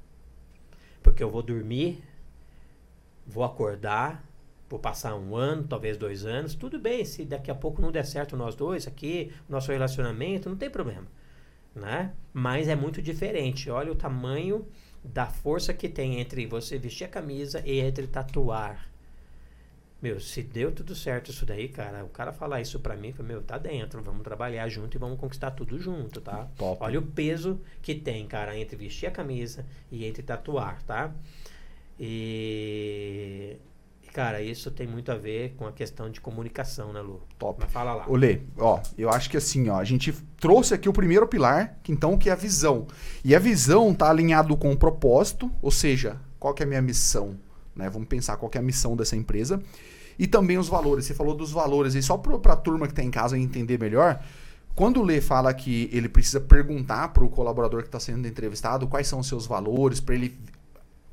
Porque 1.01 1.23
eu 1.23 1.31
vou 1.31 1.41
dormir, 1.41 2.03
vou 3.25 3.43
acordar, 3.43 4.23
vou 4.69 4.77
passar 4.77 5.15
um 5.15 5.35
ano, 5.35 5.63
talvez 5.63 5.97
dois 5.97 6.25
anos. 6.25 6.53
Tudo 6.53 6.77
bem, 6.77 7.05
se 7.05 7.23
daqui 7.23 7.49
a 7.49 7.55
pouco 7.55 7.81
não 7.81 7.91
der 7.91 8.05
certo 8.05 8.35
nós 8.35 8.55
dois 8.55 8.87
aqui, 8.87 9.33
nosso 9.47 9.71
relacionamento, 9.71 10.49
não 10.49 10.57
tem 10.57 10.69
problema. 10.69 11.07
Né? 11.73 12.13
Mas 12.33 12.67
é 12.67 12.75
muito 12.75 13.01
diferente. 13.01 13.69
Olha 13.69 13.91
o 13.91 13.95
tamanho 13.95 14.67
da 15.01 15.25
força 15.25 15.73
que 15.73 15.87
tem 15.87 16.19
entre 16.19 16.45
você 16.45 16.77
vestir 16.77 17.05
a 17.05 17.07
camisa 17.07 17.63
e 17.65 17.79
entre 17.79 18.05
tatuar. 18.05 18.90
Meu, 20.01 20.19
se 20.19 20.41
deu 20.41 20.71
tudo 20.71 20.95
certo 20.95 21.29
isso 21.29 21.45
daí, 21.45 21.67
cara, 21.67 22.03
o 22.03 22.09
cara 22.09 22.33
falar 22.33 22.59
isso 22.59 22.79
pra 22.79 22.95
mim, 22.95 23.13
meu, 23.19 23.41
tá 23.41 23.57
dentro, 23.57 24.01
vamos 24.01 24.23
trabalhar 24.23 24.67
junto 24.67 24.97
e 24.97 24.99
vamos 24.99 25.19
conquistar 25.19 25.51
tudo 25.51 25.77
junto, 25.79 26.19
tá? 26.19 26.47
Top. 26.57 26.83
Olha 26.83 26.99
o 26.99 27.03
peso 27.03 27.61
que 27.81 27.93
tem, 27.93 28.25
cara, 28.25 28.57
entre 28.57 28.75
vestir 28.75 29.05
a 29.05 29.11
camisa 29.11 29.65
e 29.91 30.05
entre 30.05 30.23
tatuar, 30.23 30.81
tá? 30.83 31.13
E 31.99 33.57
Cara, 34.13 34.41
isso 34.41 34.69
tem 34.69 34.85
muito 34.85 35.09
a 35.09 35.15
ver 35.15 35.55
com 35.57 35.65
a 35.65 35.71
questão 35.71 36.09
de 36.09 36.19
comunicação, 36.19 36.91
né, 36.91 36.99
Lu? 36.99 37.21
Top. 37.39 37.57
Mas 37.61 37.71
fala 37.71 37.93
lá. 37.93 38.05
Olê, 38.09 38.41
ó, 38.57 38.81
eu 38.97 39.09
acho 39.09 39.29
que 39.29 39.37
assim, 39.37 39.69
ó, 39.69 39.79
a 39.79 39.85
gente 39.85 40.11
trouxe 40.37 40.73
aqui 40.73 40.89
o 40.89 40.93
primeiro 40.93 41.25
pilar, 41.27 41.79
que 41.81 41.93
então 41.93 42.17
que 42.17 42.29
é 42.29 42.33
a 42.33 42.35
visão. 42.35 42.87
E 43.23 43.33
a 43.33 43.39
visão 43.39 43.93
tá 43.93 44.09
alinhado 44.09 44.57
com 44.57 44.71
o 44.71 44.77
propósito, 44.77 45.49
ou 45.61 45.71
seja, 45.71 46.19
qual 46.37 46.53
que 46.53 46.61
é 46.61 46.65
a 46.65 46.67
minha 46.67 46.81
missão, 46.81 47.39
né? 47.73 47.89
Vamos 47.89 48.09
pensar 48.09 48.35
qual 48.35 48.49
que 48.49 48.57
é 48.57 48.61
a 48.61 48.63
missão 48.63 48.97
dessa 48.97 49.15
empresa. 49.15 49.63
E 50.17 50.27
também 50.27 50.57
os 50.57 50.67
valores. 50.67 51.05
Você 51.05 51.13
falou 51.13 51.35
dos 51.35 51.51
valores 51.51 51.95
e 51.95 52.01
só 52.01 52.17
para 52.17 52.53
a 52.53 52.55
turma 52.55 52.87
que 52.87 52.93
está 52.93 53.03
em 53.03 53.11
casa 53.11 53.37
entender 53.37 53.79
melhor, 53.79 54.21
quando 54.75 55.01
o 55.01 55.03
Lê 55.03 55.19
fala 55.19 55.53
que 55.53 55.89
ele 55.91 56.07
precisa 56.07 56.39
perguntar 56.39 57.09
para 57.09 57.23
o 57.23 57.29
colaborador 57.29 57.81
que 57.81 57.87
está 57.87 57.99
sendo 57.99 58.27
entrevistado 58.27 58.87
quais 58.87 59.07
são 59.07 59.19
os 59.19 59.27
seus 59.27 59.45
valores, 59.45 59.99
para 59.99 60.15
ele 60.15 60.37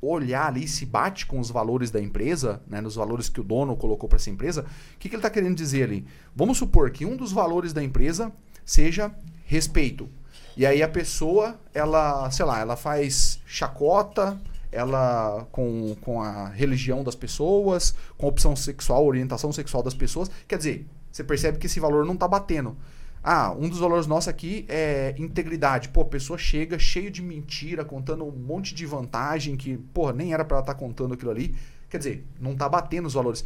olhar 0.01 0.47
ali 0.47 0.67
se 0.67 0.85
bate 0.85 1.25
com 1.25 1.39
os 1.39 1.51
valores 1.51 1.91
da 1.91 1.99
empresa, 1.99 2.61
né, 2.67 2.79
nos 2.79 2.95
valores 2.95 3.27
que 3.27 3.41
o 3.41 3.43
dono 3.43 3.75
colocou 3.75 4.07
para 4.07 4.15
essa 4.15 4.29
empresa, 4.29 4.61
o 4.61 4.97
que, 4.97 5.09
que 5.09 5.15
ele 5.15 5.19
está 5.19 5.29
querendo 5.29 5.55
dizer 5.55 5.83
ali? 5.83 6.05
Vamos 6.33 6.57
supor 6.57 6.89
que 6.91 7.05
um 7.05 7.17
dos 7.17 7.31
valores 7.33 7.73
da 7.73 7.83
empresa 7.83 8.31
seja 8.63 9.11
respeito. 9.45 10.09
E 10.55 10.65
aí 10.65 10.81
a 10.81 10.87
pessoa, 10.87 11.59
ela, 11.73 12.29
sei 12.31 12.45
lá, 12.45 12.59
ela 12.59 12.75
faz 12.75 13.39
chacota, 13.45 14.39
ela 14.71 15.47
com, 15.51 15.95
com 16.01 16.21
a 16.21 16.47
religião 16.49 17.03
das 17.03 17.15
pessoas, 17.15 17.95
com 18.17 18.25
a 18.25 18.29
opção 18.29 18.55
sexual, 18.55 19.05
orientação 19.05 19.51
sexual 19.51 19.83
das 19.83 19.93
pessoas. 19.93 20.29
Quer 20.47 20.57
dizer, 20.57 20.87
você 21.11 21.23
percebe 21.23 21.57
que 21.57 21.65
esse 21.67 21.79
valor 21.79 22.05
não 22.05 22.13
está 22.13 22.27
batendo. 22.27 22.77
Ah, 23.21 23.51
um 23.51 23.67
dos 23.67 23.79
valores 23.79 24.07
nossos 24.07 24.29
aqui 24.29 24.65
é 24.69 25.13
integridade. 25.17 25.89
Pô, 25.89 26.01
a 26.01 26.05
pessoa 26.05 26.37
chega 26.37 26.79
cheio 26.79 27.11
de 27.11 27.21
mentira, 27.21 27.83
contando 27.83 28.25
um 28.25 28.31
monte 28.31 28.73
de 28.73 28.85
vantagem 28.85 29.57
que, 29.57 29.77
porra, 29.93 30.13
nem 30.13 30.33
era 30.33 30.45
para 30.45 30.57
ela 30.57 30.63
estar 30.63 30.73
tá 30.73 30.79
contando 30.79 31.13
aquilo 31.13 31.31
ali. 31.31 31.55
Quer 31.89 31.97
dizer, 31.97 32.25
não 32.39 32.55
tá 32.55 32.69
batendo 32.69 33.07
os 33.07 33.13
valores. 33.13 33.43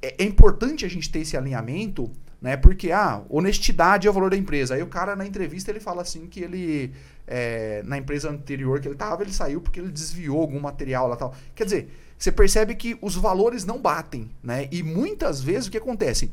É, 0.00 0.22
é, 0.22 0.24
importante 0.24 0.84
a 0.84 0.88
gente 0.88 1.10
ter 1.10 1.20
esse 1.20 1.36
alinhamento, 1.36 2.10
né? 2.40 2.56
Porque, 2.56 2.92
ah, 2.92 3.22
honestidade 3.28 4.06
é 4.06 4.10
o 4.10 4.12
valor 4.12 4.30
da 4.30 4.36
empresa. 4.36 4.74
Aí 4.74 4.82
o 4.82 4.86
cara 4.86 5.16
na 5.16 5.26
entrevista 5.26 5.70
ele 5.70 5.80
fala 5.80 6.02
assim 6.02 6.26
que 6.26 6.40
ele, 6.40 6.92
é, 7.26 7.82
na 7.84 7.98
empresa 7.98 8.30
anterior 8.30 8.80
que 8.80 8.88
ele 8.88 8.94
tava, 8.94 9.22
ele 9.22 9.32
saiu 9.32 9.60
porque 9.60 9.80
ele 9.80 9.90
desviou 9.90 10.40
algum 10.40 10.60
material 10.60 11.08
lá 11.08 11.16
tal. 11.16 11.34
Quer 11.54 11.64
dizer, 11.64 11.88
você 12.18 12.30
percebe 12.30 12.74
que 12.74 12.96
os 13.00 13.14
valores 13.16 13.64
não 13.64 13.80
batem, 13.80 14.30
né? 14.42 14.68
E 14.70 14.82
muitas 14.82 15.40
vezes 15.42 15.66
o 15.66 15.70
que 15.70 15.78
acontece? 15.78 16.30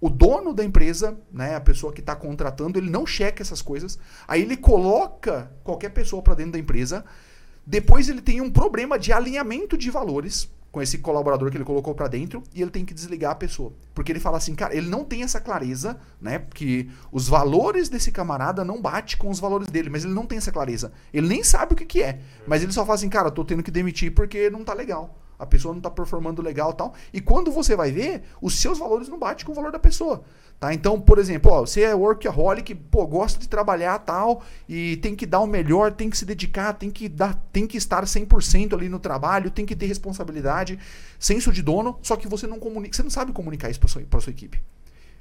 o 0.00 0.08
dono 0.08 0.54
da 0.54 0.64
empresa, 0.64 1.18
né, 1.32 1.56
a 1.56 1.60
pessoa 1.60 1.92
que 1.92 2.00
está 2.00 2.14
contratando, 2.14 2.78
ele 2.78 2.90
não 2.90 3.04
checa 3.06 3.42
essas 3.42 3.60
coisas. 3.60 3.98
Aí 4.26 4.42
ele 4.42 4.56
coloca 4.56 5.50
qualquer 5.64 5.90
pessoa 5.90 6.22
para 6.22 6.34
dentro 6.34 6.52
da 6.52 6.58
empresa. 6.58 7.04
Depois 7.66 8.08
ele 8.08 8.22
tem 8.22 8.40
um 8.40 8.50
problema 8.50 8.98
de 8.98 9.12
alinhamento 9.12 9.76
de 9.76 9.90
valores 9.90 10.48
com 10.70 10.82
esse 10.82 10.98
colaborador 10.98 11.50
que 11.50 11.56
ele 11.56 11.64
colocou 11.64 11.94
para 11.94 12.08
dentro 12.08 12.42
e 12.54 12.60
ele 12.60 12.70
tem 12.70 12.84
que 12.84 12.92
desligar 12.92 13.32
a 13.32 13.34
pessoa. 13.34 13.72
Porque 13.94 14.12
ele 14.12 14.20
fala 14.20 14.36
assim, 14.36 14.54
cara, 14.54 14.74
ele 14.76 14.88
não 14.88 15.04
tem 15.04 15.22
essa 15.22 15.40
clareza, 15.40 15.98
né? 16.20 16.44
Que 16.54 16.90
os 17.10 17.28
valores 17.28 17.88
desse 17.88 18.12
camarada 18.12 18.64
não 18.64 18.80
bate 18.80 19.16
com 19.16 19.30
os 19.30 19.40
valores 19.40 19.68
dele, 19.68 19.88
mas 19.88 20.04
ele 20.04 20.14
não 20.14 20.26
tem 20.26 20.38
essa 20.38 20.52
clareza. 20.52 20.92
Ele 21.12 21.26
nem 21.26 21.42
sabe 21.42 21.72
o 21.72 21.76
que, 21.76 21.86
que 21.86 22.02
é. 22.02 22.20
Mas 22.46 22.62
ele 22.62 22.72
só 22.72 22.82
fala 22.82 22.94
assim, 22.96 23.08
cara, 23.08 23.30
tô 23.30 23.44
tendo 23.44 23.62
que 23.62 23.70
demitir 23.70 24.12
porque 24.12 24.50
não 24.50 24.64
tá 24.64 24.74
legal 24.74 25.16
a 25.38 25.46
pessoa 25.46 25.72
não 25.72 25.78
está 25.78 25.90
performando 25.90 26.42
legal 26.42 26.72
tal. 26.72 26.94
E 27.12 27.20
quando 27.20 27.52
você 27.52 27.76
vai 27.76 27.92
ver, 27.92 28.22
os 28.42 28.58
seus 28.58 28.78
valores 28.78 29.08
não 29.08 29.18
batem 29.18 29.46
com 29.46 29.52
o 29.52 29.54
valor 29.54 29.70
da 29.70 29.78
pessoa. 29.78 30.24
Tá? 30.58 30.74
Então, 30.74 31.00
por 31.00 31.18
exemplo, 31.18 31.52
ó, 31.52 31.60
você 31.60 31.82
é 31.82 31.94
workaholic, 31.94 32.74
pô, 32.74 33.06
gosta 33.06 33.38
de 33.38 33.48
trabalhar 33.48 33.96
tal, 34.00 34.42
e 34.68 34.96
tem 34.96 35.14
que 35.14 35.24
dar 35.24 35.38
o 35.38 35.46
melhor, 35.46 35.92
tem 35.92 36.10
que 36.10 36.18
se 36.18 36.24
dedicar, 36.24 36.72
tem 36.72 36.90
que, 36.90 37.08
dar, 37.08 37.34
tem 37.52 37.64
que 37.64 37.76
estar 37.76 38.04
100% 38.04 38.74
ali 38.74 38.88
no 38.88 38.98
trabalho, 38.98 39.52
tem 39.52 39.64
que 39.64 39.76
ter 39.76 39.86
responsabilidade, 39.86 40.76
senso 41.18 41.52
de 41.52 41.62
dono, 41.62 41.96
só 42.02 42.16
que 42.16 42.26
você 42.26 42.48
não 42.48 42.58
comunica, 42.58 42.96
você 42.96 43.04
não 43.04 43.10
sabe 43.10 43.32
comunicar 43.32 43.70
isso 43.70 43.78
para 43.78 43.88
sua, 43.88 44.02
sua 44.20 44.30
equipe. 44.32 44.60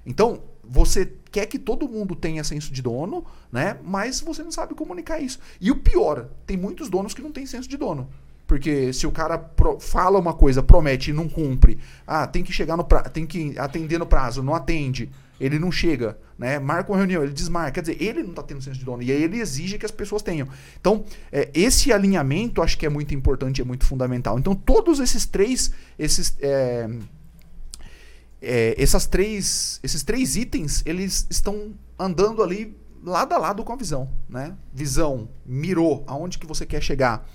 Então, 0.03 0.41
você 0.63 1.13
quer 1.31 1.45
que 1.45 1.59
todo 1.59 1.87
mundo 1.87 2.15
tenha 2.15 2.43
senso 2.43 2.71
de 2.71 2.81
dono, 2.81 3.25
né? 3.51 3.77
Mas 3.83 4.21
você 4.21 4.41
não 4.41 4.51
sabe 4.51 4.73
comunicar 4.73 5.19
isso. 5.19 5.37
E 5.59 5.69
o 5.69 5.75
pior, 5.75 6.29
tem 6.45 6.55
muitos 6.55 6.89
donos 6.89 7.13
que 7.13 7.21
não 7.21 7.31
têm 7.31 7.45
senso 7.45 7.67
de 7.67 7.75
dono. 7.75 8.09
Porque 8.47 8.93
se 8.93 9.05
o 9.05 9.11
cara 9.11 9.37
pro, 9.37 9.77
fala 9.77 10.17
uma 10.17 10.33
coisa, 10.33 10.63
promete 10.63 11.11
e 11.11 11.13
não 11.13 11.27
cumpre, 11.27 11.77
ah, 12.07 12.25
tem 12.25 12.41
que 12.41 12.53
chegar 12.53 12.77
no 12.77 12.83
prazo, 12.85 13.09
tem 13.09 13.25
que 13.25 13.59
atender 13.59 13.99
no 13.99 14.05
prazo, 14.05 14.41
não 14.41 14.55
atende, 14.55 15.11
ele 15.39 15.59
não 15.59 15.69
chega, 15.69 16.17
né? 16.39 16.57
Marca 16.57 16.89
uma 16.89 16.97
reunião, 16.97 17.21
ele 17.23 17.33
desmarca. 17.33 17.73
Quer 17.73 17.81
dizer, 17.81 18.01
ele 18.01 18.23
não 18.23 18.29
está 18.29 18.41
tendo 18.41 18.61
senso 18.61 18.79
de 18.79 18.85
dono. 18.85 19.03
E 19.03 19.11
aí 19.11 19.21
ele 19.21 19.39
exige 19.39 19.77
que 19.77 19.85
as 19.85 19.91
pessoas 19.91 20.21
tenham. 20.21 20.47
Então, 20.79 21.03
é, 21.29 21.49
esse 21.53 21.91
alinhamento 21.91 22.61
acho 22.61 22.77
que 22.77 22.85
é 22.85 22.89
muito 22.89 23.13
importante, 23.13 23.61
é 23.61 23.65
muito 23.65 23.85
fundamental. 23.85 24.39
Então, 24.39 24.55
todos 24.55 24.99
esses 24.99 25.25
três, 25.25 25.71
esses. 25.99 26.35
É, 26.39 26.89
é, 28.41 28.75
essas 28.81 29.05
três, 29.05 29.79
esses 29.83 30.03
três 30.03 30.35
itens, 30.35 30.83
eles 30.85 31.27
estão 31.29 31.73
andando 31.99 32.41
ali 32.41 32.77
lado 33.03 33.33
a 33.33 33.37
lado 33.37 33.63
com 33.63 33.73
a 33.73 33.75
visão, 33.75 34.09
né? 34.29 34.55
Visão, 34.73 35.27
mirou, 35.45 36.03
aonde 36.07 36.37
que 36.37 36.47
você 36.47 36.65
quer 36.65 36.81
chegar 36.81 37.27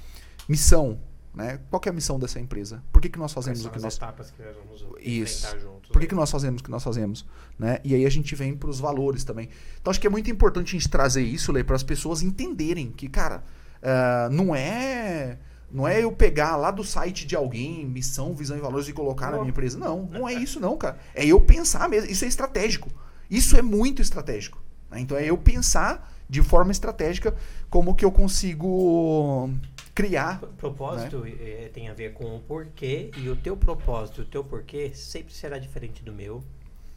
Missão, 0.48 0.98
né? 1.35 1.61
Qual 1.70 1.81
é 1.87 1.88
a 1.88 1.92
missão 1.92 2.18
dessa 2.18 2.38
empresa? 2.38 2.83
Por 2.92 3.00
que, 3.00 3.09
que 3.09 3.18
nós 3.18 3.33
fazemos 3.33 3.64
o 3.64 3.70
que 3.70 3.81
nós 3.81 3.96
etapas 3.96 4.31
que 4.31 4.42
nós 4.42 4.57
vamos 4.57 4.85
Isso. 5.00 5.59
juntos? 5.59 5.90
Por 5.90 6.00
que, 6.00 6.07
que 6.07 6.14
nós 6.14 6.31
fazemos 6.31 6.61
o 6.61 6.64
que 6.64 6.70
nós 6.70 6.83
fazemos? 6.83 7.24
Né? 7.59 7.78
E 7.83 7.94
aí 7.94 8.05
a 8.05 8.11
gente 8.11 8.35
vem 8.35 8.55
para 8.55 8.68
os 8.68 8.78
valores 8.78 9.24
também. 9.24 9.48
Então 9.81 9.90
acho 9.90 10.00
que 10.00 10.07
é 10.07 10.11
muito 10.11 10.31
importante 10.31 10.76
a 10.76 10.78
gente 10.78 10.88
trazer 10.88 11.22
isso, 11.22 11.52
para 11.64 11.76
as 11.76 11.83
pessoas 11.83 12.22
entenderem 12.22 12.90
que, 12.90 13.09
cara, 13.09 13.42
uh, 13.83 14.33
não 14.33 14.55
é 14.55 15.38
não 15.70 15.88
é 15.88 16.05
eu 16.05 16.12
pegar 16.12 16.55
lá 16.57 16.70
do 16.70 16.85
site 16.85 17.26
de 17.26 17.35
alguém, 17.35 17.87
missão, 17.87 18.35
visão 18.35 18.59
e 18.59 18.61
valores 18.61 18.88
e 18.88 18.92
colocar 18.92 19.26
não. 19.26 19.33
na 19.33 19.38
minha 19.38 19.50
empresa. 19.50 19.78
Não, 19.78 20.05
não 20.05 20.28
é 20.28 20.35
isso 20.35 20.61
não, 20.61 20.76
cara. 20.76 20.98
É 21.14 21.24
eu 21.24 21.40
pensar 21.40 21.88
mesmo. 21.88 22.11
Isso 22.11 22.26
é 22.26 22.28
estratégico. 22.28 22.90
Isso 23.31 23.57
é 23.57 23.62
muito 23.62 24.02
estratégico. 24.02 24.62
Né? 24.90 25.00
Então 25.00 25.16
é 25.16 25.24
eu 25.24 25.38
pensar 25.38 26.12
de 26.28 26.42
forma 26.42 26.72
estratégica 26.72 27.35
como 27.70 27.94
que 27.94 28.05
eu 28.05 28.12
consigo 28.12 29.50
criar. 29.94 30.42
O 30.42 30.48
propósito 30.48 31.20
né? 31.20 31.33
é, 31.40 31.70
tem 31.72 31.88
a 31.88 31.94
ver 31.94 32.12
com 32.12 32.37
o 32.37 32.40
porquê 32.40 33.11
e 33.16 33.28
o 33.28 33.37
teu 33.37 33.57
propósito, 33.57 34.22
o 34.22 34.24
teu 34.24 34.44
porquê 34.44 34.92
sempre 34.94 35.33
será 35.33 35.59
diferente 35.59 36.02
do 36.02 36.12
meu 36.12 36.42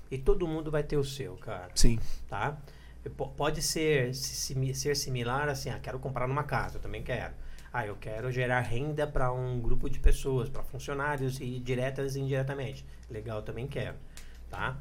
e 0.10 0.18
todo 0.18 0.48
mundo 0.48 0.72
vai 0.72 0.84
ter 0.84 0.98
o 0.98 1.04
seu, 1.04 1.36
cara. 1.38 1.70
Sim. 1.76 2.00
Tá? 2.28 2.58
Pode 3.38 3.62
ser, 3.62 4.16
ser 4.16 4.96
similar 4.96 5.48
assim, 5.48 5.70
ah, 5.70 5.80
quero 5.80 6.00
comprar 6.00 6.28
numa 6.28 6.44
casa, 6.44 6.78
eu 6.78 6.82
também 6.82 7.04
quero. 7.04 7.34
Ah, 7.72 7.86
eu 7.86 7.96
quero 7.98 8.32
gerar 8.32 8.62
renda 8.62 9.06
para 9.06 9.32
um 9.32 9.60
grupo 9.60 9.90
de 9.90 10.00
pessoas, 10.00 10.50
para 10.50 10.64
funcionários 10.64 11.40
e 11.42 11.60
diretas 11.60 12.16
e 12.16 12.22
indiretamente. 12.22 12.86
Legal, 13.10 13.42
também 13.44 13.68
quero, 13.68 13.98
tá? 14.50 14.80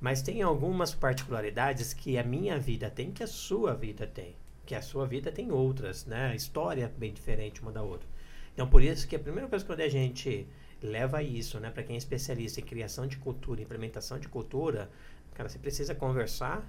Mas 0.00 0.22
tem 0.22 0.40
algumas 0.40 0.94
particularidades 0.94 1.92
que 1.92 2.16
a 2.16 2.22
minha 2.22 2.58
vida 2.58 2.88
tem 2.88 3.10
que 3.10 3.24
a 3.24 3.26
sua 3.26 3.74
vida 3.74 4.06
tem 4.06 4.36
que 4.68 4.74
a 4.74 4.82
sua 4.82 5.06
vida 5.06 5.32
tem 5.32 5.50
outras, 5.50 6.04
né? 6.04 6.36
História 6.36 6.84
é 6.84 6.88
bem 6.88 7.10
diferente 7.10 7.62
uma 7.62 7.72
da 7.72 7.80
outra. 7.80 8.06
Então, 8.52 8.68
por 8.68 8.82
isso 8.82 9.08
que 9.08 9.16
a 9.16 9.18
primeira 9.18 9.48
coisa 9.48 9.64
quando 9.64 9.80
a 9.80 9.88
gente 9.88 10.46
leva 10.82 11.22
isso, 11.22 11.58
né, 11.58 11.70
para 11.70 11.82
quem 11.82 11.94
é 11.94 11.98
especialista 11.98 12.60
em 12.60 12.64
criação 12.64 13.06
de 13.06 13.16
cultura, 13.16 13.62
implementação 13.62 14.18
de 14.18 14.28
cultura, 14.28 14.90
cara, 15.32 15.48
você 15.48 15.58
precisa 15.58 15.94
conversar 15.94 16.62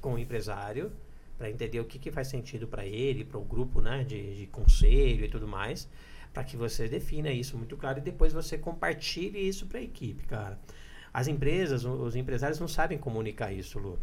com 0.00 0.14
o 0.14 0.18
empresário 0.18 0.90
para 1.38 1.48
entender 1.48 1.78
o 1.78 1.84
que, 1.84 1.96
que 2.00 2.10
faz 2.10 2.26
sentido 2.26 2.66
para 2.66 2.84
ele, 2.84 3.24
para 3.24 3.38
o 3.38 3.44
grupo, 3.44 3.80
né, 3.80 4.02
de, 4.02 4.38
de 4.38 4.46
conselho 4.48 5.24
e 5.24 5.28
tudo 5.28 5.46
mais, 5.46 5.88
para 6.34 6.42
que 6.42 6.56
você 6.56 6.88
defina 6.88 7.30
isso 7.30 7.56
muito 7.56 7.76
claro 7.76 8.00
e 8.00 8.02
depois 8.02 8.32
você 8.32 8.58
compartilhe 8.58 9.38
isso 9.38 9.64
para 9.66 9.78
a 9.78 9.82
equipe, 9.82 10.26
cara. 10.26 10.58
As 11.14 11.28
empresas, 11.28 11.84
os 11.84 12.16
empresários 12.16 12.58
não 12.58 12.66
sabem 12.66 12.98
comunicar 12.98 13.52
isso, 13.52 13.78
Lu. 13.78 13.96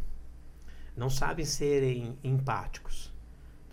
Não 0.96 1.10
sabem 1.10 1.44
serem 1.44 2.18
empáticos 2.24 3.14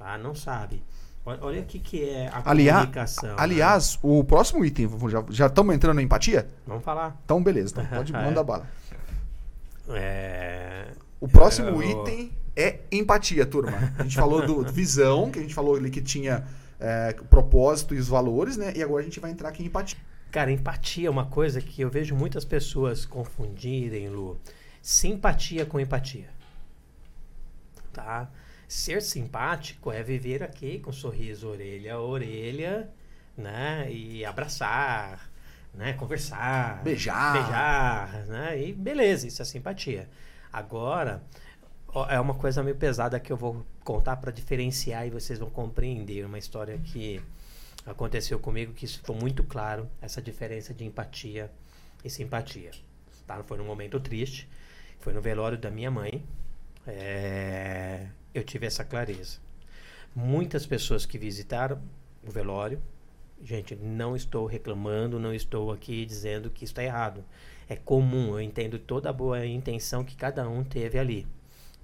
tá? 0.03 0.19
Não 0.19 0.35
sabe. 0.35 0.83
Olha 1.25 1.61
o 1.61 1.65
que, 1.65 1.79
que 1.79 2.03
é 2.09 2.27
a 2.29 2.43
Aliás, 2.51 2.81
comunicação. 2.81 3.29
né? 3.29 3.35
aliás 3.39 3.97
o 4.03 4.25
próximo 4.25 4.65
item, 4.65 4.89
já- 5.31 5.47
estamos 5.47 5.73
entrando 5.75 6.01
em 6.01 6.05
empatia? 6.05 6.49
Vamos 6.67 6.83
falar. 6.83 7.17
Então, 7.25 7.41
beleza, 7.41 7.75
então 7.81 7.87
pode 7.87 8.11
mandar 8.13 8.43
bala. 8.43 8.67
É, 9.91 10.89
O 11.21 11.29
próximo 11.29 11.81
Eu- 11.81 12.03
item 12.03 12.33
é 12.57 12.81
empatia, 12.91 13.47
turma. 13.47 13.95
A 13.99 14.03
gente 14.03 14.17
falou 14.17 14.45
do 14.45 14.63
visão, 14.73 15.31
que 15.31 15.39
a 15.39 15.43
gente 15.43 15.55
falou 15.55 15.77
ali 15.77 15.91
que 15.91 16.01
tinha 16.03 16.45
é, 16.81 17.15
o 17.21 17.25
propósito 17.25 17.95
e 17.95 17.99
os 17.99 18.09
valores, 18.09 18.57
né? 18.57 18.73
E 18.75 18.83
agora 18.83 19.01
a 19.03 19.05
gente 19.05 19.21
vai 19.21 19.31
entrar 19.31 19.49
aqui 19.51 19.63
em 19.63 19.67
empatia. 19.67 19.99
Cara, 20.33 20.51
empatia 20.51 21.07
é 21.07 21.11
uma 21.11 21.27
coisa 21.27 21.61
que 21.61 21.83
eu 21.83 21.89
vejo 21.91 22.17
muitas 22.17 22.45
pessoas 22.45 23.05
confundirem, 23.07 24.09
Lu. 24.09 24.41
Simpatia 24.81 25.65
com 25.65 25.79
empatia. 25.79 26.29
Tá? 27.93 28.29
Ser 28.73 29.03
simpático 29.03 29.93
é 29.93 30.03
viver 30.03 30.43
aqui 30.43 30.79
com 30.79 30.91
sorriso 30.91 31.47
orelha 31.47 31.93
a 31.93 32.01
orelha, 32.01 32.89
né? 33.37 33.87
E 33.93 34.25
abraçar, 34.25 35.31
né? 35.75 35.93
Conversar. 35.93 36.83
Beijar. 36.83 37.35
Beijar, 37.35 38.27
né? 38.29 38.63
E 38.63 38.73
beleza, 38.73 39.29
isso 39.29 39.43
é 39.43 39.45
simpatia. 39.45 40.09
Agora, 40.51 41.23
é 42.09 42.19
uma 42.19 42.33
coisa 42.33 42.63
meio 42.63 42.75
pesada 42.75 43.21
que 43.21 43.31
eu 43.31 43.37
vou 43.37 43.63
contar 43.85 44.17
para 44.17 44.33
diferenciar 44.33 45.07
e 45.07 45.11
vocês 45.11 45.39
vão 45.39 45.51
compreender. 45.51 46.25
Uma 46.25 46.39
história 46.39 46.79
que 46.79 47.21
aconteceu 47.85 48.39
comigo 48.39 48.73
que 48.73 48.87
isso 48.87 49.01
ficou 49.01 49.15
muito 49.15 49.45
claro, 49.45 49.87
essa 50.01 50.23
diferença 50.23 50.73
de 50.73 50.83
empatia 50.83 51.53
e 52.03 52.09
simpatia. 52.09 52.71
Tá? 53.27 53.43
Foi 53.43 53.59
num 53.59 53.67
momento 53.67 54.01
triste, 54.01 54.49
foi 54.99 55.13
no 55.13 55.21
velório 55.21 55.59
da 55.59 55.71
minha 55.71 55.91
mãe. 55.91 56.25
É, 56.87 57.42
eu 58.43 58.47
tive 58.47 58.67
essa 58.67 58.85
clareza. 58.85 59.39
Muitas 60.15 60.67
pessoas 60.67 61.07
que 61.07 61.17
visitaram 61.17 61.81
o 62.27 62.31
velório, 62.31 62.83
gente, 63.43 63.75
não 63.75 64.15
estou 64.15 64.47
reclamando, 64.47 65.19
não 65.19 65.33
estou 65.33 65.73
aqui 65.73 66.05
dizendo 66.05 66.51
que 66.51 66.65
está 66.65 66.83
errado. 66.83 67.25
É 67.69 67.77
comum, 67.77 68.35
eu 68.35 68.41
entendo 68.41 68.79
toda 68.79 69.09
a 69.09 69.13
boa 69.13 69.47
intenção 69.47 70.05
que 70.05 70.17
cada 70.17 70.47
um 70.49 70.63
teve 70.63 70.99
ali, 70.99 71.27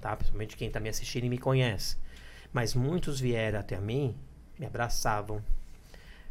tá? 0.01 0.15
Principalmente 0.15 0.57
quem 0.57 0.69
está 0.69 0.81
me 0.81 0.89
assistindo 0.89 1.25
e 1.25 1.29
me 1.31 1.39
conhece. 1.39 1.97
Mas 2.53 2.75
muitos 2.75 3.21
vieram 3.21 3.61
até 3.61 3.81
mim, 3.81 4.15
me 4.59 4.67
abraçavam, 4.67 5.43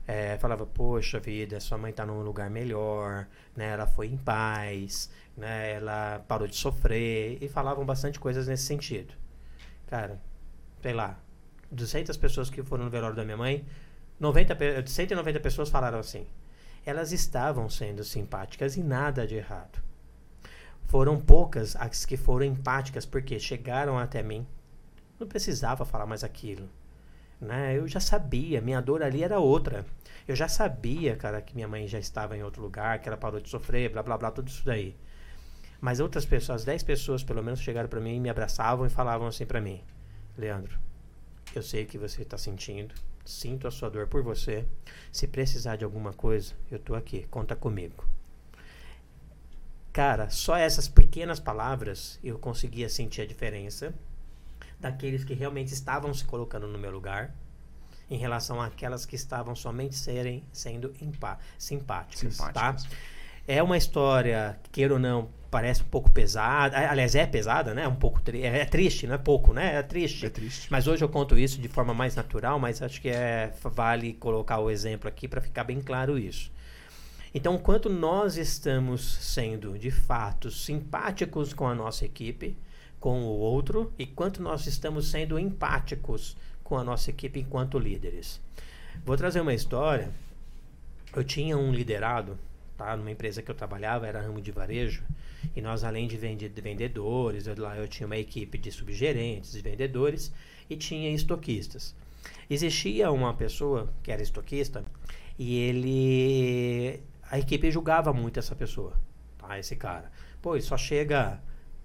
é, 0.05 0.37
falava, 0.37 0.65
poxa 0.65 1.19
vida, 1.19 1.59
sua 1.59 1.77
mãe 1.77 1.91
está 1.91 2.05
num 2.05 2.21
lugar 2.21 2.49
melhor, 2.49 3.27
né? 3.55 3.69
Ela 3.69 3.87
foi 3.87 4.07
em 4.07 4.17
paz, 4.17 5.09
né? 5.35 5.71
Ela 5.73 6.23
parou 6.27 6.47
de 6.47 6.55
sofrer 6.55 7.37
e 7.41 7.47
falavam 7.47 7.85
bastante 7.85 8.19
coisas 8.19 8.47
nesse 8.47 8.63
sentido. 8.63 9.13
Cara, 9.87 10.21
sei 10.81 10.93
lá, 10.93 11.19
200 11.71 12.15
pessoas 12.17 12.49
que 12.49 12.63
foram 12.63 12.85
no 12.85 12.89
velório 12.89 13.15
da 13.15 13.25
minha 13.25 13.37
mãe, 13.37 13.65
90, 14.19 14.55
pe- 14.55 14.83
190 14.87 15.39
pessoas 15.39 15.69
falaram 15.69 15.99
assim. 15.99 16.25
Elas 16.85 17.11
estavam 17.11 17.69
sendo 17.69 18.03
simpáticas 18.03 18.77
e 18.77 18.83
nada 18.83 19.27
de 19.27 19.35
errado. 19.35 19.81
Foram 20.87 21.19
poucas 21.19 21.75
as 21.75 22.05
que 22.05 22.15
foram 22.17 22.45
empáticas 22.45 23.05
porque 23.05 23.39
chegaram 23.39 23.97
até 23.99 24.23
mim. 24.23 24.47
Não 25.19 25.27
precisava 25.27 25.85
falar 25.85 26.05
mais 26.05 26.23
aquilo 26.23 26.69
né? 27.41 27.77
Eu 27.77 27.87
já 27.87 27.99
sabia, 27.99 28.61
minha 28.61 28.81
dor 28.81 29.03
ali 29.03 29.23
era 29.23 29.39
outra. 29.39 29.85
Eu 30.27 30.35
já 30.35 30.47
sabia, 30.47 31.15
cara, 31.15 31.41
que 31.41 31.55
minha 31.55 31.67
mãe 31.67 31.87
já 31.87 31.99
estava 31.99 32.37
em 32.37 32.43
outro 32.43 32.61
lugar, 32.61 32.99
que 32.99 33.07
ela 33.09 33.17
parou 33.17 33.39
de 33.39 33.49
sofrer, 33.49 33.91
blá 33.91 34.03
blá 34.03 34.17
blá, 34.17 34.31
tudo 34.31 34.47
isso 34.49 34.65
daí. 34.65 34.95
Mas 35.79 35.99
outras 35.99 36.25
pessoas, 36.25 36.63
10 36.65 36.83
pessoas 36.83 37.23
pelo 37.23 37.43
menos, 37.43 37.59
chegaram 37.59 37.87
para 37.87 37.99
mim 37.99 38.15
e 38.15 38.19
me 38.19 38.29
abraçavam 38.29 38.85
e 38.85 38.89
falavam 38.89 39.27
assim 39.27 39.45
para 39.45 39.61
mim: 39.61 39.83
Leandro, 40.37 40.77
eu 41.55 41.61
sei 41.61 41.83
o 41.83 41.87
que 41.87 41.97
você 41.97 42.23
está 42.23 42.37
sentindo, 42.37 42.93
sinto 43.25 43.67
a 43.67 43.71
sua 43.71 43.89
dor 43.89 44.07
por 44.07 44.23
você. 44.23 44.65
Se 45.11 45.27
precisar 45.27 45.75
de 45.75 45.85
alguma 45.85 46.13
coisa, 46.13 46.53
eu 46.71 46.79
tô 46.79 46.95
aqui, 46.95 47.27
conta 47.29 47.55
comigo. 47.55 48.05
Cara, 49.93 50.29
só 50.29 50.55
essas 50.55 50.87
pequenas 50.87 51.39
palavras 51.39 52.19
eu 52.23 52.37
conseguia 52.37 52.87
sentir 52.87 53.21
a 53.21 53.25
diferença 53.25 53.93
daqueles 54.79 55.23
que 55.23 55.33
realmente 55.33 55.73
estavam 55.73 56.13
se 56.13 56.23
colocando 56.23 56.67
no 56.67 56.77
meu 56.77 56.91
lugar 56.91 57.33
em 58.09 58.17
relação 58.17 58.61
àquelas 58.61 59.05
que 59.05 59.15
estavam 59.15 59.55
somente 59.55 59.95
serem 59.95 60.43
sendo 60.51 60.93
simpáticas, 61.57 62.33
Simpáticas. 62.33 62.83
tá? 62.83 62.89
É 63.47 63.63
uma 63.63 63.77
história, 63.77 64.59
queira 64.71 64.93
ou 64.93 64.99
não, 64.99 65.29
parece 65.49 65.81
um 65.81 65.85
pouco 65.85 66.11
pesada. 66.11 66.77
Aliás, 66.89 67.15
é 67.15 67.25
pesada, 67.25 67.73
né? 67.73 67.87
Um 67.87 67.95
pouco 67.95 68.21
tri 68.21 68.43
é, 68.43 68.59
é 68.59 68.65
triste, 68.65 69.07
não 69.07 69.15
é 69.15 69.17
pouco, 69.17 69.53
né? 69.53 69.75
É 69.75 69.83
triste. 69.83 70.25
É 70.25 70.29
triste. 70.29 70.67
Mas 70.69 70.87
hoje 70.87 71.03
eu 71.03 71.09
conto 71.09 71.37
isso 71.37 71.61
de 71.61 71.67
forma 71.67 71.93
mais 71.93 72.15
natural, 72.15 72.59
mas 72.59 72.81
acho 72.81 73.01
que 73.01 73.09
é 73.09 73.53
vale 73.63 74.13
colocar 74.13 74.59
o 74.59 74.69
exemplo 74.69 75.07
aqui 75.07 75.27
para 75.27 75.39
ficar 75.41 75.63
bem 75.63 75.81
claro 75.81 76.17
isso. 76.17 76.51
Então, 77.33 77.55
enquanto 77.55 77.89
nós 77.89 78.35
estamos 78.35 79.01
sendo 79.01 79.77
de 79.77 79.91
fato 79.91 80.49
simpáticos 80.49 81.53
com 81.53 81.67
a 81.67 81.75
nossa 81.75 82.05
equipe, 82.05 82.57
com 82.99 83.21
o 83.21 83.37
outro, 83.37 83.93
e 83.97 84.05
quanto 84.05 84.41
nós 84.41 84.65
estamos 84.65 85.09
sendo 85.09 85.37
empáticos 85.37 86.35
com 86.63 86.77
a 86.77 86.83
nossa 86.83 87.09
equipe 87.09 87.39
enquanto 87.39 87.79
líderes. 87.79 88.41
Vou 89.05 89.15
trazer 89.15 89.39
uma 89.39 89.53
história. 89.53 90.09
Eu 91.15 91.23
tinha 91.23 91.57
um 91.57 91.71
liderado, 91.71 92.37
tá? 92.77 92.95
Numa 92.95 93.11
empresa 93.11 93.41
que 93.41 93.49
eu 93.49 93.55
trabalhava, 93.55 94.07
era 94.07 94.21
ramo 94.21 94.39
de 94.41 94.51
varejo, 94.51 95.03
e 95.55 95.61
nós, 95.61 95.83
além 95.83 96.07
de 96.07 96.17
vende- 96.17 96.49
de 96.49 96.61
vendedores, 96.61 97.47
eu, 97.47 97.55
lá 97.57 97.75
eu 97.77 97.87
tinha 97.87 98.05
uma 98.05 98.17
equipe 98.17 98.57
de 98.57 98.71
subgerentes, 98.71 99.51
de 99.51 99.61
vendedores, 99.61 100.31
e 100.69 100.75
tinha 100.75 101.09
estoquistas. 101.11 101.95
Existia 102.49 103.11
uma 103.11 103.33
pessoa 103.33 103.89
que 104.03 104.11
era 104.11 104.21
estoquista, 104.21 104.83
e 105.37 105.57
ele. 105.57 107.01
A 107.29 107.37
equipe 107.39 107.69
julgava 107.71 108.13
muito 108.13 108.39
essa 108.39 108.55
pessoa, 108.55 108.93
tá? 109.37 109.57
Esse 109.59 109.75
cara. 109.75 110.11
Pô, 110.41 110.55
ele 110.55 110.63
só 110.63 110.77
chega 110.77 111.41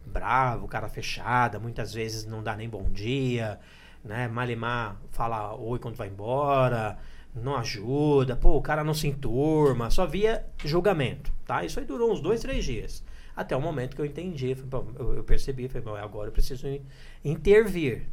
bravo, 0.07 0.69
cara 0.69 0.89
fechada, 0.89 1.59
muitas 1.59 1.93
vezes 1.93 2.25
não 2.25 2.43
dá 2.43 2.57
nem 2.57 2.69
bom 2.69 2.91
dia, 2.91 3.59
né? 4.05 4.29
Malimar 4.29 5.01
fala 5.11 5.55
oi 5.57 5.79
quando 5.79 5.97
vai 5.97 6.09
embora, 6.09 6.99
não 7.35 7.57
ajuda, 7.57 8.37
pô, 8.37 8.57
o 8.57 8.63
cara 8.63 8.85
não 8.85 8.95
se 8.95 9.07
enturma, 9.07 9.91
só 9.91 10.07
via 10.07 10.45
julgamento, 10.65 11.33
tá? 11.47 11.65
Isso 11.65 11.81
aí 11.81 11.87
durou 11.87 12.13
uns 12.13 12.21
dois, 12.21 12.41
três 12.41 12.65
dias. 12.65 13.03
Até 13.35 13.57
o 13.57 13.61
momento 13.61 13.97
que 13.97 14.03
eu 14.03 14.07
entendi, 14.07 14.55
eu, 14.99 15.25
percebi, 15.25 15.71
agora 16.03 16.29
eu 16.29 16.33
preciso 16.33 16.69
in- 16.69 16.83
intervir, 17.25 18.07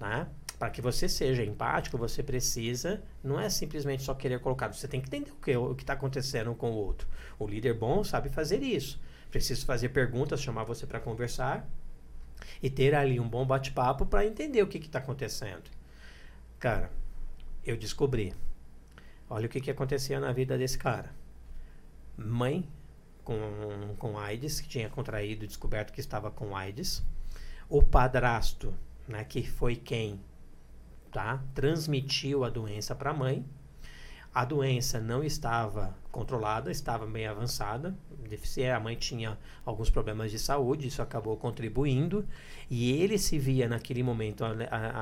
né? 0.00 0.28
Para 0.58 0.70
que 0.70 0.80
você 0.80 1.08
seja 1.08 1.44
empático, 1.44 1.98
você 1.98 2.22
precisa, 2.22 3.02
não 3.22 3.38
é 3.38 3.50
simplesmente 3.50 4.02
só 4.02 4.14
querer 4.14 4.40
colocar, 4.40 4.72
você 4.72 4.88
tem 4.88 5.00
que 5.00 5.08
entender 5.08 5.30
o 5.30 5.36
que 5.36 5.54
o 5.56 5.72
está 5.72 5.92
acontecendo 5.92 6.54
com 6.54 6.70
o 6.70 6.74
outro. 6.74 7.06
O 7.38 7.46
líder 7.46 7.74
bom 7.74 8.02
sabe 8.02 8.30
fazer 8.30 8.62
isso. 8.62 8.98
Preciso 9.30 9.66
fazer 9.66 9.90
perguntas, 9.90 10.40
chamar 10.40 10.64
você 10.64 10.86
para 10.86 10.98
conversar 11.00 11.68
e 12.62 12.70
ter 12.70 12.94
ali 12.94 13.20
um 13.20 13.28
bom 13.28 13.44
bate-papo 13.44 14.06
para 14.06 14.24
entender 14.24 14.62
o 14.62 14.66
que 14.66 14.78
está 14.78 14.98
acontecendo. 14.98 15.64
Cara, 16.58 16.90
eu 17.66 17.76
descobri. 17.76 18.32
Olha 19.28 19.46
o 19.46 19.48
que, 19.48 19.60
que 19.60 19.70
acontecia 19.70 20.20
na 20.20 20.32
vida 20.32 20.56
desse 20.56 20.78
cara. 20.78 21.12
Mãe 22.16 22.66
com, 23.24 23.36
com 23.98 24.16
AIDS, 24.16 24.60
que 24.60 24.68
tinha 24.68 24.88
contraído, 24.88 25.46
descoberto 25.46 25.92
que 25.92 26.00
estava 26.00 26.30
com 26.30 26.56
AIDS. 26.56 27.04
O 27.68 27.82
padrasto, 27.82 28.72
né, 29.08 29.24
que 29.24 29.42
foi 29.42 29.74
quem 29.74 30.20
tá, 31.10 31.42
transmitiu 31.52 32.44
a 32.44 32.48
doença 32.48 32.94
para 32.94 33.10
a 33.10 33.14
mãe. 33.14 33.44
A 34.32 34.44
doença 34.44 35.00
não 35.00 35.24
estava 35.24 35.96
controlada, 36.12 36.70
estava 36.70 37.06
bem 37.06 37.26
avançada. 37.26 37.96
A 38.74 38.80
mãe 38.80 38.94
tinha 38.94 39.38
alguns 39.64 39.90
problemas 39.90 40.30
de 40.30 40.38
saúde, 40.38 40.86
isso 40.86 41.02
acabou 41.02 41.36
contribuindo. 41.36 42.24
E 42.70 42.92
ele 42.92 43.18
se 43.18 43.38
via 43.38 43.68
naquele 43.68 44.02
momento, 44.02 44.44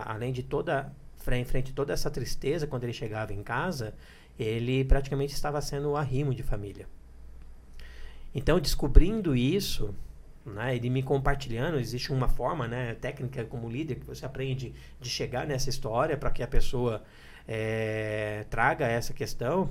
além 0.07 0.33
de 0.33 0.43
toda, 0.43 0.91
fre- 1.25 1.45
frente 1.45 1.73
a 1.73 1.75
toda 1.75 1.93
essa 1.93 2.11
tristeza, 2.11 2.67
quando 2.67 2.85
ele 2.85 2.93
chegava 2.93 3.33
em 3.33 3.43
casa, 3.43 3.95
ele 4.39 4.85
praticamente 4.85 5.33
estava 5.33 5.61
sendo 5.61 5.91
o 5.91 5.97
arrimo 5.97 6.35
de 6.35 6.43
família. 6.43 6.87
Então, 8.35 8.61
descobrindo 8.61 9.35
isso, 9.35 9.95
né, 10.45 10.77
ele 10.77 10.91
me 10.91 11.03
compartilhando, 11.03 11.79
existe 11.79 12.13
uma 12.13 12.29
forma, 12.29 12.69
né, 12.69 12.95
técnica 12.95 13.45
como 13.45 13.69
líder 13.69 13.97
que 13.97 14.07
você 14.07 14.27
aprende 14.27 14.75
de 15.01 15.09
chegar 15.09 15.47
nessa 15.47 15.71
história 15.71 16.17
para 16.17 16.31
que 16.31 16.43
a 16.43 16.47
pessoa 16.47 17.03
eh, 17.49 18.45
traga 18.51 18.87
essa 18.87 19.15
questão. 19.15 19.71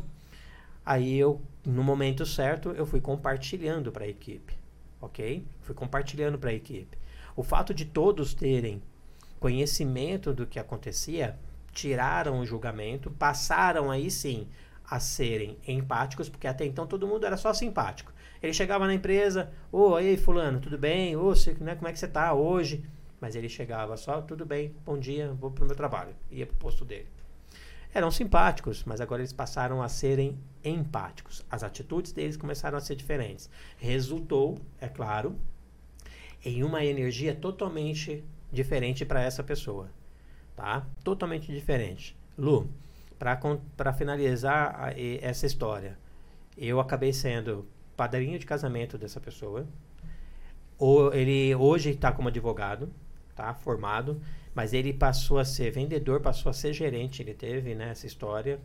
Aí 0.86 1.18
eu, 1.18 1.42
no 1.66 1.84
momento 1.84 2.26
certo, 2.26 2.70
eu 2.72 2.86
fui 2.86 3.00
compartilhando 3.00 3.92
para 3.92 4.06
a 4.06 4.08
equipe, 4.08 4.54
ok? 5.00 5.46
Fui 5.62 5.76
compartilhando 5.76 6.38
para 6.40 6.50
a 6.50 6.54
equipe. 6.54 6.98
O 7.36 7.44
fato 7.44 7.74
de 7.74 7.86
todos 7.86 8.34
terem 8.34 8.82
conhecimento 9.44 10.34
do 10.34 10.48
que 10.48 10.58
acontecia, 10.58 11.38
tiraram 11.74 12.40
o 12.40 12.46
julgamento, 12.46 13.12
passaram 13.12 13.92
aí 13.92 14.10
sim 14.10 14.48
a 14.90 15.02
serem 15.02 15.58
empáticos, 15.68 16.30
porque 16.30 16.48
até 16.48 16.66
então 16.66 16.88
todo 16.88 17.06
mundo 17.06 17.26
era 17.26 17.36
só 17.36 17.54
simpático. 17.54 18.14
Ele 18.42 18.54
chegava 18.54 18.88
na 18.88 18.94
empresa, 18.94 19.52
ô, 19.70 19.96
aí 19.96 20.16
fulano, 20.16 20.62
tudo 20.62 20.78
bem? 20.78 21.18
Ô, 21.18 21.36
você, 21.36 21.54
né, 21.60 21.76
como 21.76 21.90
é 21.90 21.92
que 21.92 22.00
você 22.00 22.08
tá 22.08 22.34
hoje? 22.34 22.86
Mas 23.20 23.36
ele 23.36 23.50
chegava 23.50 23.98
só, 23.98 24.22
tudo 24.22 24.46
bem, 24.46 24.74
bom 24.86 24.98
dia, 24.98 25.34
vou 25.34 25.52
pro 25.52 25.66
meu 25.66 25.76
trabalho. 25.76 26.16
Ia 26.32 26.48
pro 26.48 26.56
posto 26.56 26.86
dele. 26.86 27.10
Eram 27.94 28.12
simpáticos, 28.12 28.86
mas 28.86 29.02
agora 29.02 29.22
eles 29.22 29.34
passaram 29.34 29.82
a 29.82 29.90
serem 29.90 30.40
empáticos. 30.64 31.46
As 31.52 31.64
atitudes 31.64 32.14
deles 32.14 32.38
começaram 32.38 32.78
a 32.78 32.82
ser 32.82 32.96
diferentes. 32.96 33.50
Resultou, 33.76 34.58
é 34.80 34.88
claro, 34.88 35.36
em 36.46 36.64
uma 36.64 36.86
energia 36.86 37.36
totalmente 37.36 38.24
diferente 38.54 39.04
para 39.04 39.22
essa 39.22 39.44
pessoa, 39.44 39.90
tá? 40.56 40.86
Totalmente 41.04 41.52
diferente. 41.52 42.16
Lu, 42.38 42.70
para 43.18 43.94
finalizar 43.94 44.76
a, 44.80 44.94
e, 44.94 45.20
essa 45.22 45.46
história, 45.46 45.98
eu 46.58 46.80
acabei 46.80 47.12
sendo 47.12 47.66
padrinho 47.96 48.38
de 48.38 48.46
casamento 48.46 48.98
dessa 48.98 49.20
pessoa. 49.20 49.68
O, 50.78 51.12
ele 51.14 51.56
hoje 51.56 51.92
está 51.92 52.12
como 52.12 52.28
advogado, 52.28 52.92
tá? 53.36 53.54
Formado, 53.54 54.22
mas 54.54 54.74
ele 54.74 54.94
passou 54.94 55.40
a 55.40 55.46
ser 55.46 55.72
vendedor, 55.72 56.22
passou 56.22 56.50
a 56.50 56.54
ser 56.54 56.74
gerente. 56.74 57.22
Ele 57.22 57.34
teve 57.34 57.76
né, 57.76 57.90
essa 57.90 58.06
história, 58.06 58.60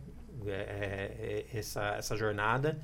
é, 0.45 0.51
é, 0.51 1.45
é 1.53 1.57
essa, 1.57 1.95
essa 1.95 2.15
jornada. 2.15 2.79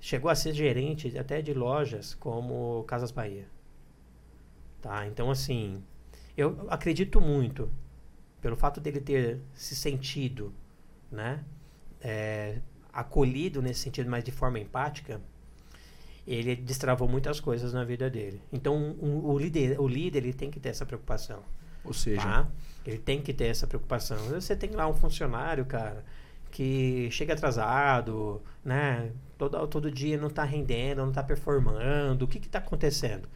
Chegou 0.00 0.30
a 0.30 0.34
ser 0.34 0.54
gerente 0.54 1.16
até 1.18 1.42
de 1.42 1.52
lojas 1.52 2.14
como 2.14 2.84
Casas 2.84 3.10
Bahia. 3.10 3.46
Tá? 4.80 5.06
Então, 5.06 5.30
assim, 5.30 5.82
eu 6.40 6.66
acredito 6.68 7.20
muito, 7.20 7.68
pelo 8.40 8.56
fato 8.56 8.80
dele 8.80 9.00
ter 9.00 9.40
se 9.54 9.76
sentido 9.76 10.52
né, 11.10 11.44
é, 12.00 12.58
acolhido 12.92 13.60
nesse 13.60 13.80
sentido, 13.80 14.08
mas 14.08 14.24
de 14.24 14.32
forma 14.32 14.58
empática, 14.58 15.20
ele 16.26 16.56
destravou 16.56 17.08
muitas 17.08 17.40
coisas 17.40 17.72
na 17.72 17.84
vida 17.84 18.08
dele. 18.08 18.40
Então, 18.52 18.76
um, 18.76 19.26
o, 19.26 19.38
líder, 19.38 19.80
o 19.80 19.86
líder 19.86 20.18
ele 20.24 20.32
tem 20.32 20.50
que 20.50 20.60
ter 20.60 20.70
essa 20.70 20.86
preocupação. 20.86 21.42
Ou 21.84 21.92
seja, 21.92 22.22
tá? 22.22 22.48
ele 22.86 22.98
tem 22.98 23.20
que 23.20 23.32
ter 23.32 23.46
essa 23.46 23.66
preocupação. 23.66 24.18
Você 24.28 24.54
tem 24.54 24.70
lá 24.70 24.86
um 24.86 24.94
funcionário, 24.94 25.64
cara, 25.64 26.04
que 26.50 27.08
chega 27.10 27.32
atrasado, 27.32 28.42
né? 28.64 29.12
Todo, 29.38 29.66
todo 29.66 29.90
dia 29.90 30.18
não 30.18 30.28
está 30.28 30.44
rendendo, 30.44 30.98
não 30.98 31.08
está 31.08 31.22
performando. 31.22 32.24
O 32.24 32.28
que 32.28 32.38
está 32.38 32.58
acontecendo? 32.58 33.28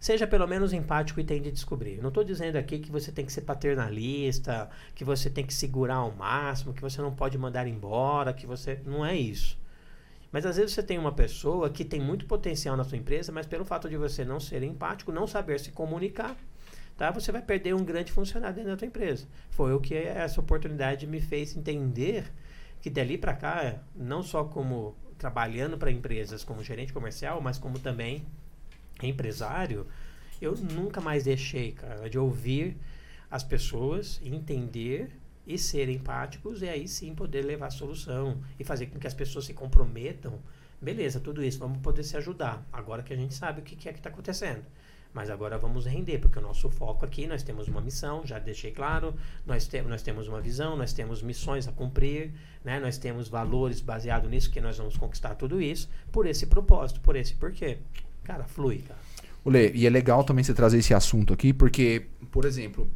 Seja 0.00 0.26
pelo 0.26 0.46
menos 0.46 0.72
empático 0.72 1.20
e 1.20 1.24
tente 1.24 1.52
descobrir. 1.52 2.00
Não 2.00 2.08
estou 2.08 2.24
dizendo 2.24 2.56
aqui 2.56 2.78
que 2.78 2.90
você 2.90 3.12
tem 3.12 3.26
que 3.26 3.32
ser 3.32 3.42
paternalista, 3.42 4.70
que 4.94 5.04
você 5.04 5.28
tem 5.28 5.44
que 5.44 5.52
segurar 5.52 5.96
ao 5.96 6.10
máximo, 6.10 6.72
que 6.72 6.80
você 6.80 7.02
não 7.02 7.14
pode 7.14 7.36
mandar 7.36 7.66
embora, 7.66 8.32
que 8.32 8.46
você. 8.46 8.80
Não 8.86 9.04
é 9.04 9.14
isso. 9.14 9.60
Mas 10.32 10.46
às 10.46 10.56
vezes 10.56 10.72
você 10.72 10.82
tem 10.82 10.96
uma 10.96 11.12
pessoa 11.12 11.68
que 11.68 11.84
tem 11.84 12.00
muito 12.00 12.24
potencial 12.24 12.78
na 12.78 12.84
sua 12.84 12.96
empresa, 12.96 13.30
mas 13.30 13.46
pelo 13.46 13.62
fato 13.62 13.90
de 13.90 13.96
você 13.98 14.24
não 14.24 14.40
ser 14.40 14.62
empático, 14.62 15.12
não 15.12 15.26
saber 15.26 15.60
se 15.60 15.70
comunicar, 15.70 16.34
tá? 16.96 17.10
Você 17.10 17.30
vai 17.30 17.42
perder 17.42 17.74
um 17.74 17.84
grande 17.84 18.10
funcionário 18.10 18.56
dentro 18.56 18.70
da 18.70 18.78
sua 18.78 18.86
empresa. 18.86 19.26
Foi 19.50 19.74
o 19.74 19.80
que 19.80 19.94
essa 19.94 20.40
oportunidade 20.40 21.06
me 21.06 21.20
fez 21.20 21.54
entender 21.54 22.32
que 22.80 22.88
dali 22.88 23.18
para 23.18 23.34
cá, 23.34 23.82
não 23.94 24.22
só 24.22 24.44
como 24.44 24.96
trabalhando 25.18 25.76
para 25.76 25.90
empresas 25.90 26.42
como 26.42 26.64
gerente 26.64 26.90
comercial, 26.90 27.40
mas 27.42 27.58
como 27.58 27.78
também 27.78 28.24
empresário, 29.06 29.86
eu 30.40 30.56
nunca 30.56 31.00
mais 31.00 31.24
deixei, 31.24 31.72
cara, 31.72 32.08
de 32.08 32.18
ouvir 32.18 32.76
as 33.30 33.44
pessoas, 33.44 34.20
entender 34.24 35.10
e 35.46 35.58
ser 35.58 35.88
empáticos 35.88 36.62
e 36.62 36.68
aí 36.68 36.86
sim 36.86 37.14
poder 37.14 37.42
levar 37.42 37.66
a 37.66 37.70
solução 37.70 38.40
e 38.58 38.64
fazer 38.64 38.86
com 38.86 38.98
que 38.98 39.06
as 39.06 39.14
pessoas 39.14 39.44
se 39.44 39.54
comprometam. 39.54 40.38
Beleza, 40.80 41.20
tudo 41.20 41.42
isso, 41.44 41.58
vamos 41.58 41.78
poder 41.78 42.02
se 42.04 42.16
ajudar. 42.16 42.66
Agora 42.72 43.02
que 43.02 43.12
a 43.12 43.16
gente 43.16 43.34
sabe 43.34 43.60
o 43.60 43.64
que, 43.64 43.88
é 43.88 43.92
que 43.92 43.98
está 43.98 44.08
acontecendo. 44.08 44.64
Mas 45.12 45.28
agora 45.28 45.58
vamos 45.58 45.86
render, 45.86 46.18
porque 46.18 46.38
o 46.38 46.42
nosso 46.42 46.70
foco 46.70 47.04
aqui, 47.04 47.26
nós 47.26 47.42
temos 47.42 47.66
uma 47.66 47.80
missão, 47.80 48.24
já 48.24 48.38
deixei 48.38 48.70
claro, 48.70 49.12
nós, 49.44 49.66
te, 49.66 49.82
nós 49.82 50.02
temos 50.02 50.28
uma 50.28 50.40
visão, 50.40 50.76
nós 50.76 50.92
temos 50.92 51.20
missões 51.20 51.66
a 51.66 51.72
cumprir, 51.72 52.32
né? 52.64 52.78
nós 52.78 52.96
temos 52.96 53.28
valores 53.28 53.80
baseados 53.80 54.30
nisso, 54.30 54.50
que 54.50 54.60
nós 54.60 54.78
vamos 54.78 54.96
conquistar 54.96 55.34
tudo 55.34 55.60
isso, 55.60 55.90
por 56.12 56.26
esse 56.26 56.46
propósito, 56.46 57.00
por 57.00 57.16
esse 57.16 57.34
porquê. 57.34 57.78
Cara, 58.24 58.44
flui, 58.44 58.78
cara. 58.78 59.00
Lê, 59.44 59.72
e 59.72 59.86
é 59.86 59.90
legal 59.90 60.22
também 60.22 60.44
você 60.44 60.52
trazer 60.52 60.78
esse 60.78 60.92
assunto 60.92 61.32
aqui, 61.32 61.52
porque, 61.52 62.06
por 62.30 62.44
exemplo, 62.44 62.88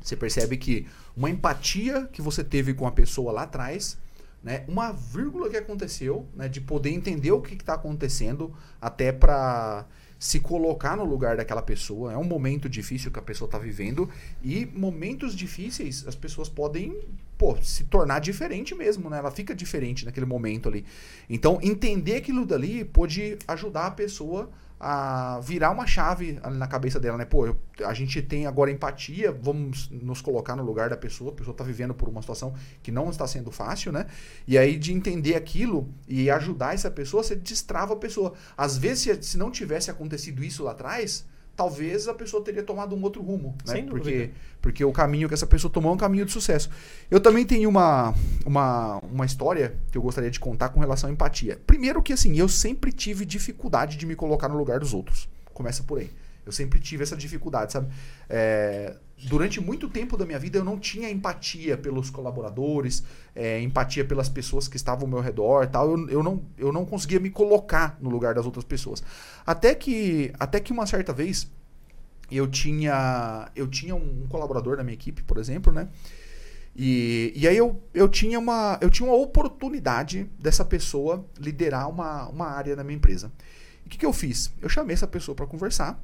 você 0.00 0.16
percebe 0.16 0.56
que 0.56 0.86
uma 1.16 1.30
empatia 1.30 2.06
que 2.12 2.20
você 2.20 2.44
teve 2.44 2.74
com 2.74 2.86
a 2.86 2.92
pessoa 2.92 3.32
lá 3.32 3.42
atrás, 3.42 3.98
né, 4.42 4.64
uma 4.68 4.92
vírgula 4.92 5.48
que 5.48 5.56
aconteceu, 5.56 6.26
né, 6.34 6.48
de 6.48 6.60
poder 6.60 6.90
entender 6.90 7.32
o 7.32 7.40
que 7.40 7.54
está 7.54 7.74
acontecendo, 7.74 8.54
até 8.80 9.12
para 9.12 9.86
se 10.18 10.40
colocar 10.40 10.96
no 10.96 11.04
lugar 11.04 11.36
daquela 11.36 11.62
pessoa. 11.62 12.12
É 12.12 12.16
um 12.16 12.24
momento 12.24 12.68
difícil 12.68 13.10
que 13.10 13.18
a 13.18 13.22
pessoa 13.22 13.46
está 13.46 13.58
vivendo 13.58 14.08
e 14.42 14.66
momentos 14.66 15.34
difíceis 15.34 16.06
as 16.06 16.14
pessoas 16.14 16.48
podem 16.48 16.98
pô, 17.36 17.56
se 17.62 17.84
tornar 17.84 18.18
diferente 18.18 18.74
mesmo, 18.74 19.08
né? 19.08 19.18
Ela 19.18 19.30
fica 19.30 19.54
diferente 19.54 20.04
naquele 20.04 20.26
momento 20.26 20.68
ali. 20.68 20.84
Então, 21.30 21.60
entender 21.62 22.16
aquilo 22.16 22.44
dali 22.44 22.84
pode 22.84 23.38
ajudar 23.46 23.86
a 23.86 23.90
pessoa 23.92 24.50
virar 25.42 25.70
uma 25.70 25.86
chave 25.86 26.38
na 26.52 26.66
cabeça 26.68 27.00
dela, 27.00 27.18
né? 27.18 27.24
Pô, 27.24 27.46
eu, 27.46 27.56
a 27.84 27.92
gente 27.92 28.22
tem 28.22 28.46
agora 28.46 28.70
empatia, 28.70 29.32
vamos 29.32 29.88
nos 29.90 30.20
colocar 30.20 30.54
no 30.54 30.62
lugar 30.62 30.88
da 30.88 30.96
pessoa, 30.96 31.32
a 31.32 31.34
pessoa 31.34 31.52
está 31.52 31.64
vivendo 31.64 31.94
por 31.94 32.08
uma 32.08 32.20
situação 32.20 32.54
que 32.82 32.92
não 32.92 33.10
está 33.10 33.26
sendo 33.26 33.50
fácil, 33.50 33.90
né? 33.90 34.06
E 34.46 34.56
aí 34.56 34.76
de 34.76 34.92
entender 34.92 35.34
aquilo 35.34 35.88
e 36.06 36.30
ajudar 36.30 36.74
essa 36.74 36.90
pessoa, 36.90 37.22
você 37.22 37.34
destrava 37.34 37.94
a 37.94 37.96
pessoa. 37.96 38.34
Às 38.56 38.78
vezes, 38.78 39.00
se, 39.00 39.22
se 39.30 39.38
não 39.38 39.50
tivesse 39.50 39.90
acontecido 39.90 40.44
isso 40.44 40.62
lá 40.62 40.70
atrás, 40.70 41.26
talvez 41.58 42.06
a 42.06 42.14
pessoa 42.14 42.40
teria 42.40 42.62
tomado 42.62 42.94
um 42.94 43.02
outro 43.02 43.20
rumo, 43.20 43.56
né? 43.66 43.74
Sem 43.74 43.84
porque, 43.84 44.30
porque 44.62 44.84
o 44.84 44.92
caminho 44.92 45.26
que 45.26 45.34
essa 45.34 45.44
pessoa 45.44 45.68
tomou 45.68 45.90
é 45.90 45.94
um 45.96 45.98
caminho 45.98 46.24
de 46.24 46.30
sucesso. 46.30 46.70
Eu 47.10 47.18
também 47.18 47.44
tenho 47.44 47.68
uma, 47.68 48.14
uma, 48.46 48.98
uma 48.98 49.26
história 49.26 49.74
que 49.90 49.98
eu 49.98 50.02
gostaria 50.02 50.30
de 50.30 50.38
contar 50.38 50.68
com 50.68 50.78
relação 50.78 51.10
à 51.10 51.12
empatia. 51.12 51.60
Primeiro 51.66 52.00
que 52.00 52.12
assim, 52.12 52.38
eu 52.38 52.48
sempre 52.48 52.92
tive 52.92 53.24
dificuldade 53.24 53.96
de 53.96 54.06
me 54.06 54.14
colocar 54.14 54.48
no 54.48 54.56
lugar 54.56 54.78
dos 54.78 54.94
outros. 54.94 55.28
Começa 55.52 55.82
por 55.82 55.98
aí. 55.98 56.08
Eu 56.48 56.52
sempre 56.52 56.80
tive 56.80 57.02
essa 57.02 57.14
dificuldade, 57.14 57.74
sabe? 57.74 57.92
É, 58.26 58.96
durante 59.24 59.60
muito 59.60 59.86
tempo 59.86 60.16
da 60.16 60.24
minha 60.24 60.38
vida 60.38 60.58
eu 60.58 60.64
não 60.64 60.78
tinha 60.78 61.10
empatia 61.10 61.76
pelos 61.76 62.08
colaboradores, 62.08 63.04
é, 63.34 63.60
empatia 63.60 64.02
pelas 64.02 64.30
pessoas 64.30 64.66
que 64.66 64.78
estavam 64.78 65.04
ao 65.04 65.08
meu 65.10 65.20
redor 65.20 65.66
tal. 65.66 65.90
Eu, 65.90 66.08
eu, 66.08 66.22
não, 66.22 66.42
eu 66.56 66.72
não 66.72 66.86
conseguia 66.86 67.20
me 67.20 67.28
colocar 67.28 67.98
no 68.00 68.08
lugar 68.08 68.34
das 68.34 68.46
outras 68.46 68.64
pessoas. 68.64 69.02
Até 69.44 69.74
que, 69.74 70.32
até 70.38 70.58
que 70.58 70.72
uma 70.72 70.86
certa 70.86 71.12
vez 71.12 71.50
eu 72.30 72.46
tinha, 72.46 73.50
eu 73.54 73.66
tinha 73.66 73.94
um 73.94 74.26
colaborador 74.26 74.78
da 74.78 74.82
minha 74.82 74.94
equipe, 74.94 75.22
por 75.22 75.36
exemplo, 75.36 75.70
né? 75.70 75.88
E, 76.74 77.32
e 77.36 77.46
aí 77.46 77.58
eu, 77.58 77.78
eu, 77.92 78.08
tinha 78.08 78.38
uma, 78.38 78.78
eu 78.80 78.88
tinha 78.88 79.06
uma 79.06 79.16
oportunidade 79.16 80.30
dessa 80.38 80.64
pessoa 80.64 81.26
liderar 81.38 81.90
uma, 81.90 82.26
uma 82.28 82.46
área 82.46 82.74
na 82.74 82.82
minha 82.82 82.96
empresa. 82.96 83.30
E 83.84 83.88
o 83.88 83.90
que, 83.90 83.98
que 83.98 84.06
eu 84.06 84.14
fiz? 84.14 84.50
Eu 84.62 84.68
chamei 84.70 84.94
essa 84.94 85.06
pessoa 85.06 85.34
para 85.34 85.46
conversar 85.46 86.00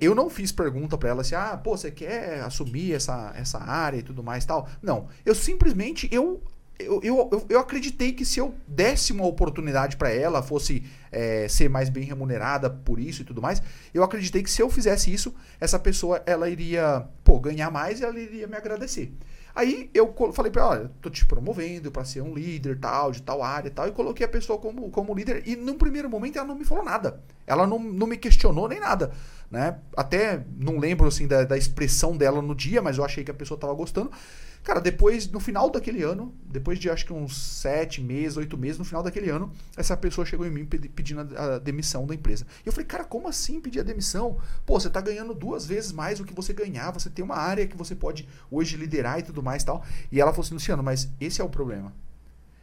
eu 0.00 0.14
não 0.14 0.28
fiz 0.28 0.50
pergunta 0.50 0.98
para 0.98 1.10
ela 1.10 1.20
assim, 1.20 1.34
ah, 1.34 1.56
pô, 1.56 1.76
você 1.76 1.90
quer 1.90 2.40
assumir 2.40 2.92
essa, 2.92 3.32
essa 3.36 3.58
área 3.58 3.98
e 3.98 4.02
tudo 4.02 4.22
mais 4.22 4.44
tal. 4.44 4.68
Não, 4.82 5.08
eu 5.24 5.34
simplesmente, 5.34 6.08
eu 6.12 6.42
eu, 6.78 7.00
eu, 7.02 7.46
eu, 7.48 7.58
acreditei 7.58 8.12
que 8.12 8.24
se 8.24 8.38
eu 8.38 8.54
desse 8.66 9.12
uma 9.12 9.26
oportunidade 9.26 9.96
para 9.96 10.10
ela, 10.10 10.42
fosse 10.42 10.84
é, 11.10 11.48
ser 11.48 11.68
mais 11.68 11.88
bem 11.88 12.04
remunerada 12.04 12.70
por 12.70 13.00
isso 13.00 13.22
e 13.22 13.24
tudo 13.24 13.42
mais, 13.42 13.60
eu 13.92 14.04
acreditei 14.04 14.42
que 14.44 14.50
se 14.50 14.62
eu 14.62 14.70
fizesse 14.70 15.12
isso, 15.12 15.34
essa 15.60 15.78
pessoa 15.78 16.22
ela 16.24 16.48
iria 16.48 17.04
pô, 17.24 17.40
ganhar 17.40 17.70
mais 17.70 18.00
e 18.00 18.04
ela 18.04 18.18
iria 18.18 18.46
me 18.46 18.56
agradecer. 18.56 19.12
Aí 19.58 19.90
eu 19.92 20.14
falei 20.32 20.52
para 20.52 20.68
olha, 20.68 20.90
tô 21.02 21.10
te 21.10 21.26
promovendo 21.26 21.90
para 21.90 22.04
ser 22.04 22.20
um 22.20 22.32
líder 22.32 22.78
tal, 22.78 23.10
de 23.10 23.20
tal 23.20 23.42
área 23.42 23.68
tal, 23.68 23.88
e 23.88 23.90
coloquei 23.90 24.24
a 24.24 24.28
pessoa 24.28 24.56
como, 24.56 24.88
como 24.88 25.12
líder. 25.12 25.42
E 25.46 25.56
num 25.56 25.76
primeiro 25.76 26.08
momento 26.08 26.38
ela 26.38 26.46
não 26.46 26.54
me 26.54 26.64
falou 26.64 26.84
nada. 26.84 27.20
Ela 27.44 27.66
não, 27.66 27.76
não 27.76 28.06
me 28.06 28.16
questionou 28.16 28.68
nem 28.68 28.78
nada. 28.78 29.10
Né? 29.50 29.76
Até 29.96 30.44
não 30.56 30.78
lembro 30.78 31.08
assim 31.08 31.26
da, 31.26 31.42
da 31.42 31.58
expressão 31.58 32.16
dela 32.16 32.40
no 32.40 32.54
dia, 32.54 32.80
mas 32.80 32.98
eu 32.98 33.04
achei 33.04 33.24
que 33.24 33.32
a 33.32 33.34
pessoa 33.34 33.56
estava 33.56 33.74
gostando. 33.74 34.12
Cara, 34.62 34.80
depois, 34.80 35.30
no 35.30 35.40
final 35.40 35.70
daquele 35.70 36.02
ano, 36.02 36.34
depois 36.44 36.78
de 36.78 36.90
acho 36.90 37.06
que 37.06 37.12
uns 37.12 37.36
sete 37.36 38.02
meses, 38.02 38.36
oito 38.36 38.56
meses, 38.58 38.78
no 38.78 38.84
final 38.84 39.02
daquele 39.02 39.30
ano, 39.30 39.50
essa 39.76 39.96
pessoa 39.96 40.26
chegou 40.26 40.46
em 40.46 40.50
mim 40.50 40.66
pedindo 40.66 41.20
a, 41.36 41.58
demissão 41.58 42.06
da 42.06 42.14
empresa. 42.14 42.46
E 42.64 42.68
eu 42.68 42.72
falei, 42.72 42.86
cara, 42.86 43.04
como 43.04 43.28
assim 43.28 43.60
pedir 43.60 43.80
a 43.80 43.82
demissão? 43.82 44.38
Pô, 44.66 44.78
você 44.78 44.90
tá 44.90 45.00
ganhando 45.00 45.34
duas 45.34 45.66
vezes 45.66 45.90
mais 45.92 46.18
do 46.18 46.24
que 46.24 46.34
você 46.34 46.52
ganhava, 46.52 46.98
você 46.98 47.08
tem 47.08 47.24
uma 47.24 47.36
área 47.36 47.66
que 47.66 47.76
você 47.76 47.94
pode 47.94 48.28
hoje 48.50 48.76
liderar 48.76 49.18
e 49.18 49.22
tudo 49.22 49.42
mais 49.42 49.64
tal. 49.64 49.84
E 50.12 50.20
ela 50.20 50.32
falou 50.32 50.44
assim, 50.44 50.54
Luciano, 50.54 50.82
mas 50.82 51.08
esse 51.20 51.40
é 51.40 51.44
o 51.44 51.48
problema. 51.48 51.92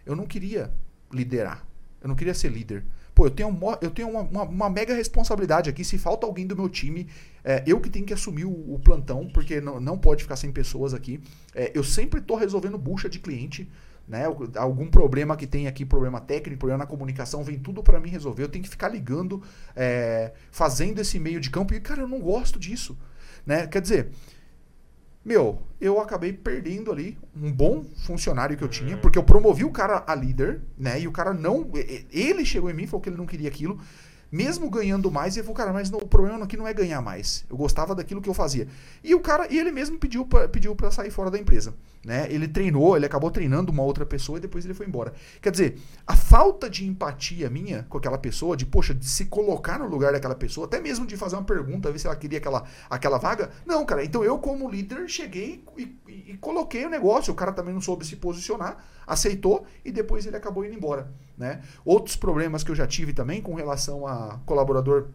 Eu 0.05 0.15
não 0.15 0.27
queria 0.27 0.71
liderar. 1.11 1.65
Eu 2.01 2.07
não 2.07 2.15
queria 2.15 2.35
ser 2.35 2.49
líder. 2.49 2.85
Pô, 3.15 3.27
eu 3.27 3.31
tenho, 3.31 3.57
eu 3.81 3.89
tenho 3.89 4.09
uma, 4.09 4.21
uma, 4.23 4.43
uma, 4.43 4.69
mega 4.69 4.93
responsabilidade 4.93 5.69
aqui. 5.69 5.85
Se 5.85 5.97
falta 5.97 6.27
alguém 6.27 6.45
do 6.45 6.53
meu 6.53 6.67
time, 6.67 7.07
é, 7.45 7.63
eu 7.65 7.79
que 7.79 7.89
tenho 7.89 8.05
que 8.05 8.13
assumir 8.13 8.43
o, 8.43 8.73
o 8.73 8.77
plantão, 8.77 9.29
porque 9.33 9.61
não, 9.61 9.79
não 9.79 9.97
pode 9.97 10.23
ficar 10.23 10.35
sem 10.35 10.51
pessoas 10.51 10.93
aqui. 10.93 11.21
É, 11.55 11.71
eu 11.73 11.81
sempre 11.81 12.19
estou 12.19 12.35
resolvendo 12.35 12.77
bucha 12.77 13.07
de 13.07 13.19
cliente. 13.19 13.69
Né? 14.05 14.25
Algum 14.57 14.87
problema 14.87 15.37
que 15.37 15.47
tem 15.47 15.65
aqui, 15.65 15.85
problema 15.85 16.19
técnico, 16.19 16.59
problema 16.59 16.83
na 16.83 16.85
comunicação, 16.85 17.41
vem 17.41 17.57
tudo 17.57 17.81
para 17.81 18.01
mim 18.01 18.09
resolver. 18.09 18.43
Eu 18.43 18.49
tenho 18.49 18.63
que 18.63 18.69
ficar 18.69 18.89
ligando, 18.89 19.41
é, 19.73 20.33
fazendo 20.51 20.99
esse 20.99 21.17
meio 21.17 21.39
de 21.39 21.49
campo. 21.49 21.73
E, 21.73 21.79
cara, 21.79 22.01
eu 22.01 22.07
não 22.09 22.19
gosto 22.19 22.59
disso. 22.59 22.97
né? 23.45 23.65
Quer 23.65 23.81
dizer, 23.81 24.09
meu, 25.25 25.59
eu 25.81 25.99
acabei 25.99 26.31
perdendo 26.31 26.91
ali 26.91 27.17
um 27.35 27.51
bom 27.51 27.83
funcionário 28.05 28.55
que 28.55 28.63
eu 28.63 28.69
tinha, 28.69 28.95
porque 28.95 29.17
eu 29.17 29.23
promovi 29.23 29.63
o 29.63 29.71
cara 29.71 30.03
a 30.05 30.13
líder, 30.13 30.61
né? 30.77 31.01
E 31.01 31.07
o 31.07 31.11
cara 31.11 31.33
não. 31.33 31.71
Ele 32.11 32.45
chegou 32.45 32.69
em 32.69 32.73
mim 32.73 32.83
e 32.83 32.87
falou 32.87 33.01
que 33.01 33.09
ele 33.09 33.17
não 33.17 33.25
queria 33.25 33.49
aquilo 33.49 33.79
mesmo 34.31 34.69
ganhando 34.69 35.11
mais, 35.11 35.35
ele 35.35 35.43
falou, 35.43 35.55
cara, 35.55 35.73
mas 35.73 35.89
não, 35.89 35.99
o 35.99 36.07
problema 36.07 36.43
aqui 36.43 36.57
não 36.57 36.67
é 36.67 36.73
ganhar 36.73 37.01
mais. 37.01 37.45
Eu 37.49 37.57
gostava 37.57 37.95
daquilo 37.95 38.21
que 38.21 38.29
eu 38.29 38.33
fazia. 38.33 38.67
E 39.03 39.13
o 39.15 39.19
cara, 39.19 39.47
e 39.49 39.57
ele 39.57 39.71
mesmo 39.71 39.97
pediu 39.97 40.25
pra, 40.25 40.47
pediu 40.47 40.75
para 40.75 40.91
sair 40.91 41.11
fora 41.11 41.31
da 41.31 41.39
empresa. 41.39 41.73
Né? 42.05 42.27
Ele 42.29 42.47
treinou, 42.47 42.95
ele 42.95 43.05
acabou 43.05 43.31
treinando 43.31 43.71
uma 43.71 43.81
outra 43.81 44.05
pessoa 44.05 44.37
e 44.37 44.41
depois 44.41 44.63
ele 44.63 44.75
foi 44.75 44.85
embora. 44.85 45.13
Quer 45.41 45.49
dizer, 45.49 45.79
a 46.05 46.15
falta 46.15 46.69
de 46.69 46.85
empatia 46.85 47.49
minha 47.49 47.83
com 47.89 47.97
aquela 47.97 48.17
pessoa, 48.17 48.55
de, 48.55 48.63
poxa, 48.63 48.93
de 48.93 49.07
se 49.07 49.25
colocar 49.25 49.79
no 49.79 49.87
lugar 49.87 50.13
daquela 50.13 50.35
pessoa, 50.35 50.67
até 50.67 50.79
mesmo 50.79 51.07
de 51.07 51.17
fazer 51.17 51.35
uma 51.35 51.43
pergunta, 51.43 51.91
ver 51.91 51.97
se 51.97 52.05
ela 52.05 52.15
queria 52.15 52.37
aquela, 52.37 52.63
aquela 52.89 53.17
vaga. 53.17 53.49
Não, 53.65 53.83
cara, 53.85 54.05
então 54.05 54.23
eu, 54.23 54.37
como 54.37 54.69
líder, 54.69 55.09
cheguei 55.09 55.63
e, 55.75 55.97
e, 56.07 56.31
e 56.33 56.37
coloquei 56.37 56.85
o 56.85 56.89
negócio. 56.89 57.33
O 57.33 57.35
cara 57.35 57.51
também 57.51 57.73
não 57.73 57.81
soube 57.81 58.05
se 58.05 58.15
posicionar, 58.15 58.85
aceitou 59.05 59.65
e 59.83 59.91
depois 59.91 60.25
ele 60.25 60.37
acabou 60.37 60.65
indo 60.65 60.75
embora. 60.75 61.11
Né? 61.37 61.61
Outros 61.83 62.15
problemas 62.15 62.63
que 62.63 62.71
eu 62.71 62.75
já 62.75 62.87
tive 62.87 63.13
também 63.13 63.41
com 63.41 63.53
relação 63.53 64.07
a 64.07 64.39
colaborador 64.45 65.07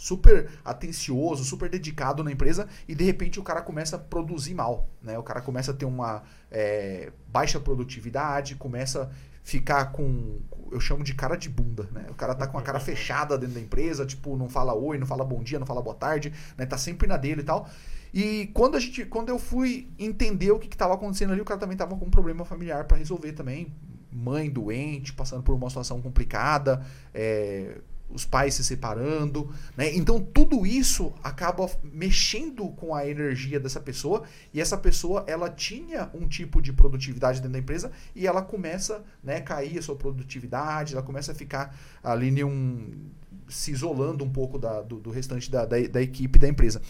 super 0.00 0.48
atencioso, 0.64 1.44
super 1.44 1.68
dedicado 1.68 2.24
na 2.24 2.32
empresa 2.32 2.66
e 2.88 2.94
de 2.94 3.04
repente 3.04 3.38
o 3.38 3.42
cara 3.42 3.60
começa 3.60 3.96
a 3.96 3.98
produzir 3.98 4.54
mal, 4.54 4.88
né? 5.02 5.18
O 5.18 5.22
cara 5.22 5.42
começa 5.42 5.72
a 5.72 5.74
ter 5.74 5.84
uma 5.84 6.22
é, 6.50 7.12
baixa 7.28 7.60
produtividade, 7.60 8.54
começa 8.54 9.02
a 9.02 9.08
ficar 9.44 9.92
com, 9.92 10.38
eu 10.72 10.80
chamo 10.80 11.04
de 11.04 11.12
cara 11.12 11.36
de 11.36 11.50
bunda, 11.50 11.86
né? 11.92 12.06
O 12.08 12.14
cara 12.14 12.34
tá 12.34 12.46
com 12.46 12.56
a 12.56 12.62
cara 12.62 12.80
fechada 12.80 13.36
dentro 13.36 13.56
da 13.56 13.60
empresa, 13.60 14.06
tipo, 14.06 14.38
não 14.38 14.48
fala 14.48 14.72
oi, 14.72 14.96
não 14.96 15.06
fala 15.06 15.22
bom 15.22 15.42
dia, 15.42 15.58
não 15.58 15.66
fala 15.66 15.82
boa 15.82 15.94
tarde, 15.94 16.32
né? 16.56 16.64
Tá 16.64 16.78
sempre 16.78 17.06
na 17.06 17.18
dele 17.18 17.42
e 17.42 17.44
tal. 17.44 17.68
E 18.12 18.50
quando 18.52 18.76
a 18.76 18.80
gente, 18.80 19.04
quando 19.04 19.28
eu 19.28 19.38
fui 19.38 19.88
entender 19.98 20.50
o 20.50 20.58
que 20.58 20.66
estava 20.66 20.94
acontecendo 20.94 21.32
ali, 21.32 21.40
o 21.40 21.44
cara 21.44 21.60
também 21.60 21.76
tava 21.76 21.96
com 21.96 22.06
um 22.06 22.10
problema 22.10 22.44
familiar 22.44 22.84
para 22.84 22.96
resolver 22.96 23.32
também, 23.32 23.72
mãe 24.12 24.50
doente, 24.50 25.12
passando 25.12 25.42
por 25.42 25.54
uma 25.54 25.68
situação 25.68 26.00
complicada, 26.02 26.84
é, 27.14 27.78
os 28.12 28.24
pais 28.24 28.54
se 28.54 28.64
separando, 28.64 29.52
né? 29.76 29.94
Então 29.94 30.20
tudo 30.20 30.66
isso 30.66 31.12
acaba 31.22 31.70
mexendo 31.84 32.68
com 32.70 32.94
a 32.94 33.06
energia 33.06 33.60
dessa 33.60 33.80
pessoa 33.80 34.24
e 34.52 34.60
essa 34.60 34.76
pessoa 34.76 35.24
ela 35.26 35.48
tinha 35.48 36.10
um 36.12 36.26
tipo 36.26 36.60
de 36.60 36.72
produtividade 36.72 37.38
dentro 37.38 37.52
da 37.52 37.58
empresa 37.58 37.92
e 38.14 38.26
ela 38.26 38.42
começa, 38.42 39.04
né, 39.22 39.40
cair 39.40 39.78
a 39.78 39.82
sua 39.82 39.96
produtividade, 39.96 40.94
ela 40.94 41.02
começa 41.02 41.32
a 41.32 41.34
ficar 41.34 41.76
ali 42.02 42.28
em 42.28 42.44
um 42.44 43.10
se 43.48 43.72
isolando 43.72 44.24
um 44.24 44.30
pouco 44.30 44.58
da, 44.58 44.80
do, 44.80 45.00
do, 45.00 45.10
restante 45.10 45.50
da, 45.50 45.64
da, 45.64 45.76
da, 45.88 46.00
equipe 46.00 46.38
da 46.38 46.48
empresa. 46.48 46.80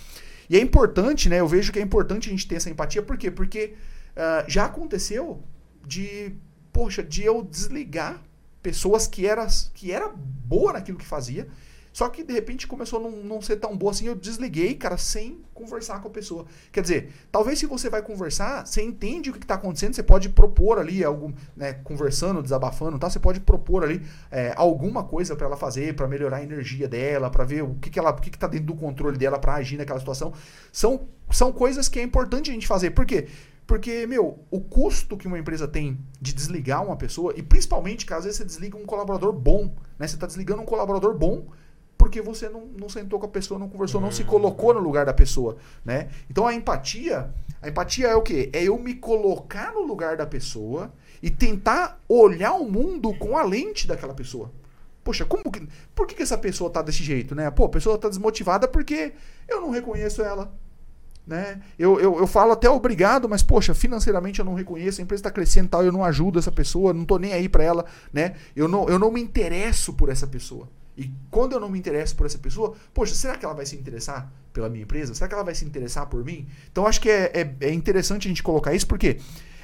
E 0.51 0.57
é 0.57 0.61
importante, 0.61 1.29
né? 1.29 1.39
Eu 1.39 1.47
vejo 1.47 1.73
que 1.73 1.79
é 1.79 1.83
importante 1.83 2.29
a 2.29 2.33
gente 2.33 2.49
ter 2.49 2.57
essa 2.57 2.69
empatia, 2.69 3.01
por 3.01 3.17
quê? 3.17 3.31
Porque 3.31 3.75
uh, 4.17 4.51
já 4.51 4.65
aconteceu 4.65 5.45
de, 5.87 6.35
poxa, 6.73 7.05
de 7.05 7.23
eu 7.23 7.41
desligar 7.45 8.21
pessoas 8.61 9.07
que 9.07 9.25
era, 9.25 9.47
que 9.73 9.93
era 9.93 10.09
boa 10.09 10.73
naquilo 10.73 10.99
que 10.99 11.07
fazia, 11.07 11.47
só 11.93 12.09
que 12.09 12.22
de 12.22 12.32
repente 12.32 12.66
começou 12.66 13.01
a 13.01 13.03
não, 13.03 13.11
não 13.22 13.43
ser 13.43 13.57
tão 13.57 13.76
boa 13.76 13.91
assim, 13.93 14.07
eu 14.07 14.14
desliguei, 14.14 14.74
cara, 14.74 14.97
sem 14.97 15.41
conversar 15.53 16.01
com 16.01 16.09
a 16.09 16.11
pessoa. 16.11 16.47
Quer 16.72 16.82
dizer, 16.82 17.12
talvez 17.30 17.59
se 17.59 17.66
você 17.66 17.91
vai 17.91 18.01
conversar, 18.01 18.66
você 18.66 18.82
entende 18.82 19.30
o 19.30 19.32
que 19.32 19.41
está 19.41 19.55
acontecendo, 19.55 19.95
você 19.95 20.03
pode 20.03 20.28
propor 20.28 20.78
ali 20.78 21.05
algo, 21.05 21.34
né, 21.57 21.74
conversando, 21.74 22.43
desabafando, 22.43 22.99
tal, 22.99 23.11
você 23.11 23.18
pode 23.18 23.41
propor 23.41 23.82
ali 23.82 24.03
é, 24.30 24.55
alguma 24.57 25.05
coisa 25.05 25.34
para 25.34 25.47
ela 25.47 25.57
fazer, 25.57 25.95
para 25.95 26.07
melhorar 26.07 26.38
a 26.38 26.43
energia 26.43 26.88
dela, 26.88 27.28
para 27.28 27.45
ver 27.45 27.62
o 27.62 27.74
que, 27.74 27.91
que 27.91 27.99
ela, 27.99 28.11
o 28.11 28.20
que 28.20 28.28
está 28.28 28.47
dentro 28.47 28.66
do 28.66 28.74
controle 28.74 29.18
dela 29.18 29.38
para 29.38 29.55
agir 29.55 29.76
naquela 29.76 29.99
situação. 29.99 30.32
São, 30.72 31.09
são 31.30 31.53
coisas 31.53 31.88
que 31.88 31.99
é 31.99 32.03
importante 32.03 32.51
a 32.51 32.55
gente 32.55 32.66
fazer. 32.66 32.91
Por 32.91 33.05
quê? 33.05 33.26
Porque, 33.66 34.05
meu, 34.05 34.45
o 34.51 34.61
custo 34.61 35.16
que 35.16 35.28
uma 35.28 35.38
empresa 35.38 35.68
tem 35.68 35.97
de 36.20 36.32
desligar 36.32 36.84
uma 36.84 36.97
pessoa, 36.97 37.32
e 37.36 37.43
principalmente 37.43 38.05
caso 38.05 38.30
você 38.30 38.45
desliga 38.45 38.76
um 38.76 38.84
colaborador 38.84 39.32
bom, 39.32 39.72
né? 39.97 40.09
Você 40.09 40.16
está 40.16 40.26
desligando 40.26 40.62
um 40.62 40.64
colaborador 40.64 41.16
bom 41.16 41.47
porque 42.11 42.21
você 42.21 42.49
não, 42.49 42.67
não 42.77 42.89
sentou 42.89 43.21
com 43.21 43.27
a 43.27 43.29
pessoa, 43.29 43.59
não 43.59 43.69
conversou, 43.69 44.01
não 44.01 44.11
se 44.11 44.25
colocou 44.25 44.75
no 44.75 44.81
lugar 44.81 45.07
da 45.07 45.15
pessoa, 45.15 45.57
né? 45.85 46.09
Então 46.29 46.45
a 46.45 46.53
empatia, 46.53 47.33
a 47.63 47.69
empatia 47.69 48.09
é 48.09 48.17
o 48.17 48.23
quê? 48.23 48.51
É 48.53 48.65
eu 48.65 48.77
me 48.77 48.95
colocar 48.95 49.73
no 49.73 49.83
lugar 49.83 50.17
da 50.17 50.27
pessoa 50.27 50.93
e 51.23 51.31
tentar 51.31 52.01
olhar 52.09 52.55
o 52.55 52.69
mundo 52.69 53.17
com 53.17 53.39
a 53.39 53.45
lente 53.45 53.87
daquela 53.87 54.13
pessoa. 54.13 54.51
Poxa, 55.05 55.25
como 55.25 55.53
que, 55.53 55.69
por 55.95 56.05
que, 56.05 56.17
que 56.17 56.23
essa 56.23 56.37
pessoa 56.37 56.69
tá 56.69 56.83
desse 56.83 57.05
jeito, 57.05 57.33
né? 57.33 57.49
Pô, 57.49 57.67
a 57.67 57.69
pessoa 57.69 57.97
tá 57.97 58.09
desmotivada 58.09 58.67
porque 58.67 59.13
eu 59.49 59.61
não 59.61 59.71
reconheço 59.71 60.21
ela. 60.21 60.53
Né? 61.25 61.61
Eu, 61.79 62.01
eu, 62.01 62.19
eu 62.19 62.27
falo 62.27 62.51
até 62.51 62.69
obrigado, 62.69 63.29
mas 63.29 63.41
poxa, 63.41 63.73
financeiramente 63.73 64.41
eu 64.41 64.45
não 64.45 64.55
reconheço, 64.55 65.01
a 65.01 65.05
empresa 65.05 65.21
está 65.21 65.31
crescendo 65.31 65.69
tal, 65.69 65.85
eu 65.85 65.93
não 65.93 66.05
ajudo 66.05 66.41
essa 66.41 66.51
pessoa, 66.51 66.93
não 66.93 67.03
estou 67.03 67.21
nem 67.21 67.33
aí 67.33 67.49
para 67.49 67.63
ela, 67.63 67.85
né? 68.13 68.35
Eu 68.57 68.67
não, 68.67 68.89
eu 68.89 68.99
não 68.99 69.13
me 69.13 69.21
interesso 69.21 69.93
por 69.93 70.09
essa 70.09 70.27
pessoa. 70.27 70.69
E 71.01 71.11
quando 71.31 71.53
eu 71.53 71.61
não 71.61 71.71
me 71.71 71.79
interesso 71.79 72.15
por 72.15 72.27
essa 72.27 72.37
pessoa, 72.37 72.75
poxa, 72.93 73.15
será 73.15 73.35
que 73.35 73.43
ela 73.43 73.55
vai 73.55 73.65
se 73.65 73.75
interessar 73.75 74.31
pela 74.53 74.69
minha 74.69 74.83
empresa? 74.83 75.15
Será 75.15 75.27
que 75.29 75.33
ela 75.33 75.43
vai 75.43 75.55
se 75.55 75.65
interessar 75.65 76.07
por 76.07 76.23
mim? 76.23 76.47
Então 76.71 76.87
acho 76.87 77.01
que 77.01 77.09
é, 77.09 77.33
é, 77.35 77.57
é 77.69 77.73
interessante 77.73 78.29
a 78.29 78.29
gente 78.29 78.43
colocar 78.43 78.75
isso, 78.75 78.87
porque 78.87 79.19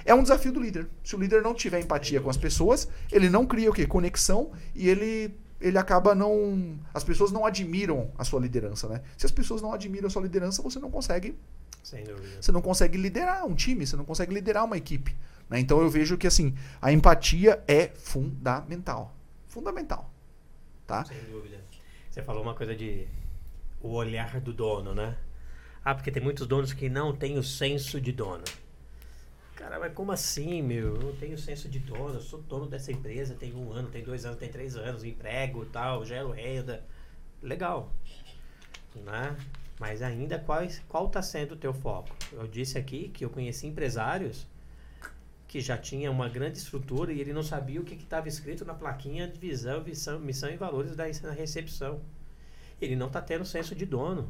é 0.07 0.15
um 0.15 0.23
desafio 0.23 0.51
do 0.51 0.59
líder. 0.59 0.89
Se 1.05 1.15
o 1.15 1.21
líder 1.21 1.43
não 1.43 1.53
tiver 1.53 1.79
empatia 1.79 2.23
com 2.23 2.31
as 2.31 2.39
pessoas, 2.39 2.89
ele 3.13 3.29
não 3.29 3.45
cria 3.45 3.69
o 3.69 3.75
quê? 3.75 3.87
Conexão 3.87 4.51
e 4.75 4.89
ele 4.89 5.35
ele 5.61 5.77
acaba 5.77 6.15
não. 6.15 6.79
As 6.95 7.05
pessoas 7.05 7.31
não 7.31 7.45
admiram 7.45 8.11
a 8.17 8.25
sua 8.25 8.41
liderança, 8.41 8.89
né? 8.89 9.03
Se 9.19 9.27
as 9.27 9.33
pessoas 9.33 9.61
não 9.61 9.75
admiram 9.75 10.07
a 10.07 10.11
sua 10.11 10.23
liderança, 10.23 10.63
você 10.63 10.79
não 10.79 10.91
consegue. 10.91 11.37
Sem 11.83 12.03
dúvida. 12.03 12.41
Você 12.41 12.51
não 12.51 12.63
consegue 12.63 12.97
liderar 12.97 13.45
um 13.45 13.55
time, 13.55 13.87
você 13.87 13.95
não 13.95 14.07
consegue 14.07 14.33
liderar 14.33 14.65
uma 14.65 14.79
equipe. 14.79 15.15
Né? 15.51 15.61
Então 15.61 15.83
eu 15.83 15.91
vejo 15.91 16.17
que 16.17 16.27
assim, 16.27 16.55
a 16.81 16.93
empatia 16.93 17.63
é 17.69 17.89
fundamental. 17.95 19.15
Fundamental. 19.49 20.11
Tá? 20.87 21.05
Sem 21.05 21.19
dúvida. 21.25 21.61
Você 22.11 22.23
falou 22.23 22.43
uma 22.43 22.55
coisa 22.55 22.75
de 22.75 23.07
o 23.81 23.93
olhar 23.93 24.41
do 24.41 24.53
dono, 24.53 24.95
né? 24.95 25.17
Ah, 25.85 25.95
porque 25.95 26.11
tem 26.11 26.23
muitos 26.23 26.47
donos 26.47 26.73
que 26.73 26.89
não 26.89 27.15
têm 27.15 27.39
o 27.39 27.43
senso 27.43 28.01
de 28.01 28.13
dono. 28.13 28.45
Cara, 29.55 29.79
mas 29.79 29.93
como 29.95 30.13
assim, 30.13 30.63
meu? 30.63 30.97
Eu 30.97 31.03
não 31.03 31.17
tenho 31.17 31.37
senso 31.39 31.69
de 31.69 31.79
dono, 31.79 32.15
eu 32.15 32.21
sou 32.21 32.41
dono 32.43 32.67
dessa 32.67 32.93
empresa, 32.93 33.35
tem 33.35 33.55
um 33.55 33.73
ano, 33.73 33.89
tem 33.89 34.03
dois 34.03 34.25
anos, 34.25 34.39
tem 34.39 34.49
três 34.49 34.77
anos, 34.77 35.05
emprego 35.05 35.65
tal, 35.67 36.05
gero 36.05 36.31
renda. 36.31 36.85
Legal. 37.43 37.93
Né? 38.95 39.37
Mas 39.79 40.03
ainda 40.03 40.39
qual 40.39 40.67
qual 40.89 41.07
está 41.07 41.23
sendo 41.23 41.53
o 41.53 41.57
teu 41.57 41.73
foco? 41.73 42.15
Eu 42.33 42.47
disse 42.47 42.79
aqui 42.79 43.09
que 43.09 43.25
eu 43.25 43.31
conheci 43.31 43.67
empresários 43.67 44.47
que 45.49 45.61
já 45.61 45.77
tinham 45.77 46.13
uma 46.13 46.29
grande 46.29 46.59
estrutura 46.59 47.13
e 47.13 47.21
ele 47.21 47.33
não 47.33 47.43
sabia 47.43 47.81
o 47.81 47.85
que 47.85 47.95
estava 47.95 48.29
escrito 48.29 48.65
na 48.65 48.75
plaquinha 48.75 49.29
de 49.29 49.39
visão, 49.39 49.83
missão, 49.83 50.19
missão 50.19 50.51
e 50.51 50.57
valores 50.57 50.97
da 50.97 51.05
recepção. 51.33 52.01
Ele 52.81 52.97
não 52.97 53.07
está 53.07 53.23
tendo 53.23 53.45
senso 53.45 53.75
de 53.75 53.87
dono. 53.87 54.29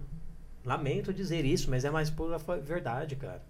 Lamento 0.65 1.13
dizer 1.13 1.45
isso, 1.45 1.71
mas 1.71 1.85
é 1.85 1.91
mais 1.91 2.11
pura 2.11 2.39
verdade, 2.59 3.17
cara. 3.17 3.43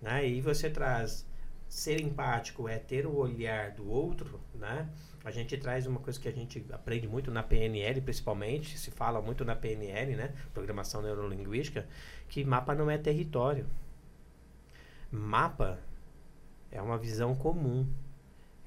Né? 0.00 0.28
E 0.28 0.40
você 0.40 0.70
traz 0.70 1.26
ser 1.68 2.00
empático 2.00 2.68
é 2.68 2.78
ter 2.78 3.06
o 3.06 3.14
olhar 3.14 3.72
do 3.72 3.88
outro, 3.88 4.40
né? 4.54 4.88
A 5.24 5.30
gente 5.30 5.56
traz 5.58 5.86
uma 5.86 6.00
coisa 6.00 6.18
que 6.18 6.28
a 6.28 6.32
gente 6.32 6.64
aprende 6.72 7.06
muito 7.06 7.30
na 7.30 7.42
PNL, 7.42 8.00
principalmente, 8.00 8.78
se 8.78 8.90
fala 8.90 9.20
muito 9.20 9.44
na 9.44 9.54
PNL, 9.54 10.16
né? 10.16 10.32
Programação 10.54 11.02
neurolinguística, 11.02 11.86
que 12.28 12.44
mapa 12.44 12.74
não 12.74 12.90
é 12.90 12.96
território. 12.96 13.66
Mapa 15.10 15.78
é 16.70 16.80
uma 16.80 16.98
visão 16.98 17.34
comum. 17.34 17.86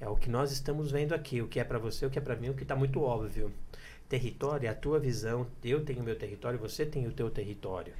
É 0.00 0.08
o 0.08 0.16
que 0.16 0.28
nós 0.28 0.50
estamos 0.50 0.90
vendo 0.90 1.14
aqui, 1.14 1.40
o 1.40 1.48
que 1.48 1.60
é 1.60 1.64
para 1.64 1.78
você, 1.78 2.04
o 2.04 2.10
que 2.10 2.18
é 2.18 2.22
para 2.22 2.36
mim, 2.36 2.48
o 2.50 2.54
que 2.54 2.64
está 2.64 2.74
muito 2.74 3.00
óbvio. 3.00 3.52
Território 4.08 4.66
é 4.66 4.70
a 4.70 4.74
tua 4.74 4.98
visão, 4.98 5.46
eu 5.62 5.84
tenho 5.84 6.00
o 6.00 6.04
meu 6.04 6.18
território, 6.18 6.58
você 6.58 6.84
tem 6.84 7.06
o 7.06 7.12
teu 7.12 7.30
território. 7.30 7.94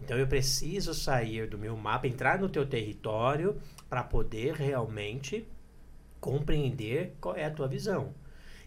Então 0.00 0.16
eu 0.16 0.26
preciso 0.26 0.94
sair 0.94 1.48
do 1.48 1.58
meu 1.58 1.76
mapa, 1.76 2.06
entrar 2.06 2.38
no 2.38 2.48
teu 2.48 2.64
território 2.66 3.60
para 3.88 4.02
poder 4.02 4.54
realmente 4.54 5.46
compreender 6.20 7.14
qual 7.20 7.34
é 7.36 7.44
a 7.44 7.50
tua 7.50 7.68
visão. 7.68 8.14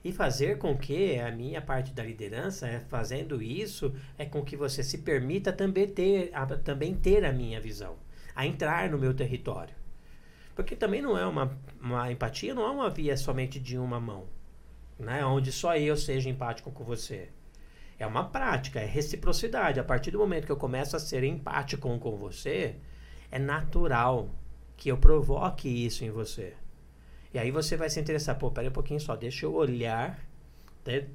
E 0.04 0.12
fazer 0.12 0.58
com 0.58 0.78
que 0.78 1.20
a 1.20 1.32
minha 1.32 1.62
parte 1.62 1.92
da 1.92 2.04
liderança, 2.04 2.68
é, 2.68 2.80
fazendo 2.80 3.42
isso, 3.42 3.94
é 4.18 4.26
com 4.26 4.44
que 4.44 4.56
você 4.56 4.82
se 4.82 5.00
permita 5.00 5.52
também 5.52 5.88
ter, 5.88 6.32
a, 6.34 6.46
também 6.46 6.96
ter 6.96 7.26
a 7.26 7.34
minha 7.34 7.60
visão, 7.60 7.98
a 8.34 8.46
entrar 8.46 8.90
no 8.90 8.98
meu 8.98 9.14
território. 9.14 9.79
Porque 10.60 10.76
também 10.76 11.02
não 11.02 11.18
é 11.18 11.26
uma, 11.26 11.58
uma 11.80 12.12
empatia, 12.12 12.54
não 12.54 12.66
é 12.66 12.70
uma 12.70 12.90
via 12.90 13.16
somente 13.16 13.58
de 13.58 13.78
uma 13.78 13.98
mão, 13.98 14.26
né? 15.00 15.24
onde 15.24 15.54
só 15.54 15.78
eu 15.78 15.96
seja 15.96 16.28
empático 16.30 16.70
com 16.70 16.84
você. 16.84 17.30
É 17.98 18.06
uma 18.06 18.26
prática, 18.26 18.78
é 18.78 18.86
reciprocidade. 18.86 19.80
A 19.80 19.86
partir 19.86 20.12
do 20.12 20.20
momento 20.20 20.46
que 20.46 20.52
eu 20.52 20.58
começo 20.58 20.98
a 20.98 21.00
ser 21.00 21.24
empático 21.24 21.98
com 21.98 22.18
você, 22.18 22.76
é 23.32 23.40
natural 23.40 24.36
que 24.76 24.92
eu 24.92 24.98
provoque 24.98 25.70
isso 25.70 26.04
em 26.04 26.12
você. 26.12 26.54
E 27.34 27.40
aí 27.40 27.52
você 27.52 27.78
vai 27.78 27.90
se 27.90 28.02
interessar, 28.02 28.38
pô, 28.38 28.52
peraí 28.52 28.68
um 28.68 28.74
pouquinho 28.74 29.00
só, 29.00 29.16
deixa 29.16 29.46
eu 29.46 29.54
olhar, 29.54 30.20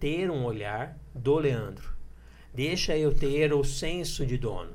ter 0.00 0.30
um 0.30 0.42
olhar 0.46 0.98
do 1.14 1.36
Leandro. 1.36 1.94
Deixa 2.54 2.96
eu 2.96 3.14
ter 3.14 3.52
o 3.52 3.62
senso 3.62 4.24
de 4.24 4.38
dono. 4.38 4.74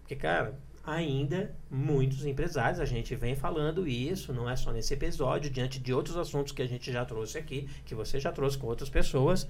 Porque, 0.00 0.16
cara, 0.16 0.58
ainda 0.86 1.52
muitos 1.68 2.24
empresários, 2.24 2.78
a 2.78 2.84
gente 2.84 3.14
vem 3.16 3.34
falando 3.34 3.88
isso, 3.88 4.32
não 4.32 4.48
é 4.48 4.54
só 4.54 4.70
nesse 4.70 4.94
episódio, 4.94 5.50
diante 5.50 5.80
de 5.80 5.92
outros 5.92 6.16
assuntos 6.16 6.52
que 6.52 6.62
a 6.62 6.66
gente 6.66 6.92
já 6.92 7.04
trouxe 7.04 7.36
aqui, 7.36 7.68
que 7.84 7.94
você 7.94 8.20
já 8.20 8.30
trouxe 8.30 8.56
com 8.56 8.68
outras 8.68 8.88
pessoas, 8.88 9.48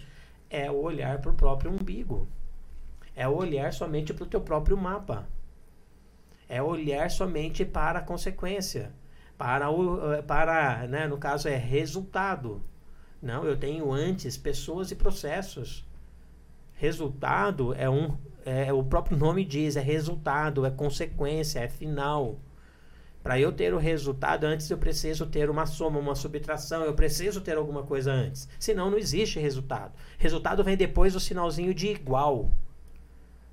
é 0.49 0.71
o 0.71 0.77
olhar 0.77 1.21
para 1.21 1.31
o 1.31 1.35
próprio 1.35 1.71
umbigo. 1.71 2.27
É 3.15 3.29
olhar 3.29 3.73
somente 3.73 4.15
para 4.15 4.25
o 4.25 4.29
teu 4.29 4.41
próprio 4.41 4.77
mapa. 4.77 5.29
É 6.49 6.63
olhar 6.63 7.11
somente 7.11 7.65
para 7.65 7.99
a 7.99 8.03
consequência. 8.03 8.93
Para 9.37 9.71
o, 9.71 10.15
eh, 10.15 10.23
para, 10.23 10.87
né, 10.87 11.07
no 11.07 11.19
caso, 11.19 11.49
é 11.49 11.57
resultado. 11.57 12.63
Não, 13.21 13.45
eu 13.45 13.57
tenho 13.57 13.93
antes 13.93 14.37
pessoas 14.37 14.91
e 14.91 14.95
processos. 14.95 15.87
Resultado 16.75 17.75
é 17.75 17.89
um 17.89 18.17
é, 18.47 18.73
o 18.73 18.83
próprio 18.83 19.19
nome 19.19 19.45
diz, 19.45 19.77
é 19.77 19.81
resultado, 19.81 20.65
é 20.65 20.71
consequência, 20.71 21.59
é 21.59 21.69
final. 21.69 22.39
Para 23.21 23.41
eu 23.41 23.51
ter 23.51 23.75
o 23.75 23.79
resultado, 23.79 24.45
antes 24.45 24.71
eu 24.71 24.79
preciso 24.79 25.27
ter 25.27 25.51
uma 25.51 25.67
soma, 25.67 25.99
uma 25.99 26.15
subtração, 26.15 26.85
eu 26.85 26.95
preciso 26.95 27.41
ter 27.41 27.57
alguma 27.57 27.83
coisa 27.83 28.13
antes. 28.13 28.49
Senão 28.57 28.89
não 28.89 28.97
existe 28.97 29.41
resultado. 29.41 29.93
Resultado 30.17 30.63
vem 30.63 30.77
depois 30.77 31.13
do 31.13 31.19
sinalzinho 31.19 31.75
de 31.75 31.89
igual. 31.89 32.53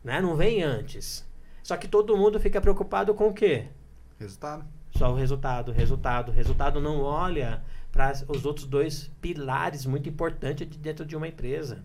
Né? 0.04 0.22
Não 0.22 0.36
vem 0.36 0.62
antes. 0.62 1.28
Só 1.64 1.76
que 1.76 1.88
todo 1.88 2.16
mundo 2.16 2.40
fica 2.40 2.62
preocupado 2.62 3.16
com 3.16 3.30
o 3.30 3.34
quê? 3.34 3.70
Resultado. 4.20 4.64
Só 4.96 5.12
o 5.12 5.16
resultado, 5.16 5.72
resultado. 5.72 6.32
Resultado 6.32 6.80
não 6.80 7.02
olha 7.02 7.64
para 7.92 8.14
os 8.28 8.46
outros 8.46 8.68
dois 8.68 9.12
pilares 9.20 9.88
muito 9.88 10.08
importantes 10.08 10.70
de 10.70 10.78
dentro 10.78 11.04
de 11.04 11.16
uma 11.16 11.28
empresa. 11.28 11.84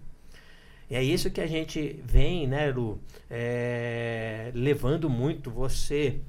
E 0.90 0.96
é 0.96 1.02
isso 1.02 1.30
que 1.30 1.40
a 1.40 1.46
gente 1.46 2.00
vem, 2.04 2.46
né, 2.46 2.70
Lu, 2.70 2.98
é, 3.30 4.50
levando 4.54 5.10
muito 5.10 5.50
você 5.50 6.20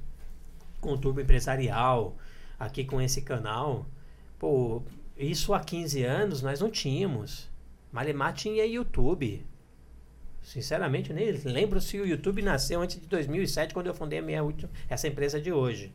com 0.80 0.92
o 0.92 0.98
Turbo 0.98 1.20
Empresarial, 1.20 2.16
aqui 2.58 2.84
com 2.84 3.00
esse 3.00 3.22
canal. 3.22 3.86
Pô, 4.38 4.82
isso 5.16 5.54
há 5.54 5.60
15 5.60 6.02
anos 6.04 6.42
nós 6.42 6.60
não 6.60 6.70
tínhamos. 6.70 7.50
Malemar 7.90 8.34
tinha 8.34 8.66
YouTube. 8.66 9.44
Sinceramente, 10.42 11.10
eu 11.10 11.16
nem 11.16 11.32
lembro 11.44 11.80
se 11.80 11.98
o 11.98 12.06
YouTube 12.06 12.42
nasceu 12.42 12.80
antes 12.80 13.00
de 13.00 13.06
2007, 13.06 13.74
quando 13.74 13.88
eu 13.88 13.94
fundei 13.94 14.20
minha 14.20 14.42
última, 14.42 14.70
essa 14.88 15.06
empresa 15.08 15.40
de 15.40 15.52
hoje, 15.52 15.92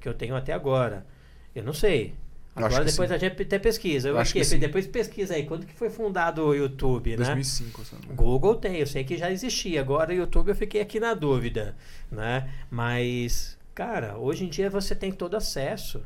que 0.00 0.08
eu 0.08 0.14
tenho 0.14 0.34
até 0.34 0.52
agora. 0.52 1.06
Eu 1.54 1.62
não 1.62 1.72
sei. 1.72 2.14
Agora 2.56 2.84
depois 2.84 3.08
sim. 3.08 3.14
a 3.14 3.18
gente 3.18 3.42
até 3.42 3.58
pesquisa. 3.58 4.08
Eu, 4.08 4.14
eu 4.14 4.20
acho 4.20 4.32
que, 4.32 4.40
que 4.40 4.58
depois 4.58 4.86
pesquisa 4.86 5.34
aí. 5.34 5.44
Quando 5.44 5.66
que 5.66 5.74
foi 5.74 5.90
fundado 5.90 6.44
o 6.44 6.54
YouTube, 6.54 7.16
2005, 7.16 7.78
né? 7.78 7.84
2005. 7.98 8.14
Google 8.14 8.54
tem, 8.54 8.76
eu 8.76 8.86
sei 8.86 9.02
que 9.02 9.16
já 9.16 9.30
existia. 9.30 9.80
Agora 9.80 10.12
o 10.12 10.14
YouTube 10.14 10.48
eu 10.48 10.54
fiquei 10.54 10.80
aqui 10.80 11.00
na 11.00 11.14
dúvida, 11.14 11.74
né? 12.10 12.48
Mas, 12.70 13.58
cara, 13.74 14.16
hoje 14.16 14.44
em 14.44 14.48
dia 14.48 14.70
você 14.70 14.94
tem 14.94 15.10
todo 15.10 15.36
acesso. 15.36 16.02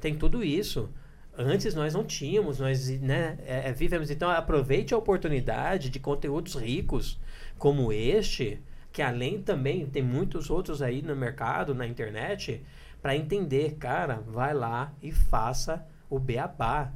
Tem 0.00 0.16
tudo 0.16 0.42
isso. 0.42 0.90
Antes 1.36 1.74
nós 1.74 1.94
não 1.94 2.04
tínhamos, 2.04 2.58
nós 2.58 2.88
né, 3.00 3.38
é, 3.46 3.68
é 3.68 3.72
vivemos. 3.72 4.10
Então 4.10 4.30
aproveite 4.30 4.94
a 4.94 4.96
oportunidade 4.96 5.90
de 5.90 5.98
conteúdos 6.00 6.54
ricos 6.54 7.18
como 7.56 7.92
este, 7.92 8.60
que 8.92 9.00
além 9.02 9.40
também 9.40 9.86
tem 9.86 10.02
muitos 10.02 10.50
outros 10.50 10.82
aí 10.82 11.02
no 11.02 11.14
mercado, 11.14 11.74
na 11.74 11.86
internet, 11.86 12.62
para 13.04 13.14
entender, 13.14 13.74
cara, 13.74 14.22
vai 14.26 14.54
lá 14.54 14.90
e 15.02 15.12
faça 15.12 15.86
o 16.08 16.18
beabá. 16.18 16.90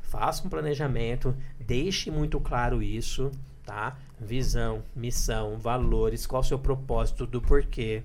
Faça 0.00 0.46
um 0.46 0.48
planejamento, 0.48 1.36
deixe 1.60 2.10
muito 2.10 2.40
claro 2.40 2.82
isso, 2.82 3.30
tá? 3.62 3.98
Visão, 4.18 4.82
missão, 4.96 5.58
valores, 5.58 6.26
qual 6.26 6.40
o 6.40 6.44
seu 6.44 6.58
propósito, 6.58 7.26
do 7.26 7.42
porquê. 7.42 8.02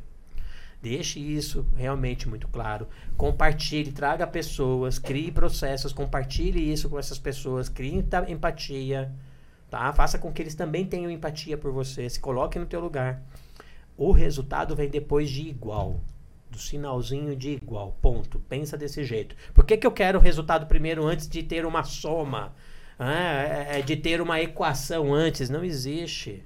Deixe 0.82 1.22
isso 1.22 1.66
realmente 1.78 2.28
muito 2.28 2.50
claro. 2.50 2.86
Compartilhe, 3.16 3.94
traga 3.94 4.28
pessoas, 4.28 5.00
crie 5.00 5.32
processos, 5.32 5.94
compartilhe 5.94 6.70
isso 6.70 6.90
com 6.90 7.00
essas 7.00 7.18
pessoas, 7.18 7.70
crie 7.70 8.04
empatia, 8.28 9.10
tá? 9.70 9.94
Faça 9.94 10.20
com 10.20 10.34
que 10.34 10.42
eles 10.42 10.54
também 10.54 10.86
tenham 10.86 11.10
empatia 11.10 11.58
por 11.58 11.72
você, 11.72 12.10
se 12.10 12.20
coloque 12.20 12.60
no 12.60 12.66
teu 12.66 12.82
lugar. 12.82 13.22
O 13.96 14.12
resultado 14.12 14.76
vem 14.76 14.90
depois 14.90 15.30
de 15.30 15.48
igual 15.48 16.02
sinalzinho 16.58 17.36
de 17.36 17.52
igual, 17.52 17.96
ponto. 18.02 18.40
Pensa 18.40 18.78
desse 18.78 19.04
jeito. 19.04 19.36
Por 19.54 19.66
que, 19.66 19.78
que 19.78 19.86
eu 19.86 19.92
quero 19.92 20.20
o 20.20 20.22
resultado 20.22 20.66
primeiro 20.66 21.06
antes 21.06 21.28
de 21.28 21.44
ter 21.44 21.66
uma 21.66 21.84
soma? 21.84 22.54
Ah, 23.00 23.44
é, 23.70 23.82
de 23.82 23.96
ter 23.96 24.22
uma 24.22 24.42
equação 24.42 25.14
antes? 25.14 25.50
Não 25.50 25.64
existe. 25.64 26.44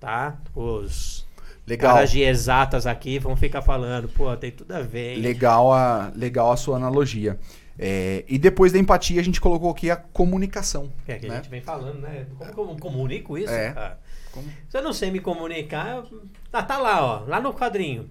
Tá? 0.00 0.38
Os 0.54 1.26
legal. 1.66 1.94
caras 1.94 2.10
de 2.10 2.20
exatas 2.20 2.86
aqui 2.86 3.18
vão 3.18 3.36
ficar 3.36 3.62
falando, 3.62 4.08
pô, 4.08 4.36
tem 4.36 4.50
tudo 4.50 4.72
a 4.72 4.80
ver. 4.80 5.14
Hein? 5.14 5.22
Legal 5.22 5.72
a, 5.72 6.12
legal 6.14 6.52
a 6.52 6.56
sua 6.56 6.76
analogia. 6.76 7.38
É, 7.78 8.24
e 8.28 8.38
depois 8.38 8.72
da 8.72 8.78
empatia, 8.78 9.20
a 9.20 9.24
gente 9.24 9.40
colocou 9.40 9.70
aqui 9.70 9.90
a 9.90 9.96
comunicação. 9.96 10.92
É 11.06 11.16
que 11.16 11.26
né? 11.26 11.34
a 11.34 11.36
gente 11.38 11.50
vem 11.50 11.60
falando, 11.60 12.00
né? 12.00 12.26
Como, 12.38 12.54
como 12.54 12.78
comunico 12.78 13.36
isso, 13.36 13.52
é. 13.52 13.72
cara? 13.72 13.98
Como? 14.30 14.48
Se 14.68 14.78
eu 14.78 14.82
não 14.82 14.92
sei 14.92 15.10
me 15.10 15.20
comunicar, 15.20 16.04
tá, 16.50 16.62
tá 16.62 16.78
lá, 16.78 17.04
ó, 17.04 17.24
lá 17.26 17.40
no 17.40 17.52
quadrinho. 17.52 18.08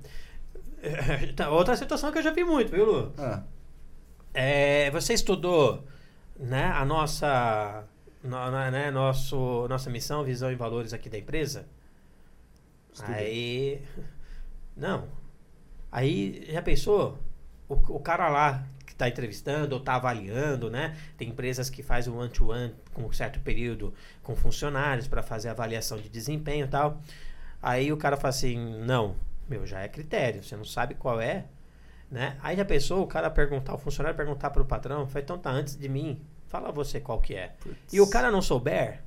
Outra 1.52 1.76
situação 1.76 2.12
que 2.12 2.18
eu 2.18 2.24
já 2.24 2.32
vi 2.32 2.44
muito, 2.44 2.72
viu, 2.72 2.86
Lu? 2.86 3.14
Ah. 3.18 3.44
É, 4.34 4.90
você 4.92 5.14
estudou 5.14 5.84
né, 6.38 6.66
a 6.66 6.84
nossa, 6.86 7.86
no, 8.24 8.52
né, 8.72 8.92
nosso, 8.92 9.68
nossa 9.68 9.90
missão, 9.90 10.24
visão 10.24 10.52
e 10.52 10.56
valores 10.56 10.94
aqui 10.94 11.10
da 11.10 11.18
empresa? 11.18 11.66
Estudei. 12.92 13.16
Aí. 13.16 13.82
Não. 14.76 15.08
Aí 15.92 16.46
já 16.52 16.62
pensou? 16.62 17.18
O, 17.70 17.76
o 17.76 18.00
cara 18.00 18.30
lá 18.30 18.66
que 18.86 18.92
está 18.92 19.08
entrevistando 19.08 19.76
ou 19.76 19.80
está 19.80 19.96
avaliando, 19.96 20.70
né? 20.70 20.98
Tem 21.18 21.30
empresas 21.30 21.70
que 21.70 21.82
fazem 21.82 22.12
o 22.12 22.18
one-to-one 22.18 22.70
-one 22.70 22.74
com 22.94 23.04
um 23.04 23.12
certo 23.12 23.40
período 23.40 23.94
com 24.22 24.36
funcionários 24.36 25.08
para 25.08 25.24
fazer 25.24 25.50
avaliação 25.50 25.98
de 25.98 26.10
desempenho 26.10 26.66
e 26.66 26.70
tal. 26.70 27.02
Aí 27.62 27.92
o 27.94 27.98
cara 27.98 28.18
fala 28.18 28.30
assim: 28.30 28.58
não, 28.86 29.16
meu, 29.48 29.66
já 29.66 29.82
é 29.82 29.88
critério. 29.88 30.44
Você 30.44 30.56
não 30.56 30.66
sabe 30.66 30.96
qual 30.96 31.20
é, 31.20 31.46
né? 32.10 32.38
Aí 32.42 32.56
já 32.56 32.66
pensou 32.66 33.04
o 33.04 33.08
cara 33.08 33.30
perguntar, 33.30 33.74
o 33.74 33.78
funcionário 33.78 34.16
perguntar 34.16 34.50
para 34.50 34.62
o 34.62 34.66
patrão, 34.66 35.08
foi 35.08 35.22
então 35.22 35.38
tá 35.38 35.50
antes 35.50 35.76
de 35.76 35.90
mim, 35.90 36.22
fala 36.48 36.72
você 36.72 37.00
qual 37.00 37.20
que 37.20 37.36
é. 37.36 37.54
E 37.92 38.00
o 38.00 38.10
cara 38.10 38.30
não 38.30 38.42
souber, 38.42 39.02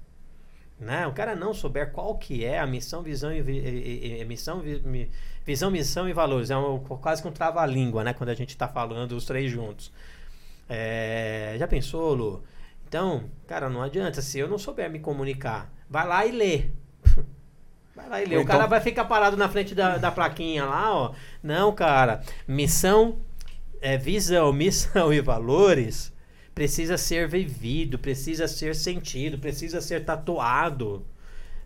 né? 0.79 1.07
O 1.07 1.13
cara 1.13 1.35
não 1.35 1.55
souber 1.55 1.93
qual 1.93 2.17
que 2.19 2.45
é 2.45 2.59
a 2.59 2.67
missão, 2.67 3.03
visão 3.03 3.33
e, 3.33 3.41
e, 3.41 4.21
e 4.21 4.25
missão, 4.25 4.61
vi, 4.61 5.11
visão, 5.45 5.71
missão 5.71 6.09
e 6.09 6.13
valores. 6.13 6.51
É 6.51 6.57
um, 6.57 6.79
quase 6.79 7.23
que 7.23 7.29
um 7.29 7.33
trava-língua, 7.33 8.05
né? 8.05 8.13
Quando 8.13 8.31
a 8.31 8.35
gente 8.35 8.51
está 8.51 8.69
falando 8.69 9.13
os 9.13 9.25
três 9.25 9.51
juntos. 9.51 9.93
É, 10.69 11.55
já 11.59 11.69
pensou, 11.69 12.15
Lu? 12.15 12.45
Então, 12.89 13.25
cara, 13.47 13.69
não 13.71 13.83
adianta. 13.83 14.21
Se 14.21 14.39
eu 14.39 14.49
não 14.49 14.59
souber 14.59 14.91
me 14.91 14.99
comunicar, 14.99 15.73
vai 15.89 16.07
lá 16.07 16.27
e 16.27 16.33
lê. 16.33 16.71
Vai 17.97 18.09
lá 18.11 18.23
e 18.23 18.27
lê. 18.27 18.37
o 18.37 18.45
cara 18.45 18.59
então- 18.59 18.69
vai 18.69 18.81
ficar 18.81 19.07
parado 19.07 19.37
na 19.39 19.49
frente 19.49 19.75
da, 19.75 19.97
da 19.97 20.13
plaquinha 20.13 20.67
lá, 20.67 20.95
ó. 20.95 21.15
Não, 21.43 21.75
cara. 21.75 22.21
Missão, 22.47 23.19
é, 23.81 23.97
visão, 23.97 24.53
missão 24.55 25.13
e 25.13 25.21
valores 25.23 26.13
precisa 26.55 26.97
ser 26.99 27.27
vivido, 27.27 27.99
precisa 27.99 28.47
ser 28.47 28.75
sentido, 28.75 29.39
precisa 29.39 29.81
ser 29.81 30.05
tatuado, 30.05 31.07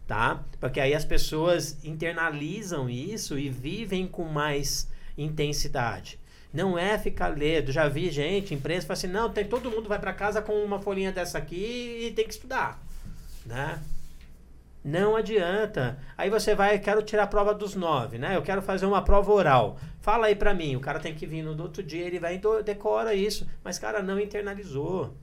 tá? 0.06 0.42
Porque 0.58 0.80
aí 0.80 0.94
as 0.94 1.04
pessoas 1.04 1.84
internalizam 1.84 2.88
isso 2.88 3.38
e 3.38 3.48
vivem 3.48 4.06
com 4.06 4.24
mais 4.24 4.88
intensidade. 5.18 6.18
Não 6.52 6.76
é 6.76 6.98
ficar 6.98 7.28
lendo. 7.28 7.70
Já 7.70 7.88
vi 7.88 8.10
gente, 8.10 8.54
empresa, 8.54 8.86
fala 8.86 8.94
assim: 8.94 9.06
não, 9.06 9.30
tem, 9.30 9.44
todo 9.44 9.70
mundo 9.70 9.88
vai 9.88 9.98
para 9.98 10.12
casa 10.12 10.42
com 10.42 10.52
uma 10.64 10.80
folhinha 10.80 11.12
dessa 11.12 11.38
aqui 11.38 12.06
e 12.06 12.12
tem 12.12 12.24
que 12.24 12.32
estudar, 12.34 12.80
né? 13.46 13.80
Não 14.82 15.14
adianta. 15.14 15.98
Aí 16.16 16.30
você 16.30 16.54
vai, 16.54 16.78
quero 16.78 17.02
tirar 17.02 17.24
a 17.24 17.26
prova 17.26 17.52
dos 17.52 17.74
nove, 17.74 18.16
né? 18.16 18.34
Eu 18.36 18.42
quero 18.42 18.62
fazer 18.62 18.86
uma 18.86 19.02
prova 19.02 19.30
oral. 19.30 19.78
Fala 20.00 20.26
aí 20.26 20.34
pra 20.34 20.54
mim. 20.54 20.74
O 20.74 20.80
cara 20.80 20.98
tem 20.98 21.14
que 21.14 21.26
vir 21.26 21.42
no 21.42 21.60
outro 21.62 21.82
dia, 21.82 22.06
ele 22.06 22.18
vai 22.18 22.36
e 22.36 22.62
decora 22.62 23.14
isso. 23.14 23.46
Mas, 23.62 23.78
cara, 23.78 24.02
não 24.02 24.18
internalizou. 24.18 25.14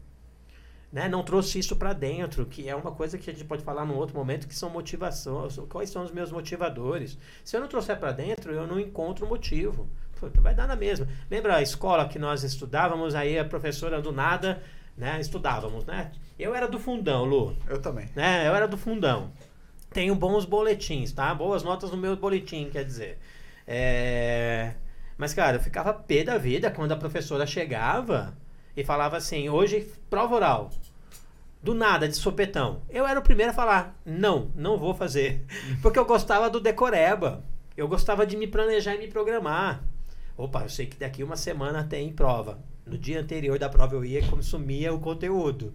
Né? 0.93 1.09
Não 1.09 1.23
trouxe 1.23 1.57
isso 1.59 1.75
para 1.75 1.91
dentro, 1.91 2.45
que 2.45 2.69
é 2.69 2.75
uma 2.75 2.91
coisa 2.91 3.17
que 3.17 3.29
a 3.29 3.33
gente 3.33 3.45
pode 3.45 3.63
falar 3.63 3.83
num 3.83 3.95
outro 3.95 4.15
momento, 4.15 4.47
que 4.47 4.55
são 4.55 4.69
motivações. 4.69 5.57
Quais 5.69 5.89
são 5.89 6.03
os 6.03 6.11
meus 6.11 6.31
motivadores? 6.31 7.17
Se 7.43 7.57
eu 7.57 7.61
não 7.61 7.67
trouxer 7.67 7.97
para 7.97 8.11
dentro, 8.11 8.53
eu 8.53 8.67
não 8.67 8.79
encontro 8.79 9.27
motivo. 9.27 9.89
Puta, 10.19 10.39
vai 10.39 10.53
dar 10.53 10.67
na 10.67 10.75
mesma. 10.75 11.07
Lembra 11.29 11.57
a 11.57 11.61
escola 11.63 12.07
que 12.07 12.19
nós 12.19 12.43
estudávamos, 12.43 13.15
aí 13.15 13.37
a 13.37 13.43
professora 13.43 14.01
do 14.01 14.11
nada, 14.11 14.61
né? 14.95 15.19
Estudávamos, 15.19 15.83
né? 15.85 16.11
Eu 16.39 16.55
era 16.55 16.67
do 16.67 16.79
fundão, 16.79 17.25
Lu. 17.25 17.55
Eu 17.67 17.81
também. 17.81 18.09
Né? 18.15 18.47
Eu 18.47 18.55
era 18.55 18.67
do 18.67 18.77
fundão 18.77 19.31
tenho 19.91 20.15
bons 20.15 20.45
boletins, 20.45 21.11
tá? 21.11 21.33
Boas 21.33 21.63
notas 21.63 21.91
no 21.91 21.97
meu 21.97 22.15
boletim, 22.15 22.69
quer 22.69 22.83
dizer. 22.83 23.17
É... 23.65 24.73
Mas, 25.17 25.33
cara, 25.33 25.57
eu 25.57 25.61
ficava 25.61 25.93
pé 25.93 26.23
da 26.23 26.37
vida 26.37 26.69
quando 26.69 26.91
a 26.91 26.97
professora 26.97 27.45
chegava 27.45 28.37
e 28.75 28.83
falava 28.83 29.17
assim: 29.17 29.49
hoje, 29.49 29.91
prova 30.09 30.35
oral. 30.35 30.71
Do 31.61 31.73
nada, 31.73 32.07
de 32.07 32.15
sopetão. 32.15 32.81
Eu 32.89 33.05
era 33.07 33.19
o 33.19 33.23
primeiro 33.23 33.51
a 33.51 33.55
falar: 33.55 33.99
não, 34.05 34.51
não 34.55 34.77
vou 34.77 34.93
fazer. 34.93 35.45
Porque 35.81 35.97
eu 35.97 36.05
gostava 36.05 36.49
do 36.49 36.59
decoreba. 36.59 37.43
Eu 37.75 37.87
gostava 37.87 38.25
de 38.25 38.37
me 38.37 38.47
planejar 38.47 38.95
e 38.95 38.99
me 38.99 39.07
programar. 39.07 39.83
Opa, 40.35 40.63
eu 40.63 40.69
sei 40.69 40.85
que 40.85 40.97
daqui 40.97 41.23
uma 41.23 41.35
semana 41.35 41.83
tem 41.83 42.11
prova. 42.13 42.59
No 42.85 42.97
dia 42.97 43.19
anterior 43.19 43.57
da 43.59 43.69
prova 43.69 43.95
eu 43.95 44.05
ia 44.05 44.19
e 44.19 44.27
consumia 44.27 44.93
o 44.93 44.99
conteúdo. 44.99 45.73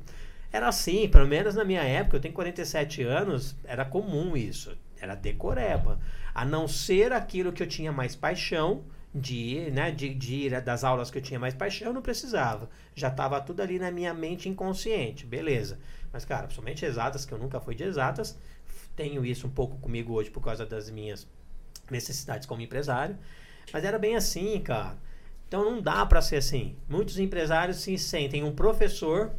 Era 0.53 0.69
assim, 0.69 1.09
pelo 1.09 1.27
menos 1.27 1.55
na 1.55 1.65
minha 1.65 1.83
época, 1.83 2.17
eu 2.17 2.21
tenho 2.21 2.35
47 2.35 3.03
anos, 3.03 3.57
era 3.65 3.85
comum 3.85 4.37
isso. 4.37 4.77
Era 5.01 5.15
decoreba. 5.15 5.99
A 6.35 6.45
não 6.45 6.69
ser 6.69 7.13
aquilo 7.13 7.53
que 7.53 7.63
eu 7.63 7.67
tinha 7.67 7.91
mais 7.91 8.15
paixão 8.15 8.85
de 9.15 9.71
né, 9.73 9.91
de, 9.91 10.15
de 10.15 10.35
ir 10.47 10.61
das 10.61 10.85
aulas 10.85 11.11
que 11.11 11.19
eu 11.19 11.23
tinha 11.23 11.39
mais 11.39 11.55
paixão, 11.55 11.89
eu 11.89 11.95
não 11.95 12.03
precisava. 12.03 12.69
Já 12.95 13.09
estava 13.09 13.41
tudo 13.41 13.61
ali 13.61 13.79
na 13.79 13.91
minha 13.91 14.13
mente 14.13 14.49
inconsciente, 14.49 15.27
beleza. 15.27 15.79
Mas, 16.13 16.25
cara, 16.25 16.43
principalmente 16.43 16.85
exatas, 16.85 17.25
que 17.25 17.33
eu 17.33 17.39
nunca 17.39 17.59
fui 17.61 17.75
de 17.75 17.85
exatas, 17.85 18.39
tenho 18.95 19.25
isso 19.25 19.47
um 19.47 19.51
pouco 19.51 19.79
comigo 19.79 20.13
hoje 20.13 20.31
por 20.31 20.43
causa 20.43 20.67
das 20.67 20.91
minhas 20.91 21.27
necessidades 21.91 22.47
como 22.47 22.61
empresário. 22.61 23.19
Mas 23.73 23.85
era 23.85 23.99
bem 23.99 24.17
assim, 24.17 24.61
cara. 24.61 24.97
Então 25.49 25.65
não 25.65 25.81
dá 25.81 26.05
para 26.07 26.23
ser 26.23 26.37
assim. 26.37 26.77
Muitos 26.89 27.19
empresários 27.19 27.79
se 27.79 27.97
sentem 27.99 28.43
um 28.43 28.55
professor 28.55 29.33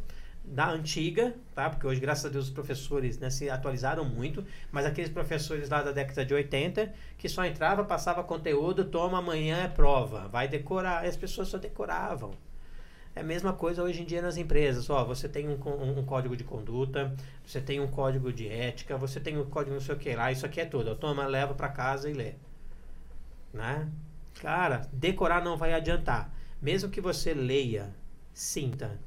da 0.44 0.70
antiga, 0.70 1.34
tá? 1.54 1.70
Porque 1.70 1.86
hoje, 1.86 2.00
graças 2.00 2.26
a 2.26 2.28
Deus, 2.28 2.46
os 2.46 2.50
professores 2.50 3.18
né, 3.18 3.30
se 3.30 3.48
atualizaram 3.48 4.04
muito, 4.04 4.44
mas 4.70 4.84
aqueles 4.84 5.10
professores 5.10 5.70
lá 5.70 5.82
da 5.82 5.90
década 5.90 6.24
de 6.24 6.34
80 6.34 6.92
que 7.16 7.28
só 7.28 7.44
entrava, 7.44 7.84
passava 7.84 8.22
conteúdo, 8.22 8.84
toma 8.84 9.18
amanhã 9.18 9.64
é 9.64 9.68
prova, 9.68 10.28
vai 10.28 10.46
decorar, 10.46 11.04
e 11.04 11.08
as 11.08 11.16
pessoas 11.16 11.48
só 11.48 11.56
decoravam. 11.56 12.34
É 13.16 13.20
a 13.20 13.24
mesma 13.24 13.52
coisa 13.52 13.82
hoje 13.82 14.02
em 14.02 14.04
dia 14.04 14.20
nas 14.20 14.36
empresas. 14.36 14.90
Ó, 14.90 15.04
você 15.04 15.28
tem 15.28 15.48
um, 15.48 15.56
um, 15.64 16.00
um, 16.00 16.04
código 16.04 16.36
de 16.36 16.42
conduta, 16.42 17.14
você 17.46 17.60
tem 17.60 17.80
um 17.80 17.86
código 17.86 18.32
de 18.32 18.48
ética, 18.48 18.96
você 18.96 19.20
tem 19.20 19.38
um 19.38 19.44
código 19.44 19.72
não 19.74 19.80
sei 19.80 19.94
o 19.94 19.98
que 19.98 20.14
lá, 20.14 20.32
isso 20.32 20.44
aqui 20.44 20.60
é 20.60 20.64
tudo. 20.64 20.94
Toma, 20.96 21.24
leva 21.26 21.54
para 21.54 21.68
casa 21.68 22.10
e 22.10 22.12
lê. 22.12 22.32
Né? 23.52 23.88
Cara, 24.34 24.88
decorar 24.92 25.44
não 25.44 25.56
vai 25.56 25.72
adiantar. 25.72 26.34
Mesmo 26.60 26.90
que 26.90 27.00
você 27.00 27.32
leia, 27.32 27.94
sinta, 28.32 28.98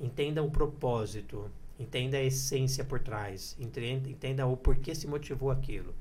entenda 0.00 0.42
o 0.42 0.50
propósito, 0.50 1.50
entenda 1.78 2.16
a 2.16 2.22
essência 2.22 2.84
por 2.84 3.00
trás, 3.00 3.56
entenda, 3.58 4.46
o 4.46 4.56
porquê 4.56 4.94
se 4.94 5.06
motivou 5.06 5.50
aquilo, 5.50 5.94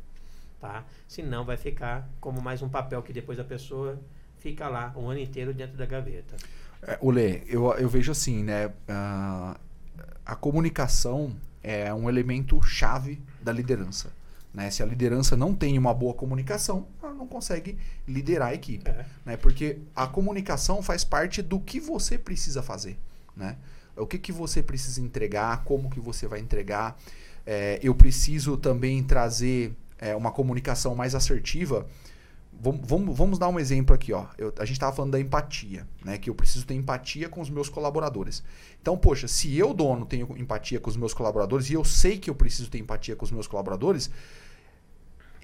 tá? 0.59 0.85
Senão 1.07 1.45
vai 1.45 1.57
ficar 1.57 2.09
como 2.19 2.41
mais 2.41 2.61
um 2.61 2.69
papel 2.69 3.01
que 3.01 3.13
depois 3.13 3.39
a 3.39 3.43
pessoa 3.43 3.99
fica 4.37 4.67
lá 4.67 4.93
um 4.95 5.09
ano 5.09 5.19
inteiro 5.19 5.53
dentro 5.53 5.77
da 5.77 5.85
gaveta. 5.85 6.35
É, 6.81 6.97
Olê, 7.01 7.43
eu, 7.47 7.71
eu 7.73 7.89
vejo 7.89 8.11
assim, 8.11 8.43
né? 8.43 8.67
Uh, 8.67 9.59
a 10.25 10.35
comunicação 10.35 11.35
é 11.63 11.93
um 11.93 12.09
elemento 12.09 12.61
chave 12.61 13.21
da 13.41 13.51
liderança. 13.51 14.11
Né? 14.53 14.71
Se 14.71 14.81
a 14.81 14.85
liderança 14.85 15.35
não 15.35 15.53
tem 15.53 15.77
uma 15.77 15.93
boa 15.93 16.13
comunicação, 16.13 16.87
ela 17.03 17.13
não 17.13 17.27
consegue 17.27 17.77
liderar 18.07 18.49
a 18.49 18.53
equipe. 18.53 18.89
É. 18.89 19.05
Né? 19.25 19.37
Porque 19.37 19.79
a 19.95 20.07
comunicação 20.07 20.81
faz 20.81 21.03
parte 21.03 21.41
do 21.41 21.59
que 21.59 21.79
você 21.79 22.17
precisa 22.17 22.63
fazer. 22.63 22.97
Né? 23.35 23.57
O 23.97 24.05
que, 24.05 24.17
que 24.17 24.31
você 24.31 24.61
precisa 24.61 25.01
entregar, 25.01 25.63
como 25.63 25.89
que 25.89 25.99
você 25.99 26.27
vai 26.27 26.39
entregar. 26.39 26.99
É, 27.45 27.79
eu 27.81 27.93
preciso 27.93 28.57
também 28.57 29.03
trazer 29.03 29.73
é, 29.97 30.15
uma 30.15 30.31
comunicação 30.31 30.95
mais 30.95 31.15
assertiva. 31.15 31.85
Vamos, 32.59 32.81
vamos, 32.87 33.17
vamos 33.17 33.39
dar 33.39 33.49
um 33.49 33.59
exemplo 33.59 33.93
aqui. 33.93 34.13
Ó. 34.13 34.25
Eu, 34.37 34.53
a 34.57 34.65
gente 34.65 34.77
estava 34.77 34.95
falando 34.95 35.11
da 35.11 35.19
empatia, 35.19 35.87
né? 36.03 36.17
que 36.17 36.29
eu 36.29 36.35
preciso 36.35 36.65
ter 36.65 36.73
empatia 36.73 37.29
com 37.29 37.41
os 37.41 37.49
meus 37.49 37.69
colaboradores. 37.69 38.43
Então, 38.81 38.97
poxa, 38.97 39.27
se 39.27 39.55
eu, 39.57 39.73
dono, 39.73 40.05
tenho 40.05 40.35
empatia 40.37 40.79
com 40.79 40.89
os 40.89 40.97
meus 40.97 41.13
colaboradores 41.13 41.69
e 41.69 41.73
eu 41.73 41.83
sei 41.83 42.17
que 42.17 42.29
eu 42.29 42.35
preciso 42.35 42.69
ter 42.69 42.79
empatia 42.79 43.15
com 43.15 43.25
os 43.25 43.31
meus 43.31 43.47
colaboradores, 43.47 44.09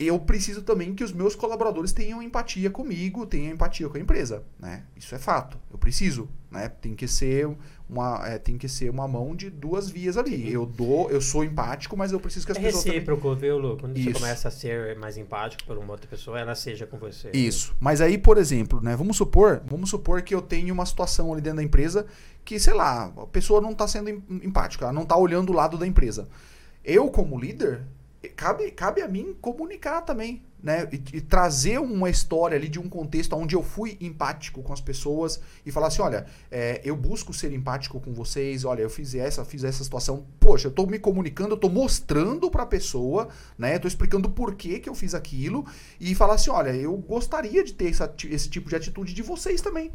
eu 0.07 0.19
preciso 0.19 0.61
também 0.61 0.95
que 0.95 1.03
os 1.03 1.11
meus 1.11 1.35
colaboradores 1.35 1.91
tenham 1.91 2.21
empatia 2.21 2.69
comigo, 2.69 3.25
tenham 3.25 3.53
empatia 3.53 3.89
com 3.89 3.97
a 3.97 3.99
empresa, 3.99 4.43
né? 4.59 4.83
Isso 4.95 5.13
é 5.13 5.19
fato. 5.19 5.57
Eu 5.69 5.77
preciso, 5.77 6.29
né? 6.49 6.69
Tem 6.69 6.95
que 6.95 7.07
ser 7.07 7.49
uma, 7.89 8.25
é, 8.25 8.37
tem 8.37 8.57
que 8.57 8.69
ser 8.69 8.89
uma 8.89 9.07
mão 9.07 9.35
de 9.35 9.49
duas 9.49 9.89
vias 9.89 10.17
ali. 10.17 10.51
Eu 10.51 10.65
dou, 10.65 11.09
eu 11.11 11.19
sou 11.19 11.43
empático, 11.43 11.97
mas 11.97 12.11
eu 12.11 12.19
preciso 12.19 12.45
que 12.45 12.51
as 12.53 12.57
é 12.57 12.61
pessoas 12.61 12.85
recíproco, 12.85 13.21
também... 13.21 13.39
viu, 13.41 13.57
Lu? 13.57 13.77
Quando 13.77 13.97
Isso. 13.97 14.11
você 14.11 14.13
começa 14.13 14.47
a 14.47 14.51
ser 14.51 14.97
mais 14.97 15.17
empático 15.17 15.65
por 15.65 15.77
uma 15.77 15.91
outra 15.91 16.07
pessoa, 16.07 16.39
ela 16.39 16.55
seja 16.55 16.87
com 16.87 16.97
você. 16.97 17.29
Isso. 17.33 17.75
Mas 17.79 17.99
aí, 17.99 18.17
por 18.17 18.37
exemplo, 18.37 18.81
né? 18.81 18.95
Vamos 18.95 19.17
supor, 19.17 19.61
vamos 19.65 19.89
supor 19.89 20.21
que 20.21 20.33
eu 20.33 20.41
tenho 20.41 20.73
uma 20.73 20.85
situação 20.85 21.33
ali 21.33 21.41
dentro 21.41 21.57
da 21.57 21.63
empresa 21.63 22.05
que, 22.45 22.59
sei 22.59 22.73
lá, 22.73 23.11
a 23.17 23.27
pessoa 23.27 23.61
não 23.61 23.71
está 23.71 23.87
sendo 23.87 24.09
empática, 24.09 24.85
ela 24.85 24.93
não 24.93 25.03
está 25.03 25.17
olhando 25.17 25.51
o 25.51 25.55
lado 25.55 25.77
da 25.77 25.85
empresa. 25.85 26.27
Eu, 26.83 27.09
como 27.09 27.39
líder, 27.39 27.83
cabe, 28.29 28.69
cabe 28.71 29.01
a 29.01 29.07
mim 29.07 29.35
comunicar 29.41 30.01
também, 30.01 30.43
né? 30.61 30.87
E, 30.91 31.17
e, 31.17 31.21
trazer 31.21 31.79
uma 31.79 32.09
história 32.09 32.55
ali 32.55 32.69
de 32.69 32.79
um 32.79 32.87
contexto 32.87 33.35
onde 33.35 33.55
eu 33.55 33.63
fui 33.63 33.97
empático 33.99 34.61
com 34.61 34.71
as 34.71 34.79
pessoas 34.79 35.41
e 35.65 35.71
falar 35.71 35.87
assim, 35.87 36.01
olha, 36.01 36.27
é, 36.51 36.81
eu 36.83 36.95
busco 36.95 37.33
ser 37.33 37.51
empático 37.51 37.99
com 37.99 38.13
vocês, 38.13 38.63
olha, 38.63 38.81
eu 38.81 38.89
fiz 38.89 39.15
essa, 39.15 39.43
fiz 39.43 39.63
essa 39.63 39.83
situação, 39.83 40.25
poxa, 40.39 40.67
eu 40.67 40.71
tô 40.71 40.85
me 40.85 40.99
comunicando, 40.99 41.55
eu 41.55 41.59
tô 41.59 41.69
mostrando 41.69 42.51
pra 42.51 42.65
pessoa, 42.65 43.29
né? 43.57 43.75
Eu 43.75 43.79
tô 43.79 43.87
explicando 43.87 44.29
por 44.29 44.53
que 44.55 44.79
que 44.79 44.89
eu 44.89 44.95
fiz 44.95 45.15
aquilo 45.15 45.65
e 45.99 46.13
falar 46.13 46.35
assim, 46.35 46.51
olha, 46.51 46.69
eu 46.75 46.95
gostaria 46.97 47.63
de 47.63 47.73
ter 47.73 47.89
essa, 47.89 48.13
esse 48.29 48.49
tipo 48.49 48.69
de 48.69 48.75
atitude 48.75 49.13
de 49.13 49.23
vocês 49.23 49.61
também. 49.61 49.91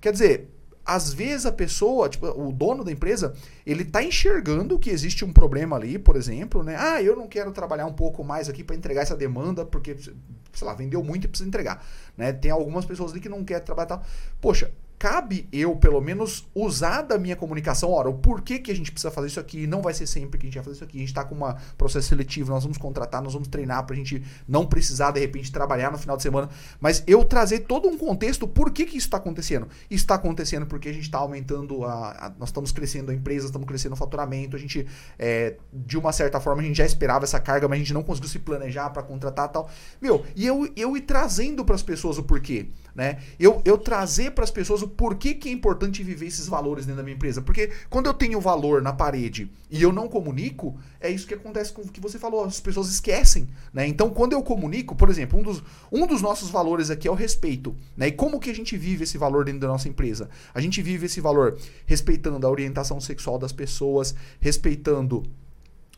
Quer 0.00 0.12
dizer, 0.12 0.48
às 0.90 1.12
vezes 1.12 1.46
a 1.46 1.52
pessoa, 1.52 2.08
tipo, 2.08 2.26
o 2.26 2.52
dono 2.52 2.82
da 2.82 2.90
empresa, 2.90 3.32
ele 3.64 3.84
tá 3.84 4.02
enxergando 4.02 4.76
que 4.76 4.90
existe 4.90 5.24
um 5.24 5.32
problema 5.32 5.76
ali, 5.76 6.00
por 6.00 6.16
exemplo, 6.16 6.64
né? 6.64 6.74
Ah, 6.76 7.00
eu 7.00 7.14
não 7.14 7.28
quero 7.28 7.52
trabalhar 7.52 7.86
um 7.86 7.92
pouco 7.92 8.24
mais 8.24 8.48
aqui 8.48 8.64
para 8.64 8.74
entregar 8.74 9.02
essa 9.02 9.16
demanda, 9.16 9.64
porque, 9.64 9.96
sei 9.96 10.66
lá, 10.66 10.74
vendeu 10.74 11.04
muito 11.04 11.26
e 11.26 11.28
precisa 11.28 11.48
entregar, 11.48 11.86
né? 12.16 12.32
Tem 12.32 12.50
algumas 12.50 12.84
pessoas 12.84 13.12
ali 13.12 13.20
que 13.20 13.28
não 13.28 13.44
querem 13.44 13.64
trabalhar 13.64 13.86
tal. 13.86 14.04
Poxa, 14.40 14.72
cabe 15.00 15.48
eu, 15.50 15.74
pelo 15.76 15.98
menos, 15.98 16.46
usar 16.54 17.00
da 17.00 17.18
minha 17.18 17.34
comunicação, 17.34 17.90
ora, 17.90 18.10
o 18.10 18.12
porquê 18.12 18.58
que 18.58 18.70
a 18.70 18.76
gente 18.76 18.92
precisa 18.92 19.10
fazer 19.10 19.28
isso 19.28 19.40
aqui, 19.40 19.66
não 19.66 19.80
vai 19.80 19.94
ser 19.94 20.06
sempre 20.06 20.38
que 20.38 20.44
a 20.44 20.48
gente 20.48 20.56
vai 20.56 20.62
fazer 20.62 20.76
isso 20.76 20.84
aqui, 20.84 20.98
a 20.98 21.00
gente 21.00 21.08
está 21.08 21.24
com 21.24 21.34
um 21.34 21.54
processo 21.78 22.08
seletivo, 22.08 22.50
nós 22.50 22.64
vamos 22.64 22.76
contratar, 22.76 23.22
nós 23.22 23.32
vamos 23.32 23.48
treinar 23.48 23.86
para 23.86 23.94
a 23.94 23.96
gente 23.96 24.22
não 24.46 24.66
precisar, 24.66 25.12
de 25.12 25.18
repente, 25.18 25.50
trabalhar 25.50 25.90
no 25.90 25.96
final 25.96 26.18
de 26.18 26.22
semana, 26.22 26.50
mas 26.78 27.02
eu 27.06 27.24
trazer 27.24 27.60
todo 27.60 27.88
um 27.88 27.96
contexto, 27.96 28.46
por 28.46 28.70
que 28.70 28.84
que 28.84 28.98
isso 28.98 29.06
está 29.06 29.16
acontecendo? 29.16 29.68
Isso 29.90 30.04
está 30.04 30.16
acontecendo 30.16 30.66
porque 30.66 30.90
a 30.90 30.92
gente 30.92 31.04
está 31.04 31.16
aumentando, 31.16 31.82
a, 31.82 32.26
a, 32.26 32.32
nós 32.38 32.50
estamos 32.50 32.70
crescendo 32.70 33.10
a 33.10 33.14
empresa, 33.14 33.46
estamos 33.46 33.66
crescendo 33.66 33.94
o 33.94 33.96
faturamento, 33.96 34.54
a 34.54 34.58
gente, 34.58 34.86
é, 35.18 35.56
de 35.72 35.96
uma 35.96 36.12
certa 36.12 36.38
forma, 36.40 36.60
a 36.60 36.64
gente 36.66 36.76
já 36.76 36.84
esperava 36.84 37.24
essa 37.24 37.40
carga, 37.40 37.66
mas 37.66 37.76
a 37.76 37.78
gente 37.78 37.94
não 37.94 38.02
conseguiu 38.02 38.28
se 38.28 38.38
planejar 38.38 38.90
para 38.90 39.02
contratar 39.02 39.48
tal. 39.48 39.70
Meu, 39.98 40.26
e 40.36 40.46
eu, 40.46 40.70
eu 40.76 40.94
ir 40.94 41.00
trazendo 41.00 41.64
para 41.64 41.74
as 41.74 41.82
pessoas 41.82 42.18
o 42.18 42.22
porquê. 42.22 42.68
Né? 42.94 43.18
Eu, 43.38 43.62
eu 43.64 43.78
trazer 43.78 44.32
para 44.32 44.44
as 44.44 44.50
pessoas 44.50 44.82
o 44.82 44.88
porquê 44.88 45.34
que 45.34 45.48
é 45.48 45.52
importante 45.52 46.02
viver 46.02 46.26
esses 46.26 46.48
valores 46.48 46.86
dentro 46.86 46.98
da 46.98 47.02
minha 47.02 47.14
empresa. 47.14 47.40
Porque 47.40 47.70
quando 47.88 48.06
eu 48.06 48.14
tenho 48.14 48.40
valor 48.40 48.82
na 48.82 48.92
parede 48.92 49.50
e 49.70 49.80
eu 49.82 49.92
não 49.92 50.08
comunico, 50.08 50.78
é 51.00 51.10
isso 51.10 51.26
que 51.26 51.34
acontece 51.34 51.72
com 51.72 51.82
o 51.82 51.88
que 51.88 52.00
você 52.00 52.18
falou, 52.18 52.44
as 52.44 52.60
pessoas 52.60 52.90
esquecem. 52.90 53.48
Né? 53.72 53.86
Então, 53.86 54.10
quando 54.10 54.32
eu 54.32 54.42
comunico, 54.42 54.94
por 54.94 55.08
exemplo, 55.08 55.38
um 55.38 55.42
dos, 55.42 55.62
um 55.90 56.06
dos 56.06 56.20
nossos 56.20 56.50
valores 56.50 56.90
aqui 56.90 57.06
é 57.06 57.10
o 57.10 57.14
respeito. 57.14 57.74
Né? 57.96 58.08
E 58.08 58.12
como 58.12 58.40
que 58.40 58.50
a 58.50 58.54
gente 58.54 58.76
vive 58.76 59.04
esse 59.04 59.16
valor 59.16 59.44
dentro 59.44 59.60
da 59.60 59.68
nossa 59.68 59.88
empresa? 59.88 60.28
A 60.52 60.60
gente 60.60 60.82
vive 60.82 61.06
esse 61.06 61.20
valor 61.20 61.58
respeitando 61.86 62.46
a 62.46 62.50
orientação 62.50 63.00
sexual 63.00 63.38
das 63.38 63.52
pessoas, 63.52 64.14
respeitando 64.40 65.22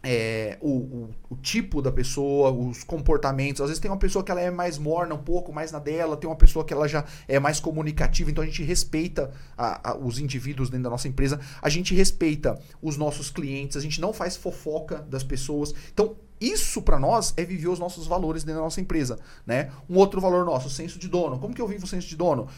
é, 0.02 0.58
o, 0.60 0.70
o, 0.70 1.10
o, 1.30 1.36
tipo 1.36 1.80
da 1.80 1.92
pessoa, 1.92 2.50
os 2.50 2.82
comportamentos. 2.82 3.60
Às 3.60 3.68
vezes 3.68 3.80
tem 3.80 3.90
uma 3.90 3.96
pessoa 3.96 4.24
que 4.24 4.30
ela 4.30 4.40
é 4.40 4.50
mais 4.50 4.78
morna, 4.78 5.14
um 5.14 5.22
pouco 5.22 5.52
mais 5.52 5.70
na 5.70 5.78
dela, 5.78 6.16
tem 6.16 6.28
uma 6.28 6.36
pessoa 6.36 6.64
que 6.64 6.74
ela 6.74 6.88
já 6.88 7.04
é 7.28 7.38
mais 7.38 7.60
comunicativa, 7.60 8.30
então 8.30 8.42
a 8.42 8.46
gente 8.46 8.62
respeita 8.62 9.30
a, 9.56 9.90
a, 9.90 9.96
os 9.96 10.18
indivíduos 10.18 10.68
dentro 10.68 10.84
da 10.84 10.90
nossa 10.90 11.06
empresa, 11.06 11.38
a 11.60 11.68
gente 11.68 11.94
respeita 11.94 12.58
os 12.80 12.96
nossos 12.96 13.30
clientes, 13.30 13.76
a 13.76 13.80
gente 13.80 14.00
não 14.00 14.12
faz 14.12 14.36
fofoca 14.36 15.06
das 15.08 15.22
pessoas. 15.22 15.72
Então, 15.92 16.16
isso 16.40 16.82
para 16.82 16.98
nós 16.98 17.32
é 17.36 17.44
viver 17.44 17.68
os 17.68 17.78
nossos 17.78 18.06
valores 18.06 18.42
dentro 18.42 18.58
da 18.58 18.64
nossa 18.64 18.80
empresa, 18.80 19.16
né? 19.46 19.70
Um 19.88 19.96
outro 19.96 20.20
valor 20.20 20.44
nosso, 20.44 20.66
o 20.66 20.70
senso 20.70 20.98
de 20.98 21.06
dono. 21.06 21.38
Como 21.38 21.54
que 21.54 21.62
eu 21.62 21.68
vivo 21.68 21.84
o 21.84 21.88
senso 21.88 22.08
de 22.08 22.16
dono? 22.16 22.48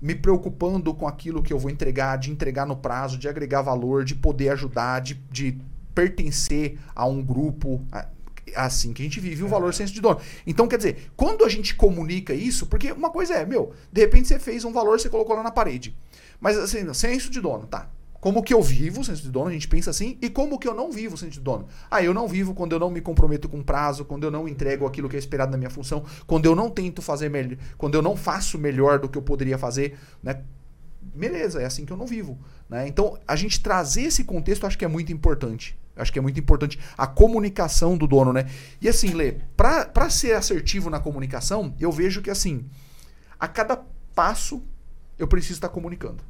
me 0.00 0.14
preocupando 0.14 0.94
com 0.94 1.08
aquilo 1.08 1.42
que 1.42 1.52
eu 1.52 1.58
vou 1.58 1.70
entregar, 1.70 2.16
de 2.18 2.30
entregar 2.30 2.64
no 2.64 2.76
prazo, 2.76 3.18
de 3.18 3.28
agregar 3.28 3.62
valor, 3.62 4.04
de 4.04 4.14
poder 4.14 4.50
ajudar, 4.50 5.00
de, 5.00 5.14
de 5.28 5.58
pertencer 5.98 6.78
a 6.94 7.04
um 7.04 7.20
grupo 7.20 7.84
assim 8.54 8.92
que 8.92 9.02
a 9.02 9.04
gente 9.04 9.18
vive 9.18 9.42
o 9.42 9.48
valor 9.48 9.74
senso 9.74 9.92
de 9.92 10.00
dono. 10.00 10.20
Então, 10.46 10.68
quer 10.68 10.76
dizer, 10.76 11.10
quando 11.16 11.44
a 11.44 11.48
gente 11.48 11.74
comunica 11.74 12.32
isso, 12.32 12.66
porque 12.66 12.92
uma 12.92 13.10
coisa 13.10 13.34
é, 13.34 13.44
meu, 13.44 13.72
de 13.92 14.00
repente 14.00 14.28
você 14.28 14.38
fez 14.38 14.64
um 14.64 14.72
valor, 14.72 15.00
você 15.00 15.08
colocou 15.08 15.34
lá 15.34 15.42
na 15.42 15.50
parede. 15.50 15.96
Mas 16.40 16.56
assim, 16.56 16.94
senso 16.94 17.30
de 17.30 17.40
dono, 17.40 17.66
tá? 17.66 17.90
Como 18.20 18.44
que 18.44 18.54
eu 18.54 18.62
vivo 18.62 19.00
o 19.00 19.04
senso 19.04 19.22
de 19.22 19.28
dono, 19.28 19.48
a 19.48 19.52
gente 19.52 19.66
pensa 19.66 19.90
assim, 19.90 20.16
e 20.22 20.30
como 20.30 20.56
que 20.56 20.68
eu 20.68 20.74
não 20.74 20.92
vivo 20.92 21.16
o 21.16 21.18
senso 21.18 21.32
de 21.32 21.40
dono? 21.40 21.66
Ah, 21.90 22.00
eu 22.00 22.14
não 22.14 22.28
vivo 22.28 22.54
quando 22.54 22.72
eu 22.72 22.78
não 22.78 22.90
me 22.90 23.00
comprometo 23.00 23.48
com 23.48 23.60
prazo, 23.60 24.04
quando 24.04 24.22
eu 24.22 24.30
não 24.30 24.46
entrego 24.46 24.86
aquilo 24.86 25.08
que 25.08 25.16
é 25.16 25.18
esperado 25.18 25.50
na 25.50 25.58
minha 25.58 25.70
função, 25.70 26.04
quando 26.28 26.46
eu 26.46 26.54
não 26.54 26.70
tento 26.70 27.02
fazer 27.02 27.28
melhor, 27.28 27.58
quando 27.76 27.96
eu 27.96 28.02
não 28.02 28.16
faço 28.16 28.56
melhor 28.56 29.00
do 29.00 29.08
que 29.08 29.18
eu 29.18 29.22
poderia 29.22 29.58
fazer, 29.58 29.98
né? 30.22 30.42
beleza, 31.00 31.60
é 31.60 31.64
assim 31.64 31.84
que 31.84 31.92
eu 31.92 31.96
não 31.96 32.06
vivo. 32.06 32.38
Né? 32.68 32.86
Então, 32.86 33.18
a 33.26 33.36
gente 33.36 33.60
trazer 33.60 34.02
esse 34.02 34.24
contexto 34.24 34.66
acho 34.66 34.78
que 34.78 34.84
é 34.84 34.88
muito 34.88 35.12
importante. 35.12 35.76
Acho 35.98 36.12
que 36.12 36.18
é 36.18 36.22
muito 36.22 36.38
importante 36.38 36.78
a 36.96 37.06
comunicação 37.06 37.96
do 37.96 38.06
dono, 38.06 38.32
né? 38.32 38.48
E 38.80 38.88
assim, 38.88 39.10
Lê, 39.10 39.36
para 39.56 40.10
ser 40.10 40.34
assertivo 40.34 40.88
na 40.88 41.00
comunicação, 41.00 41.74
eu 41.78 41.90
vejo 41.92 42.22
que 42.22 42.30
assim, 42.30 42.64
a 43.38 43.46
cada 43.46 43.84
passo 44.14 44.62
eu 45.18 45.26
preciso 45.26 45.54
estar 45.54 45.68
comunicando. 45.68 46.22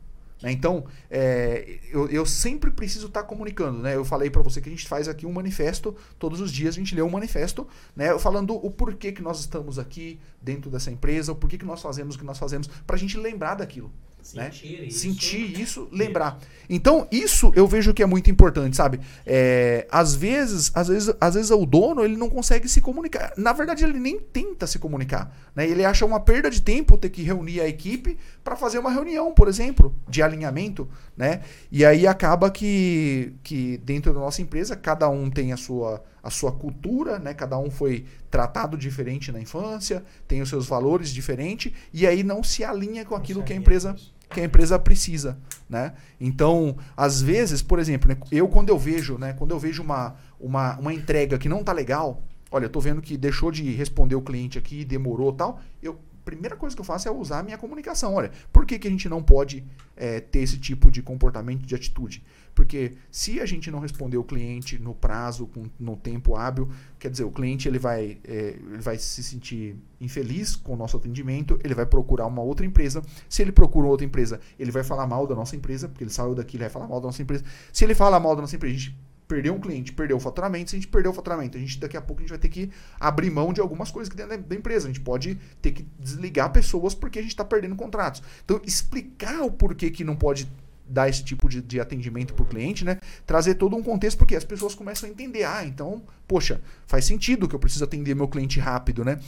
Né? 0.43 0.53
Então, 0.53 0.85
é, 1.11 1.79
eu, 1.91 2.09
eu, 2.09 2.25
sempre 2.25 2.71
preciso 2.71 3.07
estar 3.07 3.25
comunicando. 3.25 3.79
Né? 3.79 3.97
Eu 3.97 4.05
falei 4.05 4.31
para 4.31 4.43
você 4.43 4.61
que 4.61 4.69
a 4.69 4.73
gente 4.73 4.87
faz 4.87 5.09
aqui 5.09 5.27
um 5.27 5.33
manifesto, 5.33 5.95
todos 6.19 6.41
os 6.41 6.53
dias 6.53 6.75
a 6.75 6.79
gente 6.79 6.95
lê 6.95 7.03
um 7.03 7.11
manifesto, 7.11 7.67
né? 7.95 8.17
falando 8.19 8.55
o 8.55 8.71
porquê 8.71 9.13
que 9.13 9.23
nós 9.23 9.41
estamos 9.41 9.79
aqui 9.79 10.19
dentro 10.41 10.71
dessa 10.71 10.91
empresa, 10.91 11.33
o 11.33 11.37
porquê 11.37 11.59
que 11.59 11.65
nós 11.65 11.83
fazemos 11.83 12.15
o 12.15 12.19
que 12.19 12.25
nós 12.25 12.39
fazemos, 12.39 12.69
para 12.87 12.97
a 12.97 12.99
gente 12.99 13.17
lembrar 13.17 13.57
daquilo. 13.57 13.93
Sentir 14.29 14.81
né? 14.81 14.87
isso. 14.87 14.99
Sentir 14.99 15.61
isso, 15.61 15.89
lembrar. 15.91 16.39
Então, 16.69 17.09
isso 17.11 17.51
eu 17.57 17.67
vejo 17.67 17.95
que 17.95 18.03
é 18.03 18.07
muito 18.07 18.31
importante, 18.31 18.77
sabe? 18.77 19.01
É, 19.25 19.87
às 19.91 20.15
vezes, 20.15 20.71
às 20.75 20.89
vezes, 20.89 21.15
às 21.19 21.35
vezes 21.35 21.51
o 21.51 21.65
dono 21.65 22.05
ele 22.05 22.17
não 22.17 22.29
consegue 22.29 22.69
se 22.69 22.83
comunicar. 22.83 23.33
Na 23.39 23.55
verdade, 23.55 23.85
ele 23.85 23.99
nem 23.99 24.19
tenta 24.19 24.67
se 24.67 24.79
comunicar. 24.79 25.35
Né? 25.55 25.67
Ele 25.67 25.83
acha 25.83 26.05
uma 26.05 26.21
perda 26.21 26.51
de 26.51 26.61
tempo 26.61 26.99
ter 26.99 27.09
que 27.09 27.23
reunir 27.23 27.61
a 27.63 27.69
equipe 27.69 28.19
para 28.45 28.55
fazer 28.55 28.79
uma 28.79 28.91
reunião, 28.91 29.33
por 29.33 29.49
exemplo, 29.49 29.95
de 30.07 30.23
alinhamento, 30.23 30.87
né? 31.17 31.41
E 31.73 31.85
aí 31.85 32.07
acaba 32.07 32.51
que, 32.51 33.33
que 33.43 33.79
dentro 33.79 34.13
da 34.13 34.21
nossa 34.21 34.43
empresa 34.43 34.77
cada 34.77 35.09
um 35.09 35.31
tem 35.31 35.53
a 35.53 35.57
sua 35.57 36.03
a 36.23 36.31
sua 36.31 36.53
cultura, 36.53 37.19
né? 37.19 37.33
Cada 37.33 37.59
um 37.59 37.71
foi 37.71 38.05
tratado 38.31 38.77
diferente 38.77 39.33
na 39.33 39.41
infância, 39.41 40.05
tem 40.27 40.43
os 40.43 40.49
seus 40.49 40.67
valores 40.67 41.11
diferentes 41.11 41.73
e 41.93 42.07
aí 42.07 42.23
não 42.23 42.43
se 42.43 42.63
alinha 42.63 43.05
com 43.05 43.15
aquilo 43.15 43.43
que 43.43 43.53
a 43.53 43.57
empresa 43.57 43.97
que 44.31 44.41
a 44.41 44.45
empresa 44.45 44.79
precisa, 44.79 45.39
né? 45.69 45.95
Então, 46.21 46.77
às 46.97 47.21
vezes, 47.21 47.63
por 47.63 47.79
exemplo, 47.79 48.09
né, 48.09 48.17
eu 48.31 48.49
quando 48.49 48.69
eu 48.69 48.79
vejo, 48.79 49.17
né, 49.19 49.33
quando 49.33 49.53
eu 49.53 49.59
vejo 49.59 49.83
uma, 49.83 50.17
uma, 50.39 50.79
uma 50.79 50.93
entrega 50.93 51.39
que 51.39 51.49
não 51.49 51.65
tá 51.65 51.73
legal, 51.73 52.23
olha, 52.51 52.67
eu 52.67 52.71
tô 52.71 52.81
vendo 52.81 53.01
que 53.01 53.17
deixou 53.17 53.51
de 53.51 53.73
responder 53.73 54.15
o 54.15 54.23
cliente 54.23 54.59
aqui, 54.59 54.85
demorou 54.85 55.33
tal, 55.33 55.61
eu 55.83 55.99
primeira 56.29 56.57
coisa 56.57 56.77
que 56.77 56.81
eu 56.81 56.85
faço 56.85 57.09
é 57.09 57.11
usar 57.11 57.39
a 57.39 57.43
minha 57.43 57.57
comunicação. 57.57 58.13
Olha, 58.15 58.31
por 58.53 58.67
que, 58.67 58.79
que 58.79 58.87
a 58.87 58.91
gente 58.91 59.09
não 59.09 59.23
pode 59.23 59.65
é, 59.97 60.21
ter 60.21 60.41
esse 60.41 60.59
tipo 60.59 60.91
de 60.91 61.03
comportamento, 61.03 61.65
de 61.65 61.75
atitude? 61.75 62.23
Porque 62.55 62.97
se 63.11 63.41
a 63.41 63.47
gente 63.47 63.71
não 63.71 63.79
responder 63.79 64.19
o 64.19 64.25
cliente 64.25 64.79
no 64.79 64.95
prazo, 64.95 65.49
no 65.79 65.97
tempo 65.97 66.37
hábil, 66.37 66.69
quer 66.99 67.11
dizer, 67.11 67.25
o 67.25 67.31
cliente 67.31 67.67
ele 67.67 67.79
vai, 67.79 68.19
é, 68.25 68.57
ele 68.59 68.83
vai 68.83 68.99
se 68.99 69.23
sentir 69.23 69.77
infeliz 69.99 70.55
com 70.55 70.75
o 70.75 70.77
nosso 70.77 70.99
atendimento, 70.99 71.59
ele 71.65 71.75
vai 71.75 71.87
procurar 71.87 72.27
uma 72.27 72.43
outra 72.43 72.67
empresa. 72.67 73.03
Se 73.29 73.41
ele 73.41 73.53
procura 73.53 73.87
outra 73.87 74.05
empresa, 74.05 74.39
ele 74.59 74.71
vai 74.71 74.85
falar 74.85 75.07
mal 75.07 75.27
da 75.27 75.35
nossa 75.35 75.57
empresa, 75.57 75.89
porque 75.89 76.05
ele 76.05 76.11
saiu 76.11 76.35
daqui, 76.35 76.57
ele 76.57 76.65
vai 76.65 76.71
falar 76.71 76.89
mal 76.89 77.01
da 77.01 77.07
nossa 77.07 77.23
empresa. 77.23 77.43
Se 77.73 77.85
ele 77.85 77.95
fala 77.95 78.21
mal 78.21 78.35
da 78.37 78.43
nossa 78.43 78.55
empresa, 78.55 78.75
a 78.75 78.79
gente 78.79 79.08
perdeu 79.29 79.55
um 79.55 79.61
cliente, 79.61 79.93
perdeu 79.93 80.17
o 80.17 80.21
faturamento. 80.21 80.71
Se 80.71 80.77
a 80.77 80.79
gente 80.79 80.89
perdeu 80.89 81.13
o 81.13 81.15
faturamento, 81.15 81.57
a 81.57 81.61
gente 81.61 81.79
daqui 81.79 81.97
a 81.97 82.01
pouco 82.01 82.21
a 82.21 82.23
gente 82.23 82.31
vai 82.31 82.39
ter 82.39 82.49
que 82.49 82.71
abrir 82.99 83.31
mão 83.31 83.53
de 83.53 83.61
algumas 83.61 83.91
coisas 83.91 84.09
que 84.09 84.17
dentro 84.17 84.39
da 84.39 84.57
empresa. 84.57 84.89
A 84.89 84.91
gente 84.91 85.01
pode 85.01 85.39
ter 85.61 85.73
que 85.73 85.87
desligar 85.99 86.51
pessoas 86.51 86.95
porque 86.95 87.19
a 87.19 87.23
gente 87.23 87.33
está 87.33 87.45
perdendo 87.45 87.77
contratos. 87.77 88.23
Então, 88.45 88.61
explicar 88.65 89.43
o 89.43 89.53
porquê 89.53 89.91
que 89.91 90.03
não 90.03 90.17
pode 90.17 90.51
dar 90.89 91.07
esse 91.07 91.23
tipo 91.23 91.51
de, 91.51 91.61
de 91.61 91.79
atendimento 91.79 92.33
para 92.33 92.43
o 92.43 92.47
cliente, 92.47 92.83
né? 92.83 92.99
Trazer 93.27 93.55
todo 93.55 93.77
um 93.77 93.83
contexto, 93.83 94.17
porque 94.17 94.35
as 94.35 94.45
pessoas 94.45 94.75
começam 94.75 95.07
a 95.07 95.13
entender, 95.13 95.45
ah, 95.45 95.63
então, 95.63 96.03
poxa, 96.27 96.63
faz 96.87 97.05
sentido 97.05 97.47
que 97.47 97.55
eu 97.55 97.59
preciso 97.59 97.85
atender 97.85 98.17
meu 98.17 98.27
cliente 98.27 98.59
rápido, 98.59 99.05
né? 99.05 99.21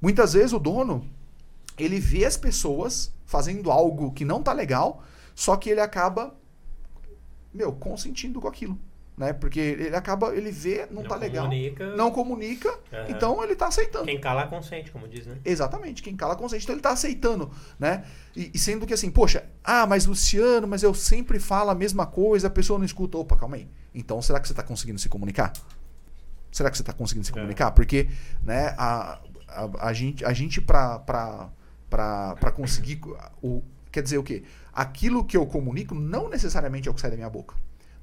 Muitas 0.00 0.34
vezes 0.34 0.52
o 0.52 0.60
dono, 0.60 1.04
ele 1.76 1.98
vê 1.98 2.24
as 2.24 2.36
pessoas 2.36 3.12
fazendo 3.26 3.68
algo 3.72 4.12
que 4.12 4.24
não 4.24 4.40
tá 4.40 4.52
legal, 4.52 5.02
só 5.34 5.56
que 5.56 5.68
ele 5.68 5.80
acaba, 5.80 6.36
meu, 7.52 7.72
consentindo 7.72 8.40
com 8.40 8.46
aquilo 8.46 8.78
né? 9.18 9.32
Porque 9.32 9.58
ele 9.58 9.96
acaba, 9.96 10.34
ele 10.34 10.52
vê, 10.52 10.86
não, 10.86 11.02
não 11.02 11.08
tá 11.08 11.16
legal, 11.16 11.50
não 11.96 12.10
comunica, 12.10 12.70
uhum. 12.70 13.04
então 13.08 13.42
ele 13.42 13.56
tá 13.56 13.66
aceitando. 13.66 14.04
Quem 14.04 14.20
cala 14.20 14.46
consente, 14.46 14.92
como 14.92 15.08
diz, 15.08 15.26
né? 15.26 15.36
Exatamente, 15.44 16.02
quem 16.02 16.16
cala 16.16 16.36
consente, 16.36 16.62
então 16.62 16.74
ele 16.74 16.82
tá 16.82 16.92
aceitando, 16.92 17.50
né? 17.78 18.04
E, 18.36 18.52
e, 18.54 18.58
sendo 18.58 18.86
que 18.86 18.94
assim, 18.94 19.10
poxa, 19.10 19.44
ah, 19.64 19.86
mas 19.86 20.06
Luciano, 20.06 20.68
mas 20.68 20.84
eu 20.84 20.94
sempre 20.94 21.40
falo 21.40 21.70
a 21.70 21.74
mesma 21.74 22.06
coisa, 22.06 22.46
a 22.46 22.50
pessoa 22.50 22.78
não 22.78 22.86
escuta. 22.86 23.18
Opa, 23.18 23.36
calma 23.36 23.56
aí. 23.56 23.68
Então 23.92 24.22
será 24.22 24.38
que 24.38 24.46
você 24.46 24.54
tá 24.54 24.62
conseguindo 24.62 25.00
se 25.00 25.08
comunicar? 25.08 25.52
Será 26.52 26.70
que 26.70 26.76
você 26.76 26.84
tá 26.84 26.92
conseguindo 26.92 27.26
se 27.26 27.32
é. 27.32 27.34
comunicar? 27.34 27.72
Porque, 27.72 28.08
né, 28.42 28.74
a, 28.78 29.18
a, 29.48 29.88
a 29.88 29.92
gente, 29.92 30.24
a 30.24 30.32
gente 30.32 30.60
pra, 30.60 31.00
pra, 31.00 31.50
pra, 31.90 32.36
pra 32.36 32.52
conseguir, 32.52 33.00
o, 33.42 33.62
quer 33.90 34.02
dizer 34.02 34.18
o 34.18 34.22
quê? 34.22 34.44
Aquilo 34.72 35.24
que 35.24 35.36
eu 35.36 35.44
comunico 35.44 35.94
não 35.94 36.28
necessariamente 36.28 36.86
é 36.86 36.90
o 36.90 36.94
que 36.94 37.00
sai 37.00 37.10
da 37.10 37.16
minha 37.16 37.28
boca. 37.28 37.56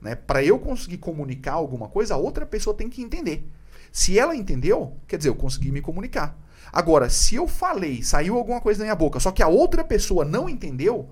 Né? 0.05 0.13
Para 0.13 0.43
eu 0.43 0.59
conseguir 0.59 0.99
comunicar 0.99 1.53
alguma 1.53 1.89
coisa, 1.89 2.13
a 2.13 2.17
outra 2.17 2.45
pessoa 2.45 2.75
tem 2.75 2.87
que 2.87 3.01
entender. 3.01 3.43
Se 3.91 4.19
ela 4.19 4.35
entendeu, 4.35 4.95
quer 5.07 5.17
dizer, 5.17 5.29
eu 5.29 5.35
consegui 5.35 5.71
me 5.71 5.81
comunicar. 5.81 6.37
Agora, 6.71 7.09
se 7.09 7.33
eu 7.33 7.47
falei, 7.47 8.03
saiu 8.03 8.37
alguma 8.37 8.61
coisa 8.61 8.77
da 8.77 8.83
minha 8.85 8.95
boca, 8.95 9.19
só 9.19 9.31
que 9.31 9.41
a 9.41 9.47
outra 9.47 9.83
pessoa 9.83 10.23
não 10.23 10.47
entendeu, 10.47 11.09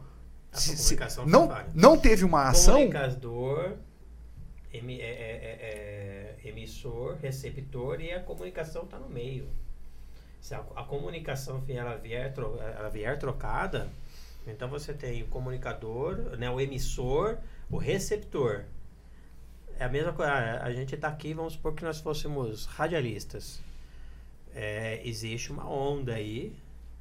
se, 0.51 0.77
se, 0.77 0.95
não, 1.25 1.49
não 1.73 1.97
teve 1.97 2.23
uma 2.23 2.47
ação. 2.49 2.75
Comunicador, 2.75 3.77
em, 4.71 5.01
é, 5.01 5.05
é, 5.05 6.35
é, 6.43 6.47
emissor, 6.49 7.17
receptor 7.19 7.99
e 7.99 8.11
a 8.11 8.19
comunicação 8.19 8.83
está 8.83 8.99
no 8.99 9.09
meio. 9.09 9.47
Se 10.39 10.53
a, 10.53 10.63
a 10.75 10.83
comunicação 10.83 11.63
ela 11.67 11.95
vier, 11.95 12.31
ela 12.77 12.89
vier 12.89 13.17
trocada, 13.17 13.89
então 14.45 14.69
você 14.69 14.93
tem 14.93 15.23
o 15.23 15.27
comunicador, 15.27 16.37
né, 16.37 16.47
o 16.51 16.61
emissor, 16.61 17.39
o 17.71 17.77
receptor. 17.77 18.65
É 19.79 19.85
a 19.85 19.89
mesma 19.89 20.13
coisa. 20.13 20.31
A 20.61 20.71
gente 20.71 20.95
está 20.95 21.07
aqui, 21.07 21.33
vamos 21.33 21.53
supor 21.53 21.73
que 21.73 21.83
nós 21.83 21.99
fôssemos 21.99 22.65
radialistas. 22.65 23.61
É, 24.53 25.01
existe 25.03 25.51
uma 25.51 25.67
onda 25.67 26.13
aí, 26.13 26.55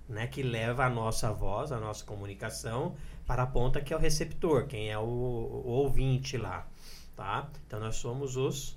né, 0.08 0.26
que 0.26 0.42
leva 0.42 0.84
a 0.84 0.90
nossa 0.90 1.32
voz, 1.32 1.70
a 1.70 1.78
nossa 1.78 2.04
comunicação 2.04 2.96
para 3.26 3.44
a 3.44 3.46
ponta 3.46 3.80
que 3.80 3.92
é 3.92 3.96
o 3.96 4.00
receptor, 4.00 4.66
quem 4.66 4.90
é 4.90 4.98
o, 4.98 5.02
o 5.02 5.68
ouvinte 5.68 6.36
lá, 6.36 6.66
tá? 7.16 7.48
Então 7.66 7.78
nós 7.78 7.96
somos 7.96 8.36
os 8.36 8.76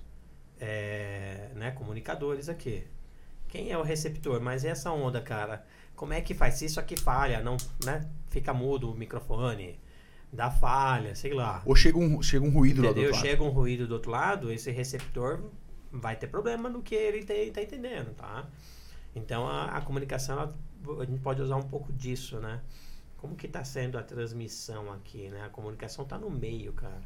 é, 0.59 1.49
né, 1.55 1.71
comunicadores 1.71 2.49
aqui. 2.49 2.85
Quem 3.47 3.71
é 3.71 3.77
o 3.77 3.81
receptor? 3.81 4.41
Mas 4.41 4.65
essa 4.65 4.91
onda, 4.91 5.21
cara, 5.21 5.65
como 5.95 6.13
é 6.13 6.21
que 6.21 6.33
faz? 6.33 6.55
Se 6.55 6.65
isso 6.65 6.79
aqui 6.79 6.97
falha, 6.97 7.41
não, 7.41 7.57
né? 7.83 8.07
Fica 8.29 8.53
mudo 8.53 8.91
o 8.91 8.95
microfone, 8.95 9.79
dá 10.31 10.51
falha, 10.51 11.15
sei 11.15 11.33
lá. 11.33 11.61
Ou 11.65 11.75
chega 11.75 11.97
um, 11.97 12.21
chega 12.21 12.45
um 12.45 12.49
ruído 12.49 12.79
Entendeu? 12.79 12.93
do 12.93 12.99
outro 12.99 13.15
lado. 13.15 13.25
Chega 13.25 13.43
um 13.43 13.49
ruído 13.49 13.87
do 13.87 13.93
outro 13.93 14.11
lado, 14.11 14.51
esse 14.51 14.71
receptor 14.71 15.39
vai 15.91 16.15
ter 16.15 16.27
problema 16.27 16.69
no 16.69 16.81
que 16.81 16.95
ele 16.95 17.19
está 17.19 17.61
entendendo, 17.61 18.13
tá? 18.15 18.45
Então 19.15 19.47
a, 19.47 19.77
a 19.77 19.81
comunicação, 19.81 20.37
ela, 20.37 20.55
a 21.01 21.05
gente 21.05 21.21
pode 21.21 21.41
usar 21.41 21.55
um 21.55 21.63
pouco 21.63 21.91
disso, 21.93 22.39
né? 22.39 22.61
Como 23.17 23.35
que 23.35 23.47
está 23.47 23.63
sendo 23.63 23.97
a 23.97 24.03
transmissão 24.03 24.91
aqui, 24.91 25.29
né? 25.29 25.43
A 25.45 25.49
comunicação 25.49 26.03
está 26.03 26.17
no 26.17 26.29
meio, 26.29 26.73
cara. 26.73 27.01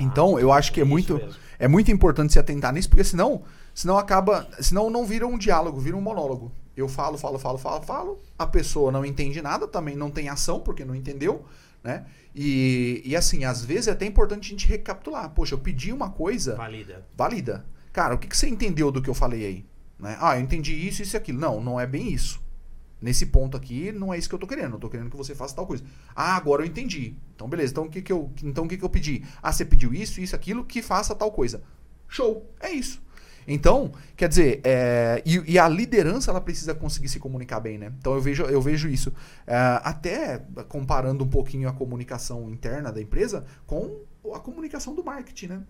Tá? 0.00 0.04
Então, 0.04 0.38
eu 0.38 0.52
acho 0.52 0.72
que 0.72 0.80
é 0.80 0.84
muito, 0.84 1.20
é 1.58 1.68
muito 1.68 1.90
importante 1.90 2.32
se 2.32 2.38
atentar 2.38 2.72
nisso, 2.72 2.88
porque 2.88 3.04
senão, 3.04 3.42
senão 3.74 3.98
acaba, 3.98 4.48
senão 4.60 4.88
não 4.88 5.04
vira 5.04 5.26
um 5.26 5.36
diálogo, 5.36 5.80
vira 5.80 5.96
um 5.96 6.00
monólogo. 6.00 6.52
Eu 6.76 6.88
falo, 6.88 7.18
falo, 7.18 7.38
falo, 7.38 7.58
falo, 7.58 7.82
falo, 7.82 8.22
a 8.38 8.46
pessoa 8.46 8.90
não 8.90 9.04
entende 9.04 9.42
nada, 9.42 9.66
também 9.66 9.96
não 9.96 10.10
tem 10.10 10.28
ação 10.28 10.60
porque 10.60 10.84
não 10.84 10.94
entendeu, 10.94 11.44
né? 11.82 12.06
E, 12.34 13.02
e 13.04 13.16
assim, 13.16 13.44
às 13.44 13.64
vezes 13.64 13.88
é 13.88 13.92
até 13.92 14.06
importante 14.06 14.46
a 14.46 14.50
gente 14.50 14.66
recapitular. 14.66 15.30
Poxa, 15.30 15.54
eu 15.54 15.58
pedi 15.58 15.92
uma 15.92 16.10
coisa. 16.10 16.54
Válida. 16.54 17.06
Válida. 17.16 17.64
Cara, 17.92 18.14
o 18.14 18.18
que, 18.18 18.28
que 18.28 18.36
você 18.36 18.48
entendeu 18.48 18.90
do 18.90 19.02
que 19.02 19.10
eu 19.10 19.14
falei 19.14 19.44
aí? 19.44 19.66
Né? 19.98 20.16
Ah, 20.20 20.36
eu 20.36 20.42
entendi 20.42 20.74
isso, 20.74 21.02
isso 21.02 21.16
e 21.16 21.18
aquilo. 21.18 21.38
Não, 21.38 21.60
não 21.60 21.80
é 21.80 21.86
bem 21.86 22.12
isso. 22.12 22.40
Nesse 23.00 23.26
ponto 23.26 23.56
aqui, 23.56 23.90
não 23.92 24.12
é 24.12 24.18
isso 24.18 24.28
que 24.28 24.34
eu 24.34 24.38
tô 24.38 24.46
querendo. 24.46 24.74
Eu 24.74 24.80
tô 24.80 24.88
querendo 24.88 25.10
que 25.10 25.16
você 25.16 25.34
faça 25.34 25.56
tal 25.56 25.66
coisa. 25.66 25.82
Ah, 26.14 26.36
agora 26.36 26.62
eu 26.62 26.66
entendi. 26.66 27.16
Então, 27.34 27.48
beleza. 27.48 27.72
Então, 27.72 27.84
o 27.84 27.90
que, 27.90 28.02
que, 28.02 28.12
eu, 28.12 28.30
então, 28.44 28.64
o 28.64 28.68
que, 28.68 28.76
que 28.76 28.84
eu 28.84 28.90
pedi? 28.90 29.24
Ah, 29.42 29.52
você 29.52 29.64
pediu 29.64 29.92
isso, 29.94 30.20
isso, 30.20 30.36
aquilo, 30.36 30.64
que 30.64 30.82
faça 30.82 31.14
tal 31.14 31.32
coisa. 31.32 31.62
Show. 32.06 32.46
É 32.60 32.70
isso. 32.70 33.02
Então, 33.52 33.90
quer 34.16 34.28
dizer, 34.28 34.60
é, 34.62 35.20
e, 35.26 35.54
e, 35.54 35.58
a 35.58 35.68
liderança 35.68 36.30
ela 36.30 36.40
precisa 36.40 36.72
conseguir 36.72 37.08
se 37.08 37.18
comunicar 37.18 37.58
bem, 37.58 37.78
né? 37.78 37.92
Então 37.98 38.14
eu 38.14 38.20
vejo, 38.20 38.44
eu 38.44 38.62
vejo 38.62 38.88
isso. 38.88 39.12
É, 39.44 39.56
até 39.82 40.38
comparando 40.68 41.24
um 41.24 41.28
pouquinho 41.28 41.68
a 41.68 41.72
comunicação 41.72 42.48
interna 42.48 42.92
da 42.92 43.00
empresa 43.02 43.44
com 43.66 44.02
a 44.32 44.38
comunicação 44.38 44.94
do 44.94 45.02
marketing, 45.02 45.46
né? 45.48 45.62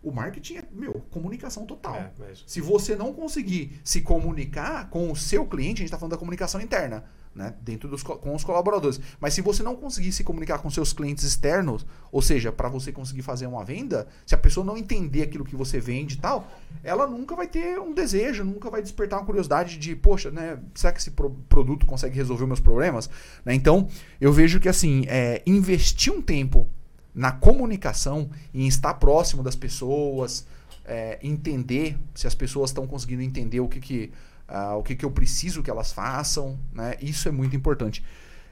O 0.00 0.12
marketing 0.12 0.58
é, 0.58 0.64
meu, 0.70 1.02
comunicação 1.10 1.66
total. 1.66 1.96
É, 1.96 2.12
mas... 2.16 2.44
Se 2.46 2.60
você 2.60 2.94
não 2.94 3.12
conseguir 3.12 3.80
se 3.82 4.00
comunicar 4.00 4.88
com 4.88 5.10
o 5.10 5.16
seu 5.16 5.44
cliente, 5.44 5.74
a 5.74 5.78
gente 5.78 5.86
está 5.86 5.98
falando 5.98 6.12
da 6.12 6.18
comunicação 6.18 6.60
interna. 6.60 7.04
Né, 7.34 7.54
dentro 7.62 7.88
dos 7.88 8.02
com 8.02 8.34
os 8.34 8.44
colaboradores. 8.44 9.00
Mas 9.20 9.34
se 9.34 9.40
você 9.40 9.62
não 9.62 9.76
conseguir 9.76 10.12
se 10.12 10.24
comunicar 10.24 10.58
com 10.58 10.70
seus 10.70 10.92
clientes 10.92 11.24
externos, 11.24 11.86
ou 12.10 12.20
seja, 12.20 12.50
para 12.50 12.68
você 12.68 12.92
conseguir 12.92 13.22
fazer 13.22 13.46
uma 13.46 13.64
venda, 13.64 14.08
se 14.26 14.34
a 14.34 14.38
pessoa 14.38 14.64
não 14.64 14.76
entender 14.76 15.22
aquilo 15.22 15.44
que 15.44 15.56
você 15.56 15.78
vende 15.80 16.14
e 16.14 16.18
tal, 16.18 16.48
ela 16.82 17.06
nunca 17.06 17.36
vai 17.36 17.46
ter 17.46 17.78
um 17.78 17.92
desejo, 17.92 18.44
nunca 18.44 18.70
vai 18.70 18.82
despertar 18.82 19.18
uma 19.18 19.26
curiosidade 19.26 19.78
de, 19.78 19.94
poxa, 19.94 20.30
né, 20.30 20.58
será 20.74 20.92
que 20.92 21.00
esse 21.00 21.10
pro 21.10 21.30
produto 21.48 21.86
consegue 21.86 22.16
resolver 22.16 22.46
meus 22.46 22.60
problemas? 22.60 23.08
Né, 23.44 23.54
então, 23.54 23.88
eu 24.20 24.32
vejo 24.32 24.60
que 24.60 24.68
assim, 24.68 25.04
é, 25.06 25.42
investir 25.46 26.12
um 26.12 26.20
tempo 26.20 26.68
na 27.14 27.32
comunicação, 27.32 28.30
em 28.54 28.66
estar 28.66 28.94
próximo 28.94 29.42
das 29.42 29.56
pessoas, 29.56 30.46
é, 30.84 31.18
entender 31.22 31.98
se 32.14 32.26
as 32.26 32.34
pessoas 32.34 32.70
estão 32.70 32.86
conseguindo 32.86 33.22
entender 33.22 33.60
o 33.60 33.68
que, 33.68 33.80
que 33.80 34.12
uh, 34.48 34.76
o 34.78 34.82
que, 34.82 34.96
que 34.96 35.04
eu 35.04 35.10
preciso 35.10 35.62
que 35.62 35.70
elas 35.70 35.92
façam, 35.92 36.58
né? 36.72 36.94
Isso 37.00 37.28
é 37.28 37.32
muito 37.32 37.54
importante. 37.54 38.04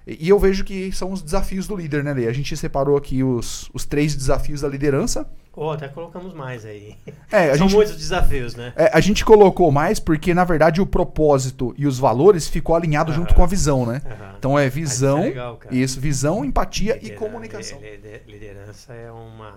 E, 0.06 0.26
e 0.26 0.28
eu 0.28 0.38
vejo 0.38 0.64
que 0.64 0.92
são 0.92 1.10
os 1.12 1.22
desafios 1.22 1.66
do 1.66 1.76
líder, 1.76 2.04
né, 2.04 2.12
Lê? 2.12 2.28
A 2.28 2.32
gente 2.32 2.56
separou 2.56 2.96
aqui 2.96 3.22
os, 3.22 3.68
os 3.72 3.84
três 3.84 4.14
desafios 4.14 4.60
da 4.60 4.68
liderança. 4.68 5.28
Oh, 5.58 5.70
até 5.70 5.88
colocamos 5.88 6.34
mais 6.34 6.66
aí. 6.66 6.96
É, 7.32 7.48
São 7.56 7.66
gente, 7.66 7.74
muitos 7.74 7.96
desafios, 7.96 8.54
né? 8.54 8.72
É, 8.76 8.90
a 8.92 9.00
gente 9.00 9.24
colocou 9.24 9.72
mais 9.72 9.98
porque, 9.98 10.32
na 10.32 10.44
verdade, 10.44 10.80
o 10.80 10.86
propósito 10.86 11.74
e 11.76 11.86
os 11.86 11.98
valores 11.98 12.46
ficou 12.46 12.76
alinhado 12.76 13.12
junto 13.12 13.34
com 13.34 13.42
a 13.42 13.46
visão, 13.46 13.84
né? 13.84 14.00
Então 14.38 14.56
é 14.58 14.68
visão, 14.68 15.18
isso, 15.18 15.26
é 15.26 15.30
legal, 15.30 15.60
isso, 15.70 16.00
visão, 16.00 16.44
empatia 16.44 16.94
Lidera 16.94 17.14
e 17.14 17.16
comunicação. 17.16 17.80
Liderança 18.26 18.92
é 18.92 19.10
uma 19.10 19.54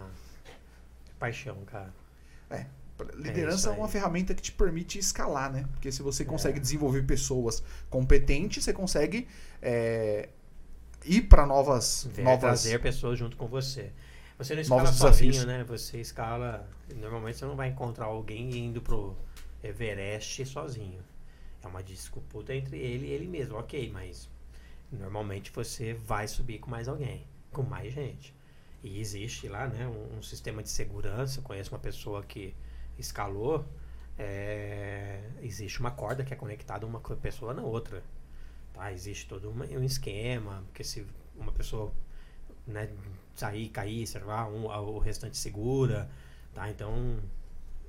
paixão, 1.19 1.57
cara. 1.69 1.93
É. 2.49 2.65
Liderança 3.15 3.69
é, 3.69 3.73
é, 3.73 3.77
uma 3.77 3.87
ferramenta 3.87 4.33
que 4.33 4.41
te 4.41 4.51
permite 4.51 4.97
escalar, 4.99 5.51
né? 5.51 5.65
Porque 5.71 5.91
se 5.91 6.01
você 6.01 6.25
consegue 6.25 6.57
é. 6.57 6.61
desenvolver 6.61 7.03
pessoas 7.03 7.63
competentes, 7.89 8.63
você 8.63 8.73
consegue 8.73 9.27
é, 9.61 10.29
ir 11.05 11.23
para 11.23 11.45
novas, 11.45 12.07
Ver, 12.11 12.23
novas. 12.23 12.39
Trazer 12.39 12.79
pessoas 12.81 13.17
junto 13.17 13.37
com 13.37 13.47
você. 13.47 13.91
Você 14.37 14.55
não 14.55 14.61
escala 14.61 14.85
sozinho, 14.87 15.31
desafios. 15.31 15.45
né? 15.45 15.63
Você 15.65 15.99
escala. 15.99 16.67
Normalmente 16.95 17.37
você 17.37 17.45
não 17.45 17.55
vai 17.55 17.69
encontrar 17.69 18.05
alguém 18.05 18.49
indo 18.57 18.81
pro 18.81 19.15
Everest 19.63 20.45
sozinho. 20.45 21.03
É 21.61 21.67
uma 21.67 21.83
disputa 21.83 22.55
entre 22.55 22.77
ele 22.77 23.07
e 23.07 23.11
ele 23.11 23.27
mesmo, 23.27 23.57
ok, 23.57 23.91
mas 23.91 24.29
normalmente 24.91 25.51
você 25.51 25.93
vai 25.93 26.25
subir 26.27 26.59
com 26.59 26.71
mais 26.71 26.87
alguém, 26.87 27.27
com 27.51 27.63
mais 27.63 27.93
gente. 27.93 28.33
E 28.81 28.99
existe 29.01 29.49
lá, 29.49 29.67
né, 29.67 29.85
um, 29.85 30.19
um 30.19 30.21
sistema 30.21 30.63
de 30.63 30.69
segurança. 30.69 31.39
Eu 31.39 31.43
conheço 31.43 31.73
uma 31.73 31.79
pessoa 31.79 32.23
que 32.23 32.55
escalou, 32.99 33.65
é, 34.17 35.21
existe 35.41 35.79
uma 35.79 35.91
corda 35.91 36.23
que 36.23 36.33
é 36.33 36.37
conectada 36.37 36.85
uma 36.85 36.99
pessoa 36.99 37.53
na 37.53 37.61
outra. 37.61 38.03
Tá? 38.73 38.91
Existe 38.91 39.27
todo 39.27 39.49
uma, 39.49 39.65
um 39.65 39.83
esquema, 39.83 40.63
porque 40.67 40.83
se 40.83 41.05
uma 41.35 41.51
pessoa 41.51 41.91
né, 42.67 42.89
sair, 43.35 43.69
cair, 43.69 44.05
sei 44.05 44.21
lá, 44.21 44.47
um, 44.47 44.65
o 44.65 44.99
restante 44.99 45.37
segura. 45.37 46.09
Tá? 46.53 46.69
Então, 46.69 47.17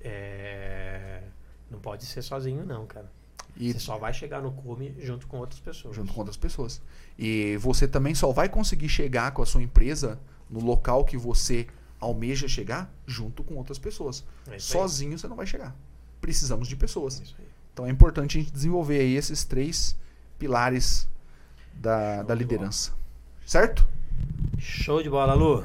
é, 0.01 1.23
não 1.71 1.81
pode 1.81 2.07
ser 2.07 2.23
sozinho 2.23 2.65
não, 2.65 2.87
cara. 2.87 3.11
E 3.57 3.73
você 3.73 3.81
só 3.81 3.99
vai 3.99 4.15
chegar 4.15 4.41
no 4.41 4.53
cume 4.53 4.95
junto 5.01 5.27
com 5.27 5.39
outras 5.39 5.61
pessoas. 5.61 5.97
Junto 5.97 6.13
com 6.13 6.21
outras 6.21 6.37
pessoas. 6.37 6.81
E 7.19 7.57
você 7.59 7.87
também 7.89 8.15
só 8.15 8.33
vai 8.33 8.49
conseguir 8.49 8.89
chegar 8.89 9.33
com 9.33 9.43
a 9.43 9.47
sua 9.47 9.63
empresa 9.63 10.19
no 10.49 10.61
local 10.61 11.05
que 11.05 11.17
você 11.17 11.67
almeja 12.01 12.49
chegar 12.49 12.93
junto 13.07 13.45
com 13.45 13.55
outras 13.57 13.79
pessoas. 13.79 14.25
É 14.51 14.59
Sozinho 14.59 15.19
você 15.19 15.29
não 15.29 15.37
vai 15.37 15.47
chegar. 15.47 15.77
Precisamos 16.21 16.67
de 16.67 16.77
pessoas. 16.77 17.21
É 17.39 17.43
então 17.73 17.87
é 17.87 17.91
importante 17.91 18.39
a 18.39 18.41
gente 18.41 18.53
desenvolver 18.53 19.01
aí 19.01 19.15
esses 19.15 19.45
três 19.45 19.97
pilares 20.39 21.09
da, 21.75 22.23
da 22.23 22.35
liderança. 22.35 22.93
Certo? 23.47 23.87
Show 24.59 25.03
de 25.03 25.11
bola, 25.11 25.35
Lu. 25.35 25.65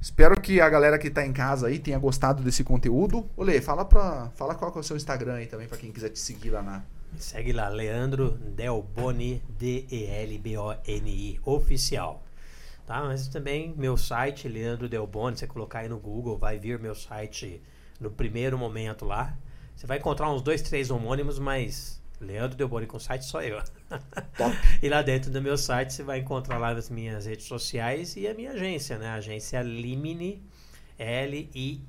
Espero 0.00 0.40
que 0.40 0.60
a 0.60 0.68
galera 0.68 0.98
que 0.98 1.08
está 1.08 1.26
em 1.26 1.32
casa 1.32 1.66
aí 1.66 1.78
tenha 1.78 1.98
gostado 1.98 2.42
desse 2.42 2.62
conteúdo. 2.62 3.28
Olê, 3.36 3.60
fala, 3.60 3.84
pra, 3.84 4.30
fala 4.36 4.54
qual 4.54 4.72
é 4.74 4.78
o 4.78 4.82
seu 4.82 4.96
Instagram 4.96 5.34
aí 5.34 5.46
também, 5.46 5.66
para 5.66 5.78
quem 5.78 5.90
quiser 5.90 6.10
te 6.10 6.18
seguir 6.18 6.50
lá 6.50 6.62
na. 6.62 6.84
Me 7.12 7.20
segue 7.20 7.52
lá, 7.52 7.68
Leandro 7.68 8.32
Delboni, 8.32 9.42
D-E-L-B-O-N-I, 9.58 11.40
oficial. 11.44 12.22
Tá? 12.86 13.02
Mas 13.02 13.26
também 13.26 13.74
meu 13.76 13.96
site, 13.96 14.48
Leandro 14.48 14.88
Delboni, 14.88 15.36
você 15.36 15.46
colocar 15.46 15.80
aí 15.80 15.88
no 15.88 15.98
Google, 15.98 16.38
vai 16.38 16.56
vir 16.58 16.78
meu 16.78 16.94
site 16.94 17.60
no 18.00 18.10
primeiro 18.10 18.56
momento 18.56 19.04
lá. 19.04 19.36
Você 19.74 19.86
vai 19.86 19.98
encontrar 19.98 20.30
uns 20.30 20.40
dois, 20.40 20.62
três 20.62 20.88
homônimos, 20.90 21.38
mas 21.38 22.00
Leandro 22.20 22.56
Delboni 22.56 22.86
com 22.86 22.98
site 22.98 23.24
só 23.24 23.42
eu. 23.42 23.60
E 24.82 24.88
lá 24.88 25.02
dentro 25.02 25.30
do 25.30 25.42
meu 25.42 25.58
site 25.58 25.92
você 25.92 26.02
vai 26.02 26.20
encontrar 26.20 26.58
lá 26.58 26.70
as 26.70 26.88
minhas 26.88 27.26
redes 27.26 27.46
sociais 27.46 28.16
e 28.16 28.28
a 28.28 28.34
minha 28.34 28.52
agência, 28.52 28.98
né? 28.98 29.08
A 29.08 29.14
agência 29.14 29.60
Limine, 29.62 30.42
L-I-M-I-N-E, 30.98 31.88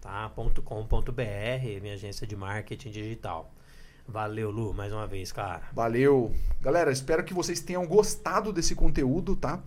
tá? 0.00 0.30
.com.br, 0.64 1.80
minha 1.80 1.94
agência 1.94 2.26
de 2.26 2.34
marketing 2.36 2.90
digital. 2.90 3.54
Valeu, 4.08 4.50
Lu, 4.50 4.72
mais 4.72 4.90
uma 4.90 5.06
vez, 5.06 5.30
cara. 5.30 5.60
Valeu. 5.70 6.34
Galera, 6.62 6.90
espero 6.90 7.22
que 7.22 7.34
vocês 7.34 7.60
tenham 7.60 7.86
gostado 7.86 8.54
desse 8.54 8.74
conteúdo, 8.74 9.36
tá? 9.36 9.62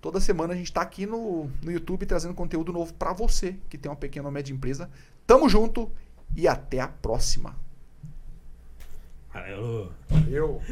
Toda 0.00 0.20
semana 0.20 0.54
a 0.54 0.56
gente 0.56 0.72
tá 0.72 0.80
aqui 0.80 1.06
no, 1.06 1.50
no 1.60 1.72
YouTube 1.72 2.06
trazendo 2.06 2.32
conteúdo 2.32 2.72
novo 2.72 2.94
para 2.94 3.12
você 3.12 3.56
que 3.68 3.76
tem 3.76 3.90
uma 3.90 3.96
pequena 3.96 4.26
ou 4.26 4.32
média 4.32 4.52
empresa. 4.52 4.88
Tamo 5.26 5.48
junto 5.48 5.90
e 6.36 6.46
até 6.46 6.78
a 6.78 6.86
próxima. 6.86 7.56
Valeu. 9.34 9.92
Valeu. 10.08 10.62